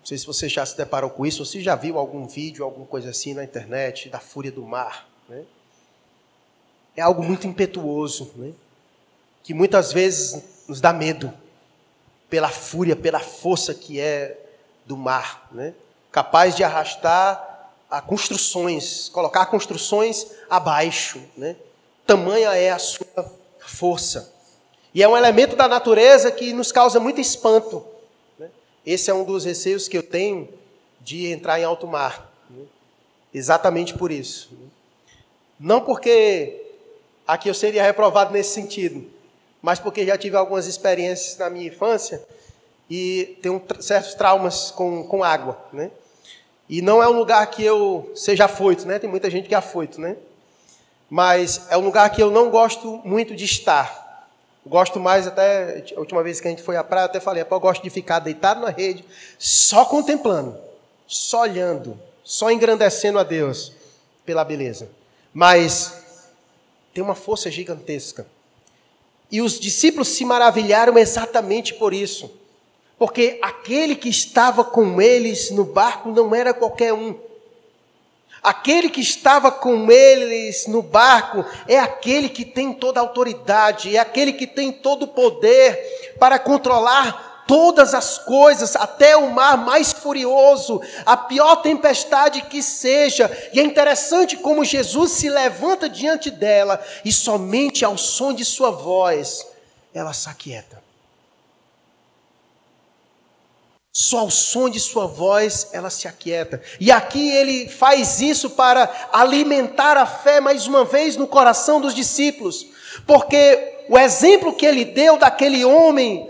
Não 0.00 0.06
sei 0.06 0.18
se 0.18 0.26
você 0.26 0.48
já 0.48 0.66
se 0.66 0.76
deparou 0.76 1.10
com 1.10 1.24
isso, 1.24 1.40
ou 1.40 1.46
se 1.46 1.62
já 1.62 1.76
viu 1.76 1.98
algum 1.98 2.26
vídeo, 2.26 2.64
alguma 2.64 2.86
coisa 2.86 3.10
assim 3.10 3.32
na 3.32 3.44
internet, 3.44 4.08
da 4.08 4.18
fúria 4.18 4.50
do 4.50 4.62
mar. 4.62 5.08
Né? 5.28 5.44
É 6.96 7.02
algo 7.02 7.22
muito 7.22 7.46
impetuoso, 7.46 8.32
né? 8.34 8.52
que 9.42 9.54
muitas 9.54 9.92
vezes 9.92 10.42
nos 10.68 10.80
dá 10.80 10.92
medo, 10.92 11.32
pela 12.30 12.48
fúria, 12.48 12.94
pela 12.96 13.20
força 13.20 13.74
que 13.74 14.00
é 14.00 14.38
do 14.86 14.96
mar, 14.96 15.48
né? 15.52 15.74
capaz 16.10 16.54
de 16.56 16.64
arrastar 16.64 17.70
a 17.90 18.00
construções, 18.00 19.08
colocar 19.08 19.46
construções 19.46 20.26
abaixo. 20.48 21.20
Né? 21.36 21.56
Tamanha 22.06 22.54
é 22.54 22.70
a 22.70 22.78
sua 22.78 23.30
força. 23.58 24.32
E 24.94 25.02
é 25.02 25.08
um 25.08 25.16
elemento 25.16 25.56
da 25.56 25.68
natureza 25.68 26.30
que 26.30 26.52
nos 26.52 26.72
causa 26.72 26.98
muito 26.98 27.20
espanto. 27.20 27.84
Esse 28.86 29.10
é 29.10 29.14
um 29.14 29.24
dos 29.24 29.44
receios 29.44 29.88
que 29.88 29.98
eu 29.98 30.02
tenho 30.02 30.48
de 31.00 31.26
entrar 31.26 31.60
em 31.60 31.64
alto 31.64 31.86
mar. 31.86 32.32
Né? 32.48 32.64
Exatamente 33.34 33.94
por 33.94 34.10
isso. 34.10 34.50
Não 35.58 35.80
porque 35.80 36.64
aqui 37.26 37.48
eu 37.48 37.54
seria 37.54 37.82
reprovado 37.82 38.32
nesse 38.32 38.54
sentido, 38.54 39.06
mas 39.62 39.78
porque 39.78 40.06
já 40.06 40.16
tive 40.16 40.36
algumas 40.36 40.66
experiências 40.66 41.36
na 41.38 41.50
minha 41.50 41.68
infância 41.68 42.22
e 42.88 43.38
tenho 43.42 43.62
certos 43.80 44.14
traumas 44.14 44.70
com, 44.70 45.04
com 45.04 45.22
água, 45.22 45.58
né? 45.72 45.90
E 46.68 46.80
não 46.80 47.02
é 47.02 47.08
um 47.08 47.12
lugar 47.12 47.44
que 47.48 47.64
eu 47.64 48.12
seja 48.14 48.44
afoito, 48.44 48.86
né? 48.86 48.98
Tem 48.98 49.10
muita 49.10 49.28
gente 49.28 49.48
que 49.48 49.54
é 49.54 49.58
afoito, 49.58 50.00
né? 50.00 50.16
Mas 51.08 51.66
é 51.68 51.76
um 51.76 51.80
lugar 51.80 52.08
que 52.10 52.22
eu 52.22 52.30
não 52.30 52.48
gosto 52.48 53.00
muito 53.04 53.34
de 53.34 53.44
estar. 53.44 54.28
Gosto 54.64 55.00
mais 55.00 55.26
até, 55.26 55.84
a 55.96 55.98
última 55.98 56.22
vez 56.22 56.40
que 56.40 56.46
a 56.46 56.50
gente 56.50 56.62
foi 56.62 56.76
à 56.76 56.84
praia, 56.84 57.04
eu 57.04 57.06
até 57.06 57.18
falei, 57.18 57.44
eu 57.48 57.60
gosto 57.60 57.82
de 57.82 57.90
ficar 57.90 58.20
deitado 58.20 58.60
na 58.60 58.70
rede, 58.70 59.04
só 59.38 59.84
contemplando, 59.84 60.56
só 61.06 61.40
olhando, 61.40 61.98
só 62.22 62.50
engrandecendo 62.50 63.18
a 63.18 63.24
Deus 63.24 63.72
pela 64.24 64.44
beleza. 64.44 64.88
Mas 65.32 66.28
tem 66.94 67.02
uma 67.02 67.14
força 67.14 67.50
gigantesca. 67.50 68.26
E 69.30 69.40
os 69.40 69.58
discípulos 69.58 70.08
se 70.08 70.24
maravilharam 70.24 70.98
exatamente 70.98 71.74
por 71.74 71.94
isso. 71.94 72.30
Porque 72.98 73.38
aquele 73.40 73.94
que 73.94 74.08
estava 74.08 74.64
com 74.64 75.00
eles 75.00 75.50
no 75.50 75.64
barco 75.64 76.10
não 76.10 76.34
era 76.34 76.52
qualquer 76.52 76.92
um. 76.92 77.14
Aquele 78.42 78.88
que 78.88 79.00
estava 79.00 79.50
com 79.52 79.90
eles 79.90 80.66
no 80.66 80.82
barco 80.82 81.44
é 81.68 81.78
aquele 81.78 82.28
que 82.28 82.44
tem 82.44 82.72
toda 82.72 82.98
a 82.98 83.02
autoridade, 83.02 83.94
é 83.94 83.98
aquele 83.98 84.32
que 84.32 84.46
tem 84.46 84.72
todo 84.72 85.02
o 85.02 85.08
poder 85.08 86.16
para 86.18 86.38
controlar 86.38 87.29
todas 87.50 87.94
as 87.94 88.16
coisas, 88.16 88.76
até 88.76 89.16
o 89.16 89.28
mar 89.32 89.58
mais 89.58 89.92
furioso, 89.92 90.80
a 91.04 91.16
pior 91.16 91.56
tempestade 91.56 92.42
que 92.42 92.62
seja. 92.62 93.28
E 93.52 93.58
é 93.58 93.64
interessante 93.64 94.36
como 94.36 94.64
Jesus 94.64 95.10
se 95.10 95.28
levanta 95.28 95.88
diante 95.88 96.30
dela 96.30 96.80
e 97.04 97.10
somente 97.10 97.84
ao 97.84 97.98
som 97.98 98.32
de 98.32 98.44
sua 98.44 98.70
voz 98.70 99.44
ela 99.92 100.12
se 100.12 100.28
aquieta. 100.28 100.80
Só 103.92 104.20
ao 104.20 104.30
som 104.30 104.70
de 104.70 104.78
sua 104.78 105.08
voz 105.08 105.70
ela 105.72 105.90
se 105.90 106.06
aquieta. 106.06 106.62
E 106.78 106.92
aqui 106.92 107.32
ele 107.32 107.68
faz 107.68 108.20
isso 108.20 108.50
para 108.50 109.08
alimentar 109.12 109.96
a 109.96 110.06
fé 110.06 110.38
mais 110.40 110.68
uma 110.68 110.84
vez 110.84 111.16
no 111.16 111.26
coração 111.26 111.80
dos 111.80 111.96
discípulos. 111.96 112.64
Porque 113.04 113.86
o 113.88 113.98
exemplo 113.98 114.54
que 114.54 114.64
ele 114.64 114.84
deu 114.84 115.18
daquele 115.18 115.64
homem, 115.64 116.29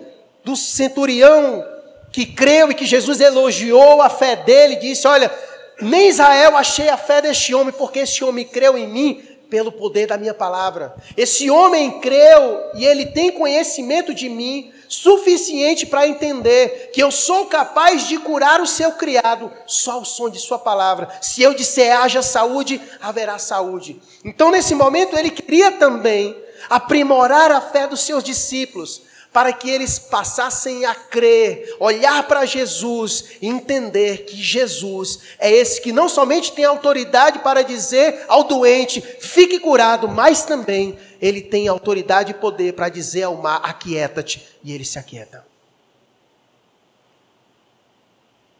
do 0.50 0.56
centurião, 0.56 1.64
que 2.12 2.26
creu 2.26 2.70
e 2.70 2.74
que 2.74 2.84
Jesus 2.84 3.20
elogiou 3.20 4.02
a 4.02 4.10
fé 4.10 4.34
dele, 4.34 4.76
disse: 4.76 5.06
Olha, 5.06 5.32
nem 5.80 6.08
Israel 6.08 6.56
achei 6.56 6.88
a 6.88 6.96
fé 6.96 7.22
deste 7.22 7.54
homem, 7.54 7.72
porque 7.72 8.00
esse 8.00 8.24
homem 8.24 8.44
creu 8.44 8.76
em 8.76 8.88
mim 8.88 9.22
pelo 9.48 9.70
poder 9.70 10.06
da 10.06 10.18
minha 10.18 10.34
palavra. 10.34 10.94
Esse 11.16 11.48
homem 11.50 12.00
creu 12.00 12.70
e 12.74 12.84
ele 12.84 13.06
tem 13.06 13.30
conhecimento 13.30 14.12
de 14.12 14.28
mim 14.28 14.72
suficiente 14.88 15.86
para 15.86 16.08
entender 16.08 16.90
que 16.92 17.00
eu 17.00 17.12
sou 17.12 17.46
capaz 17.46 18.08
de 18.08 18.18
curar 18.18 18.60
o 18.60 18.66
seu 18.66 18.92
criado 18.92 19.52
só 19.66 19.92
ao 19.92 20.04
som 20.04 20.28
de 20.28 20.40
sua 20.40 20.58
palavra. 20.58 21.08
Se 21.20 21.42
eu 21.42 21.54
disser 21.54 21.96
haja 21.96 22.22
saúde, 22.22 22.80
haverá 23.00 23.38
saúde. 23.38 24.00
Então, 24.24 24.50
nesse 24.50 24.74
momento, 24.74 25.16
ele 25.16 25.30
queria 25.30 25.70
também 25.72 26.36
aprimorar 26.68 27.52
a 27.52 27.60
fé 27.60 27.86
dos 27.86 28.00
seus 28.00 28.22
discípulos, 28.22 29.02
para 29.32 29.52
que 29.52 29.70
eles 29.70 29.98
passassem 29.98 30.84
a 30.84 30.94
crer, 30.94 31.76
olhar 31.78 32.26
para 32.26 32.44
Jesus 32.44 33.36
e 33.40 33.46
entender 33.46 34.24
que 34.24 34.36
Jesus 34.36 35.20
é 35.38 35.50
esse 35.50 35.80
que 35.80 35.92
não 35.92 36.08
somente 36.08 36.52
tem 36.52 36.64
autoridade 36.64 37.38
para 37.38 37.62
dizer 37.62 38.24
ao 38.26 38.44
doente, 38.44 39.00
fique 39.00 39.60
curado, 39.60 40.08
mas 40.08 40.44
também 40.44 40.98
ele 41.20 41.40
tem 41.40 41.68
autoridade 41.68 42.32
e 42.32 42.34
poder 42.34 42.72
para 42.72 42.88
dizer 42.88 43.22
ao 43.22 43.36
mar, 43.36 43.60
aquieta-te, 43.62 44.46
e 44.64 44.72
ele 44.72 44.84
se 44.84 44.98
aquieta. 44.98 45.46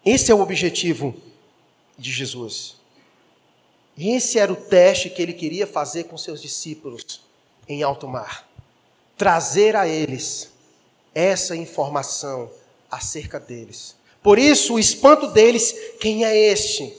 Esse 0.05 0.31
é 0.31 0.35
o 0.35 0.41
objetivo 0.41 1.14
de 1.99 2.12
Jesus. 2.12 2.77
Esse 3.99 4.39
era 4.39 4.53
o 4.53 4.57
teste 4.57 5.11
que 5.11 5.21
ele 5.21 5.35
queria 5.35 5.66
fazer 5.66 6.05
com 6.05 6.16
seus 6.16 6.41
discípulos 6.41 7.21
em 7.68 7.83
alto 7.83 8.09
mar. 8.09 8.49
Trazer 9.16 9.77
a 9.77 9.87
eles 9.87 10.49
essa 11.15 11.57
informação 11.57 12.51
acerca 12.91 13.39
deles. 13.39 13.97
Por 14.23 14.39
isso, 14.39 14.75
o 14.75 14.79
espanto 14.79 15.29
deles: 15.29 15.75
quem 16.01 16.25
é 16.25 16.37
este? 16.37 16.95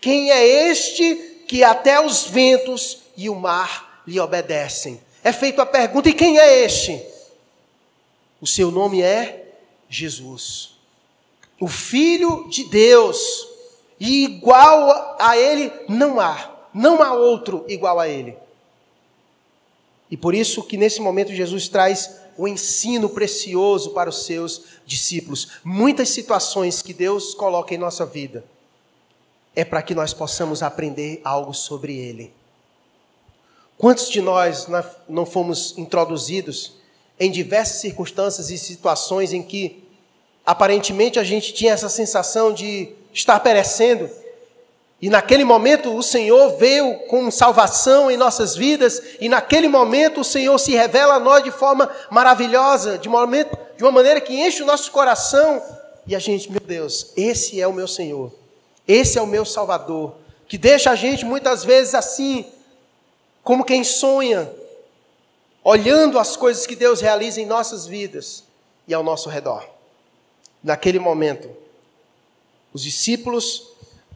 Quem 0.00 0.30
é 0.30 0.70
este 0.70 1.44
que 1.46 1.62
até 1.62 2.00
os 2.00 2.24
ventos 2.24 2.98
e 3.16 3.28
o 3.28 3.34
mar 3.34 4.02
lhe 4.06 4.18
obedecem? 4.20 5.00
É 5.22 5.32
feita 5.32 5.62
a 5.62 5.66
pergunta: 5.66 6.08
e 6.08 6.14
quem 6.14 6.38
é 6.38 6.64
este? 6.64 7.02
O 8.40 8.46
seu 8.46 8.70
nome 8.70 9.02
é 9.02 9.52
Jesus, 9.88 10.76
o 11.58 11.68
Filho 11.68 12.48
de 12.48 12.64
Deus, 12.64 13.46
e 13.98 14.24
igual 14.24 15.16
a 15.18 15.36
Ele 15.36 15.70
não 15.88 16.18
há, 16.18 16.68
não 16.72 17.02
há 17.02 17.12
outro 17.12 17.64
igual 17.68 18.00
a 18.00 18.08
Ele. 18.08 18.36
E 20.10 20.16
por 20.16 20.34
isso 20.34 20.62
que 20.62 20.76
nesse 20.76 21.00
momento 21.00 21.34
Jesus 21.34 21.68
traz 21.68 22.10
o 22.40 22.48
ensino 22.48 23.08
precioso 23.08 23.90
para 23.90 24.08
os 24.08 24.24
seus 24.24 24.62
discípulos. 24.86 25.60
Muitas 25.62 26.08
situações 26.08 26.80
que 26.80 26.94
Deus 26.94 27.34
coloca 27.34 27.74
em 27.74 27.78
nossa 27.78 28.06
vida 28.06 28.44
é 29.54 29.64
para 29.64 29.82
que 29.82 29.94
nós 29.94 30.14
possamos 30.14 30.62
aprender 30.62 31.20
algo 31.24 31.52
sobre 31.52 31.96
Ele. 31.96 32.32
Quantos 33.76 34.08
de 34.08 34.20
nós 34.20 34.66
não 35.08 35.26
fomos 35.26 35.76
introduzidos 35.76 36.74
em 37.18 37.30
diversas 37.30 37.80
circunstâncias 37.80 38.50
e 38.50 38.56
situações 38.56 39.32
em 39.32 39.42
que 39.42 39.90
Aparentemente 40.44 41.18
a 41.18 41.22
gente 41.24 41.52
tinha 41.52 41.72
essa 41.72 41.88
sensação 41.88 42.52
de 42.52 42.88
estar 43.12 43.38
perecendo. 43.40 44.10
E 45.02 45.08
naquele 45.08 45.44
momento 45.44 45.96
o 45.96 46.02
Senhor 46.02 46.58
veio 46.58 46.98
com 47.06 47.30
salvação 47.30 48.10
em 48.10 48.18
nossas 48.18 48.54
vidas, 48.54 49.00
e 49.18 49.28
naquele 49.28 49.66
momento 49.66 50.20
o 50.20 50.24
Senhor 50.24 50.58
se 50.58 50.72
revela 50.72 51.14
a 51.14 51.20
nós 51.20 51.42
de 51.42 51.50
forma 51.50 51.90
maravilhosa, 52.10 52.98
de, 52.98 53.08
momento, 53.08 53.56
de 53.76 53.82
uma 53.82 53.90
maneira 53.90 54.20
que 54.20 54.34
enche 54.34 54.62
o 54.62 54.66
nosso 54.66 54.90
coração, 54.90 55.62
e 56.06 56.14
a 56.14 56.18
gente, 56.18 56.50
meu 56.50 56.60
Deus, 56.60 57.12
esse 57.16 57.60
é 57.60 57.66
o 57.66 57.72
meu 57.72 57.88
Senhor, 57.88 58.30
esse 58.86 59.18
é 59.18 59.22
o 59.22 59.26
meu 59.26 59.46
Salvador, 59.46 60.14
que 60.46 60.58
deixa 60.58 60.90
a 60.90 60.94
gente 60.94 61.24
muitas 61.24 61.64
vezes 61.64 61.94
assim, 61.94 62.44
como 63.42 63.64
quem 63.64 63.82
sonha, 63.82 64.52
olhando 65.64 66.18
as 66.18 66.36
coisas 66.36 66.66
que 66.66 66.76
Deus 66.76 67.00
realiza 67.00 67.40
em 67.40 67.46
nossas 67.46 67.86
vidas 67.86 68.44
e 68.86 68.92
ao 68.92 69.02
nosso 69.02 69.30
redor. 69.30 69.66
Naquele 70.62 70.98
momento, 70.98 71.48
os 72.72 72.82
discípulos, 72.82 73.68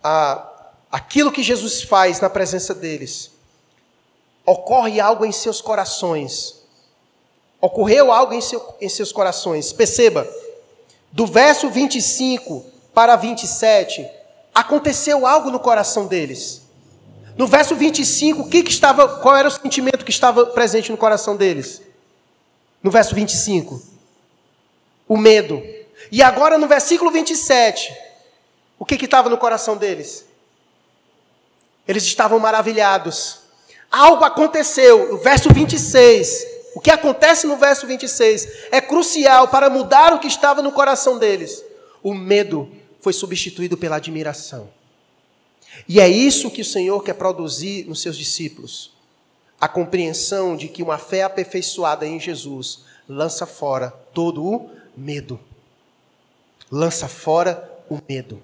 ah, 0.03 0.51
aquilo 0.95 1.33
que 1.33 1.43
Jesus 1.43 1.83
faz 1.83 2.21
na 2.21 2.31
presença 2.31 2.73
deles, 2.73 3.33
ocorre 4.47 5.01
algo 5.01 5.27
em 5.27 5.33
seus 5.33 5.61
corações. 5.61 6.63
Ocorreu 7.61 8.13
algo 8.13 8.33
em, 8.33 8.41
seu, 8.41 8.65
em 8.81 8.89
seus 8.89 9.11
corações. 9.11 9.73
Perceba, 9.73 10.25
do 11.11 11.27
verso 11.27 11.69
25 11.69 12.65
para 12.95 13.17
27, 13.17 14.09
aconteceu 14.55 15.27
algo 15.27 15.51
no 15.51 15.59
coração 15.59 16.07
deles. 16.07 16.63
No 17.37 17.49
verso 17.49 17.75
25, 17.75 18.43
o 18.43 18.49
que, 18.49 18.63
que 18.63 18.71
estava, 18.71 19.19
qual 19.19 19.35
era 19.35 19.49
o 19.49 19.51
sentimento 19.51 20.05
que 20.05 20.13
estava 20.13 20.47
presente 20.47 20.93
no 20.93 20.97
coração 20.97 21.35
deles? 21.35 21.83
No 22.81 22.93
verso 22.93 23.17
25, 23.17 23.83
o 25.09 25.17
medo. 25.17 25.61
E 26.13 26.23
agora 26.23 26.57
no 26.57 26.69
versículo 26.69 27.11
27, 27.11 27.93
o 28.79 28.87
que 28.87 28.95
estava 29.05 29.29
no 29.29 29.37
coração 29.37 29.77
deles? 29.77 30.33
Eles 31.87 32.05
estavam 32.05 32.39
maravilhados. 32.39 33.41
Algo 33.91 34.25
aconteceu. 34.25 35.13
No 35.13 35.19
verso 35.19 35.53
26, 35.53 36.47
o 36.75 36.81
que 36.81 36.91
acontece 36.91 37.47
no 37.47 37.57
verso 37.57 37.87
26 37.87 38.49
é 38.73 38.81
crucial 38.81 39.49
para 39.49 39.71
mudar 39.71 40.13
o 40.13 40.19
que 40.19 40.27
estava 40.27 40.61
no 40.63 40.73
coração 40.73 41.19
deles. 41.19 41.65
O 42.03 42.13
medo 42.13 42.71
foi 43.01 43.13
substituído 43.13 43.77
pela 43.77 43.97
admiração. 43.97 44.69
E 45.89 46.01
é 46.01 46.09
isso 46.09 46.51
que 46.51 46.63
o 46.63 46.65
Senhor 46.65 47.03
quer 47.03 47.15
produzir 47.15 47.87
nos 47.87 48.01
seus 48.01 48.17
discípulos. 48.17 48.93
A 49.61 49.69
compreensão 49.69 50.57
de 50.57 50.69
que 50.69 50.83
uma 50.83 50.99
fé 50.99 51.23
aperfeiçoada 51.23 52.07
em 52.07 52.19
Jesus 52.19 52.81
lança 53.09 53.47
fora 53.47 53.91
todo 54.13 54.45
o 54.45 54.71
medo. 54.97 55.39
Lança 56.71 57.09
fora 57.09 57.71
o 57.89 57.99
medo. 58.09 58.43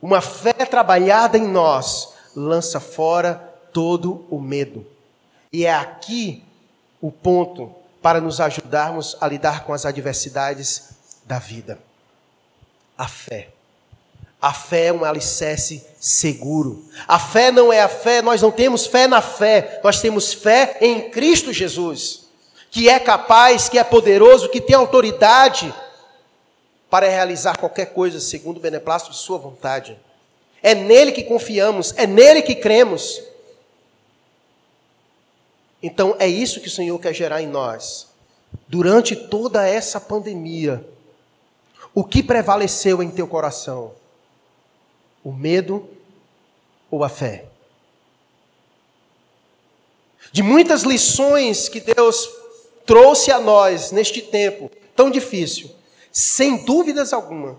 Uma 0.00 0.20
fé 0.20 0.52
trabalhada 0.52 1.38
em 1.38 1.46
nós 1.46 2.11
lança 2.34 2.80
fora 2.80 3.34
todo 3.72 4.26
o 4.30 4.40
medo. 4.40 4.86
E 5.52 5.66
é 5.66 5.74
aqui 5.74 6.42
o 7.00 7.10
ponto 7.10 7.74
para 8.00 8.20
nos 8.20 8.40
ajudarmos 8.40 9.16
a 9.20 9.28
lidar 9.28 9.64
com 9.64 9.72
as 9.72 9.86
adversidades 9.86 10.90
da 11.24 11.38
vida. 11.38 11.78
A 12.96 13.06
fé. 13.06 13.48
A 14.40 14.52
fé 14.52 14.86
é 14.86 14.92
um 14.92 15.04
alicerce 15.04 15.86
seguro. 16.00 16.84
A 17.06 17.18
fé 17.18 17.52
não 17.52 17.72
é 17.72 17.80
a 17.80 17.88
fé, 17.88 18.20
nós 18.20 18.42
não 18.42 18.50
temos 18.50 18.86
fé 18.86 19.06
na 19.06 19.22
fé, 19.22 19.80
nós 19.84 20.00
temos 20.00 20.32
fé 20.32 20.78
em 20.80 21.10
Cristo 21.10 21.52
Jesus, 21.52 22.26
que 22.68 22.88
é 22.88 22.98
capaz, 22.98 23.68
que 23.68 23.78
é 23.78 23.84
poderoso, 23.84 24.48
que 24.48 24.60
tem 24.60 24.74
autoridade 24.74 25.72
para 26.90 27.08
realizar 27.08 27.56
qualquer 27.56 27.86
coisa 27.86 28.18
segundo 28.18 28.56
o 28.56 28.60
beneplácito 28.60 29.12
de 29.12 29.18
Sua 29.18 29.38
vontade. 29.38 29.96
É 30.62 30.74
nele 30.74 31.12
que 31.12 31.24
confiamos, 31.24 31.92
é 31.96 32.06
nele 32.06 32.42
que 32.42 32.54
cremos. 32.54 33.20
Então 35.82 36.14
é 36.18 36.28
isso 36.28 36.60
que 36.60 36.68
o 36.68 36.70
Senhor 36.70 36.98
quer 36.98 37.12
gerar 37.12 37.42
em 37.42 37.48
nós. 37.48 38.08
Durante 38.68 39.16
toda 39.16 39.66
essa 39.66 40.00
pandemia, 40.00 40.86
o 41.94 42.04
que 42.04 42.22
prevaleceu 42.22 43.02
em 43.02 43.10
teu 43.10 43.26
coração? 43.26 43.92
O 45.24 45.32
medo 45.32 45.88
ou 46.90 47.02
a 47.02 47.08
fé? 47.08 47.46
De 50.30 50.42
muitas 50.42 50.82
lições 50.82 51.68
que 51.68 51.80
Deus 51.80 52.28
trouxe 52.86 53.30
a 53.30 53.40
nós 53.40 53.90
neste 53.90 54.22
tempo 54.22 54.70
tão 54.94 55.10
difícil, 55.10 55.70
sem 56.10 56.64
dúvidas 56.64 57.12
alguma, 57.12 57.58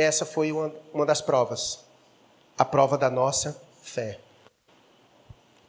essa 0.00 0.24
foi 0.24 0.52
uma, 0.52 0.72
uma 0.92 1.06
das 1.06 1.20
provas. 1.20 1.80
A 2.56 2.64
prova 2.64 2.96
da 2.96 3.10
nossa 3.10 3.60
fé. 3.82 4.18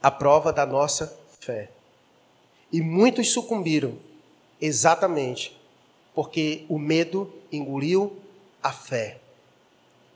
A 0.01 0.09
prova 0.09 0.51
da 0.51 0.65
nossa 0.65 1.17
fé. 1.39 1.69
E 2.71 2.81
muitos 2.81 3.31
sucumbiram 3.31 3.97
exatamente 4.59 5.59
porque 6.13 6.65
o 6.69 6.77
medo 6.77 7.31
engoliu 7.51 8.17
a 8.61 8.71
fé. 8.71 9.19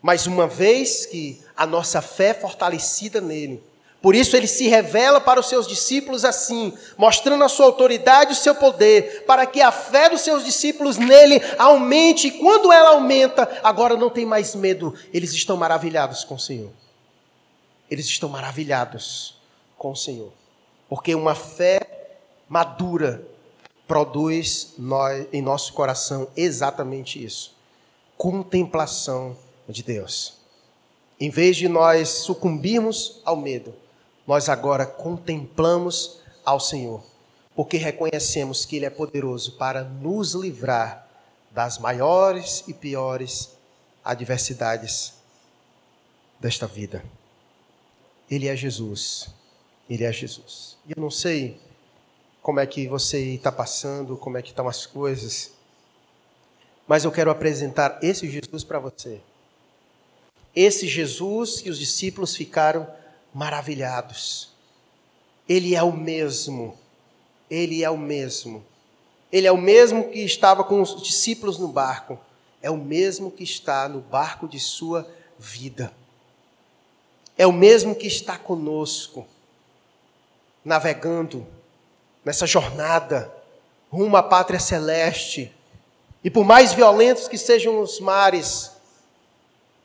Mas 0.02 0.28
uma 0.28 0.48
vez 0.48 1.06
que 1.06 1.42
a 1.56 1.66
nossa 1.66 2.02
fé 2.02 2.34
fortalecida 2.34 3.20
nele, 3.20 3.64
por 4.06 4.14
isso 4.14 4.38
ele 4.38 4.46
se 4.46 4.68
revela 4.68 5.20
para 5.20 5.40
os 5.40 5.50
seus 5.50 5.66
discípulos 5.66 6.24
assim, 6.24 6.78
mostrando 6.96 7.44
a 7.44 7.50
sua 7.50 7.66
autoridade 7.66 8.30
e 8.30 8.34
o 8.34 8.40
seu 8.40 8.54
poder, 8.54 9.24
para 9.26 9.48
que 9.48 9.60
a 9.60 9.72
fé 9.72 10.08
dos 10.08 10.22
seus 10.22 10.46
discípulos 10.46 10.98
nele 10.98 11.42
aumente, 11.58 12.28
e 12.28 12.32
quando 12.32 12.72
ela 12.72 12.90
aumenta, 12.90 13.60
agora 13.64 13.98
não 13.98 14.12
tem 14.12 14.24
mais 14.24 14.54
medo, 14.54 14.94
eles 15.12 15.34
estão 15.34 15.58
maravilhados 15.58 16.24
com 16.24 16.36
o 16.36 16.40
Senhor. 16.40 16.70
Eles 17.90 18.06
estão 18.06 18.30
maravilhados 18.30 19.42
com 19.76 19.90
o 19.90 19.96
Senhor. 19.96 20.32
Porque 20.88 21.16
uma 21.16 21.34
fé 21.34 21.80
madura 22.48 23.28
produz 23.88 24.76
em 25.34 25.42
nosso 25.42 25.74
coração 25.74 26.28
exatamente 26.38 27.26
isso: 27.26 27.56
contemplação 28.16 29.36
de 29.68 29.82
Deus. 29.82 30.36
Em 31.20 31.32
vez 31.32 31.58
de 31.58 31.68
nós 31.68 32.08
sucumbirmos 32.10 33.20
ao 33.26 33.36
medo, 33.36 33.74
nós 34.28 34.50
agora 34.50 34.86
contemplamos 34.86 36.20
ao 36.44 36.60
Senhor, 36.60 37.04
porque 37.56 37.78
reconhecemos 37.78 38.66
que 38.66 38.76
Ele 38.76 38.86
é 38.86 38.90
poderoso 38.90 39.54
para 39.54 39.84
nos 39.84 40.34
livrar 40.34 41.08
das 41.52 41.78
maiores 41.78 42.64
e 42.68 42.74
piores 42.74 43.52
adversidades 44.04 45.14
desta 46.40 46.68
vida. 46.68 47.04
Ele 48.30 48.48
é 48.48 48.56
Jesus. 48.56 49.30
Ele 49.90 50.04
é 50.04 50.12
Jesus. 50.12 50.78
E 50.88 50.92
eu 50.96 51.02
não 51.02 51.12
sei 51.12 51.60
como 52.42 52.60
é 52.60 52.66
que 52.66 52.88
você 52.88 53.34
está 53.34 53.52
passando, 53.52 54.18
como 54.18 54.38
é 54.38 54.42
que 54.42 54.50
estão 54.50 54.68
as 54.68 54.86
coisas, 54.86 55.52
mas 56.88 57.04
eu 57.04 57.12
quero 57.12 57.32
apresentar 57.32 58.00
esse 58.04 58.30
Jesus 58.30 58.64
para 58.64 58.80
você. 58.80 59.20
Esse 60.56 60.88
Jesus 60.88 61.62
que 61.62 61.70
os 61.70 61.80
discípulos 61.80 62.36
ficaram 62.36 62.88
maravilhados. 63.36 64.50
Ele 65.48 65.76
é 65.76 65.84
o 65.84 65.92
mesmo. 65.92 66.78
Ele 67.52 67.84
é 67.84 67.90
o 67.90 67.98
mesmo. 67.98 68.66
Ele 69.30 69.46
é 69.46 69.52
o 69.52 69.58
mesmo 69.58 70.10
que 70.10 70.20
estava 70.20 70.64
com 70.64 70.82
os 70.82 71.04
discípulos 71.04 71.60
no 71.60 71.68
barco. 71.68 72.18
É 72.62 72.72
o 72.72 72.78
mesmo 72.78 73.30
que 73.30 73.44
está 73.44 73.90
no 73.90 74.00
barco 74.00 74.48
de 74.48 74.58
sua 74.58 75.06
vida. 75.38 75.94
É 77.38 77.46
o 77.46 77.52
mesmo 77.52 77.94
que 77.94 78.08
está 78.08 78.38
conosco, 78.38 79.28
navegando 80.64 81.46
nessa 82.24 82.48
jornada 82.48 83.30
rumo 83.92 84.16
à 84.16 84.24
pátria 84.24 84.62
celeste. 84.62 85.54
E 86.24 86.30
por 86.30 86.46
mais 86.46 86.72
violentos 86.72 87.28
que 87.28 87.38
sejam 87.38 87.82
os 87.82 88.00
mares, 88.00 88.72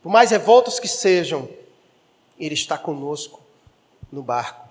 por 0.01 0.11
mais 0.11 0.31
revoltos 0.31 0.79
que 0.79 0.87
sejam, 0.87 1.49
Ele 2.39 2.55
está 2.55 2.79
conosco 2.79 3.40
no 4.13 4.23
barco. 4.23 4.69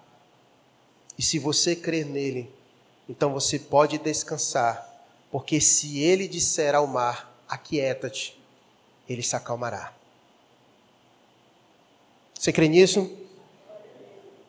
E 1.18 1.22
se 1.22 1.38
você 1.40 1.76
crer 1.76 2.06
nele, 2.06 2.52
então 3.08 3.34
você 3.34 3.60
pode 3.60 3.98
descansar, 3.98 4.88
porque 5.32 5.60
se 5.60 6.00
Ele 6.00 6.28
disser 6.28 6.76
ao 6.76 6.88
mar, 6.88 7.34
aquieta-te, 7.48 8.40
Ele 9.08 9.22
se 9.24 9.36
acalmará. 9.36 9.94
Você 12.34 12.54
crê 12.54 12.68
nisso? 12.68 13.12